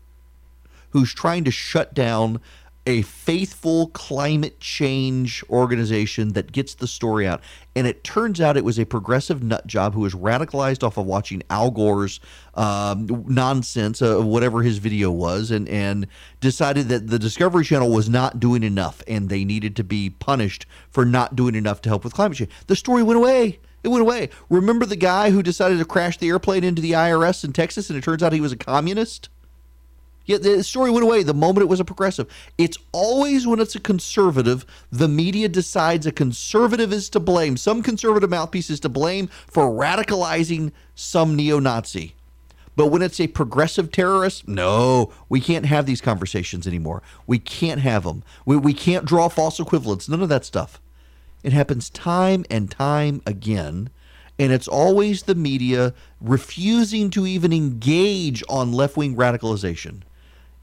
who's 0.90 1.12
trying 1.12 1.44
to 1.44 1.50
shut 1.50 1.94
down 1.94 2.40
a 2.86 3.02
faithful 3.02 3.88
climate 3.88 4.60
change 4.60 5.42
organization 5.50 6.32
that 6.34 6.52
gets 6.52 6.74
the 6.74 6.86
story 6.86 7.26
out. 7.26 7.40
And 7.74 7.86
it 7.86 8.04
turns 8.04 8.40
out 8.40 8.56
it 8.56 8.64
was 8.64 8.78
a 8.78 8.86
progressive 8.86 9.42
nut 9.42 9.66
job 9.66 9.92
who 9.92 10.00
was 10.00 10.14
radicalized 10.14 10.84
off 10.84 10.96
of 10.96 11.04
watching 11.04 11.42
Al 11.50 11.72
Gore's 11.72 12.20
um, 12.54 13.24
nonsense, 13.26 14.00
uh, 14.00 14.20
whatever 14.20 14.62
his 14.62 14.78
video 14.78 15.10
was, 15.10 15.50
and, 15.50 15.68
and 15.68 16.06
decided 16.40 16.88
that 16.88 17.08
the 17.08 17.18
Discovery 17.18 17.64
Channel 17.64 17.90
was 17.90 18.08
not 18.08 18.38
doing 18.38 18.62
enough 18.62 19.02
and 19.08 19.28
they 19.28 19.44
needed 19.44 19.74
to 19.76 19.84
be 19.84 20.08
punished 20.08 20.64
for 20.88 21.04
not 21.04 21.34
doing 21.34 21.56
enough 21.56 21.80
to 21.82 21.88
help 21.88 22.04
with 22.04 22.14
climate 22.14 22.38
change. 22.38 22.52
The 22.68 22.76
story 22.76 23.02
went 23.02 23.18
away. 23.18 23.58
It 23.82 23.88
went 23.88 24.02
away. 24.02 24.30
Remember 24.48 24.86
the 24.86 24.96
guy 24.96 25.30
who 25.30 25.42
decided 25.42 25.78
to 25.78 25.84
crash 25.84 26.18
the 26.18 26.28
airplane 26.28 26.64
into 26.64 26.82
the 26.82 26.92
IRS 26.92 27.44
in 27.44 27.52
Texas 27.52 27.90
and 27.90 27.98
it 27.98 28.02
turns 28.02 28.22
out 28.22 28.32
he 28.32 28.40
was 28.40 28.52
a 28.52 28.56
communist? 28.56 29.28
Yeah, 30.26 30.38
the 30.38 30.64
story 30.64 30.90
went 30.90 31.04
away 31.04 31.22
the 31.22 31.32
moment 31.32 31.62
it 31.62 31.68
was 31.68 31.78
a 31.78 31.84
progressive. 31.84 32.26
It's 32.58 32.76
always 32.90 33.46
when 33.46 33.60
it's 33.60 33.76
a 33.76 33.80
conservative, 33.80 34.66
the 34.90 35.06
media 35.06 35.48
decides 35.48 36.04
a 36.04 36.12
conservative 36.12 36.92
is 36.92 37.08
to 37.10 37.20
blame. 37.20 37.56
Some 37.56 37.80
conservative 37.80 38.28
mouthpiece 38.28 38.68
is 38.68 38.80
to 38.80 38.88
blame 38.88 39.28
for 39.46 39.70
radicalizing 39.70 40.72
some 40.96 41.36
neo 41.36 41.60
Nazi. 41.60 42.16
But 42.74 42.88
when 42.88 43.02
it's 43.02 43.20
a 43.20 43.28
progressive 43.28 43.90
terrorist, 43.92 44.46
no, 44.48 45.12
we 45.28 45.40
can't 45.40 45.64
have 45.64 45.86
these 45.86 46.00
conversations 46.00 46.66
anymore. 46.66 47.02
We 47.26 47.38
can't 47.38 47.80
have 47.80 48.02
them. 48.02 48.22
We, 48.44 48.56
we 48.56 48.74
can't 48.74 49.06
draw 49.06 49.28
false 49.28 49.60
equivalents. 49.60 50.08
None 50.08 50.22
of 50.22 50.28
that 50.28 50.44
stuff. 50.44 50.80
It 51.42 51.52
happens 51.52 51.88
time 51.88 52.44
and 52.50 52.70
time 52.70 53.22
again. 53.24 53.90
And 54.38 54.52
it's 54.52 54.68
always 54.68 55.22
the 55.22 55.34
media 55.34 55.94
refusing 56.20 57.08
to 57.10 57.26
even 57.26 57.52
engage 57.52 58.42
on 58.48 58.72
left 58.72 58.96
wing 58.96 59.16
radicalization 59.16 60.02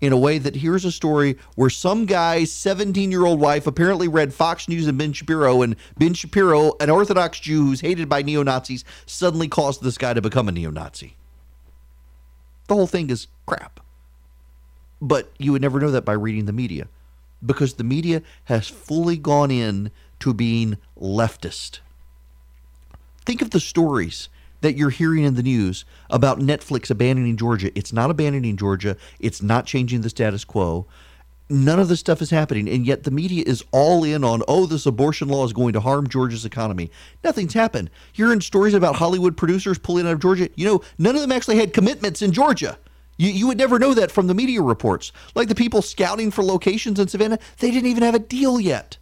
in 0.04 0.12
a 0.12 0.18
way 0.18 0.38
that 0.38 0.58
here's 0.58 0.84
a 0.84 0.92
story 0.92 1.38
where 1.56 1.70
some 1.70 2.06
guy's 2.06 2.52
17 2.52 3.10
year 3.10 3.26
old 3.26 3.40
wife 3.40 3.66
apparently 3.66 4.10
read 4.10 4.34
Fox 4.34 4.68
News 4.68 4.86
and 4.86 4.98
Ben 4.98 5.14
Shapiro, 5.14 5.62
and 5.62 5.78
Ben 5.98 6.14
Shapiro, 6.14 6.74
an 6.82 6.90
Orthodox 6.90 7.40
Jew 7.40 7.68
who's 7.68 7.80
hated 7.80 8.10
by 8.10 8.22
neo 8.22 8.44
Nazis, 8.44 8.84
suddenly 9.06 9.48
caused 9.48 9.82
this 9.82 9.98
guy 9.98 10.14
to 10.14 10.22
become 10.22 10.50
a 10.50 10.52
neo 10.52 10.72
Nazi. 10.72 11.16
The 12.68 12.76
whole 12.76 12.86
thing 12.86 13.10
is 13.10 13.28
crap. 13.46 13.80
But 15.02 15.32
you 15.40 15.54
would 15.54 15.62
never 15.62 15.80
know 15.80 15.92
that 15.92 16.04
by 16.04 16.14
reading 16.14 16.48
the 16.48 16.54
media 16.54 16.90
because 17.46 17.76
the 17.76 17.86
media 17.86 18.22
has 18.46 18.68
fully 18.68 19.16
gone 19.16 19.52
in 19.52 19.90
to 20.20 20.34
being 20.34 20.78
leftist. 21.00 21.80
Think 23.26 23.42
of 23.42 23.52
the 23.52 23.62
stories 23.62 24.28
that 24.64 24.78
you're 24.78 24.90
hearing 24.90 25.26
in 25.26 25.36
the 25.36 25.44
news 25.44 25.84
about 26.10 26.40
Netflix 26.40 26.90
abandoning 26.90 27.36
Georgia. 27.36 27.70
It's 27.78 27.92
not 27.92 28.10
abandoning 28.10 28.56
Georgia, 28.56 28.96
it's 29.20 29.42
not 29.42 29.66
changing 29.66 30.02
the 30.02 30.10
status 30.10 30.46
quo. 30.46 30.88
None 31.50 31.80
of 31.82 31.90
this 31.90 32.00
stuff 32.00 32.22
is 32.22 32.30
happening, 32.30 32.70
and 32.70 32.86
yet 32.86 33.04
the 33.04 33.12
media 33.12 33.44
is 33.46 33.66
all 33.72 34.06
in 34.06 34.24
on, 34.24 34.42
oh, 34.48 34.66
this 34.66 34.86
abortion 34.86 35.28
law 35.28 35.44
is 35.44 35.52
going 35.52 35.74
to 35.74 35.82
harm 35.82 36.08
Georgia's 36.08 36.46
economy. 36.46 36.90
Nothing's 37.26 37.54
happened. 37.54 37.90
You're 38.16 38.30
hearing 38.30 38.40
stories 38.40 38.74
about 38.74 38.96
Hollywood 38.96 39.36
producers 39.36 39.78
pulling 39.78 40.08
out 40.08 40.14
of 40.14 40.22
Georgia. 40.22 40.50
You 40.56 40.66
know, 40.66 40.82
none 40.98 41.16
of 41.16 41.22
them 41.22 41.34
actually 41.34 41.58
had 41.58 41.74
commitments 41.74 42.22
in 42.22 42.32
Georgia. 42.32 42.80
You, 43.18 43.30
you 43.30 43.48
would 43.48 43.58
never 43.58 43.78
know 43.78 43.94
that 43.94 44.12
from 44.12 44.28
the 44.28 44.34
media 44.34 44.62
reports. 44.62 45.12
Like 45.36 45.50
the 45.50 45.56
people 45.56 45.82
scouting 45.82 46.32
for 46.32 46.42
locations 46.42 47.00
in 47.00 47.10
Savannah, 47.10 47.40
they 47.60 47.70
didn't 47.70 47.90
even 47.90 48.04
have 48.04 48.16
a 48.16 48.20
deal 48.20 48.62
yet. 48.62 48.98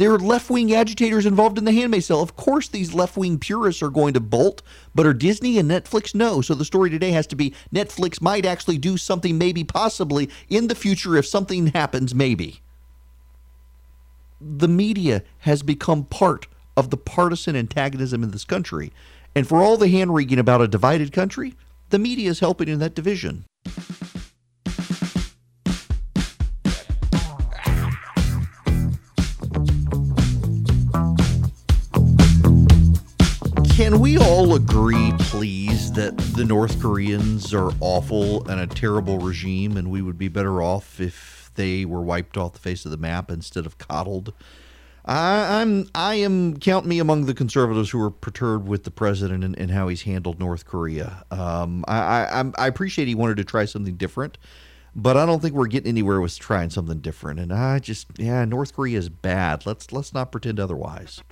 There 0.00 0.14
are 0.14 0.18
left 0.18 0.48
wing 0.48 0.72
agitators 0.72 1.26
involved 1.26 1.58
in 1.58 1.66
the 1.66 1.72
Handmaid's 1.72 2.08
Tale. 2.08 2.22
Of 2.22 2.34
course, 2.34 2.68
these 2.68 2.94
left 2.94 3.18
wing 3.18 3.38
purists 3.38 3.82
are 3.82 3.90
going 3.90 4.14
to 4.14 4.20
bolt, 4.20 4.62
but 4.94 5.04
are 5.04 5.12
Disney 5.12 5.58
and 5.58 5.70
Netflix? 5.70 6.14
No. 6.14 6.40
So 6.40 6.54
the 6.54 6.64
story 6.64 6.88
today 6.88 7.10
has 7.10 7.26
to 7.26 7.36
be 7.36 7.52
Netflix 7.70 8.18
might 8.18 8.46
actually 8.46 8.78
do 8.78 8.96
something, 8.96 9.36
maybe, 9.36 9.62
possibly 9.62 10.30
in 10.48 10.68
the 10.68 10.74
future 10.74 11.18
if 11.18 11.26
something 11.26 11.66
happens, 11.66 12.14
maybe. 12.14 12.62
The 14.40 14.68
media 14.68 15.22
has 15.40 15.62
become 15.62 16.04
part 16.04 16.46
of 16.78 16.88
the 16.88 16.96
partisan 16.96 17.54
antagonism 17.54 18.22
in 18.22 18.30
this 18.30 18.46
country. 18.46 18.94
And 19.34 19.46
for 19.46 19.62
all 19.62 19.76
the 19.76 19.88
hand 19.88 20.14
wringing 20.14 20.38
about 20.38 20.62
a 20.62 20.66
divided 20.66 21.12
country, 21.12 21.56
the 21.90 21.98
media 21.98 22.30
is 22.30 22.40
helping 22.40 22.68
in 22.68 22.78
that 22.78 22.94
division. 22.94 23.44
Can 33.80 33.98
we 33.98 34.18
all 34.18 34.56
agree, 34.56 35.10
please, 35.20 35.90
that 35.92 36.14
the 36.18 36.44
North 36.44 36.82
Koreans 36.82 37.54
are 37.54 37.72
awful 37.80 38.46
and 38.46 38.60
a 38.60 38.66
terrible 38.66 39.18
regime, 39.18 39.78
and 39.78 39.90
we 39.90 40.02
would 40.02 40.18
be 40.18 40.28
better 40.28 40.60
off 40.60 41.00
if 41.00 41.50
they 41.54 41.86
were 41.86 42.02
wiped 42.02 42.36
off 42.36 42.52
the 42.52 42.58
face 42.58 42.84
of 42.84 42.90
the 42.90 42.98
map 42.98 43.30
instead 43.30 43.64
of 43.64 43.78
coddled? 43.78 44.34
I, 45.06 45.62
am 45.62 45.88
I 45.94 46.16
am 46.16 46.58
count 46.58 46.84
me 46.84 46.98
among 46.98 47.24
the 47.24 47.32
conservatives 47.32 47.88
who 47.88 48.02
are 48.02 48.10
perturbed 48.10 48.68
with 48.68 48.84
the 48.84 48.90
president 48.90 49.44
and, 49.44 49.58
and 49.58 49.70
how 49.70 49.88
he's 49.88 50.02
handled 50.02 50.38
North 50.38 50.66
Korea. 50.66 51.24
Um, 51.30 51.82
I, 51.88 52.42
I 52.42 52.44
I 52.58 52.66
appreciate 52.66 53.08
he 53.08 53.14
wanted 53.14 53.38
to 53.38 53.44
try 53.44 53.64
something 53.64 53.96
different, 53.96 54.36
but 54.94 55.16
I 55.16 55.24
don't 55.24 55.40
think 55.40 55.54
we're 55.54 55.68
getting 55.68 55.88
anywhere 55.88 56.20
with 56.20 56.38
trying 56.38 56.68
something 56.68 56.98
different. 56.98 57.40
And 57.40 57.50
I 57.50 57.78
just 57.78 58.08
yeah, 58.18 58.44
North 58.44 58.74
Korea 58.74 58.98
is 58.98 59.08
bad. 59.08 59.64
Let's 59.64 59.90
let's 59.90 60.12
not 60.12 60.32
pretend 60.32 60.60
otherwise. 60.60 61.22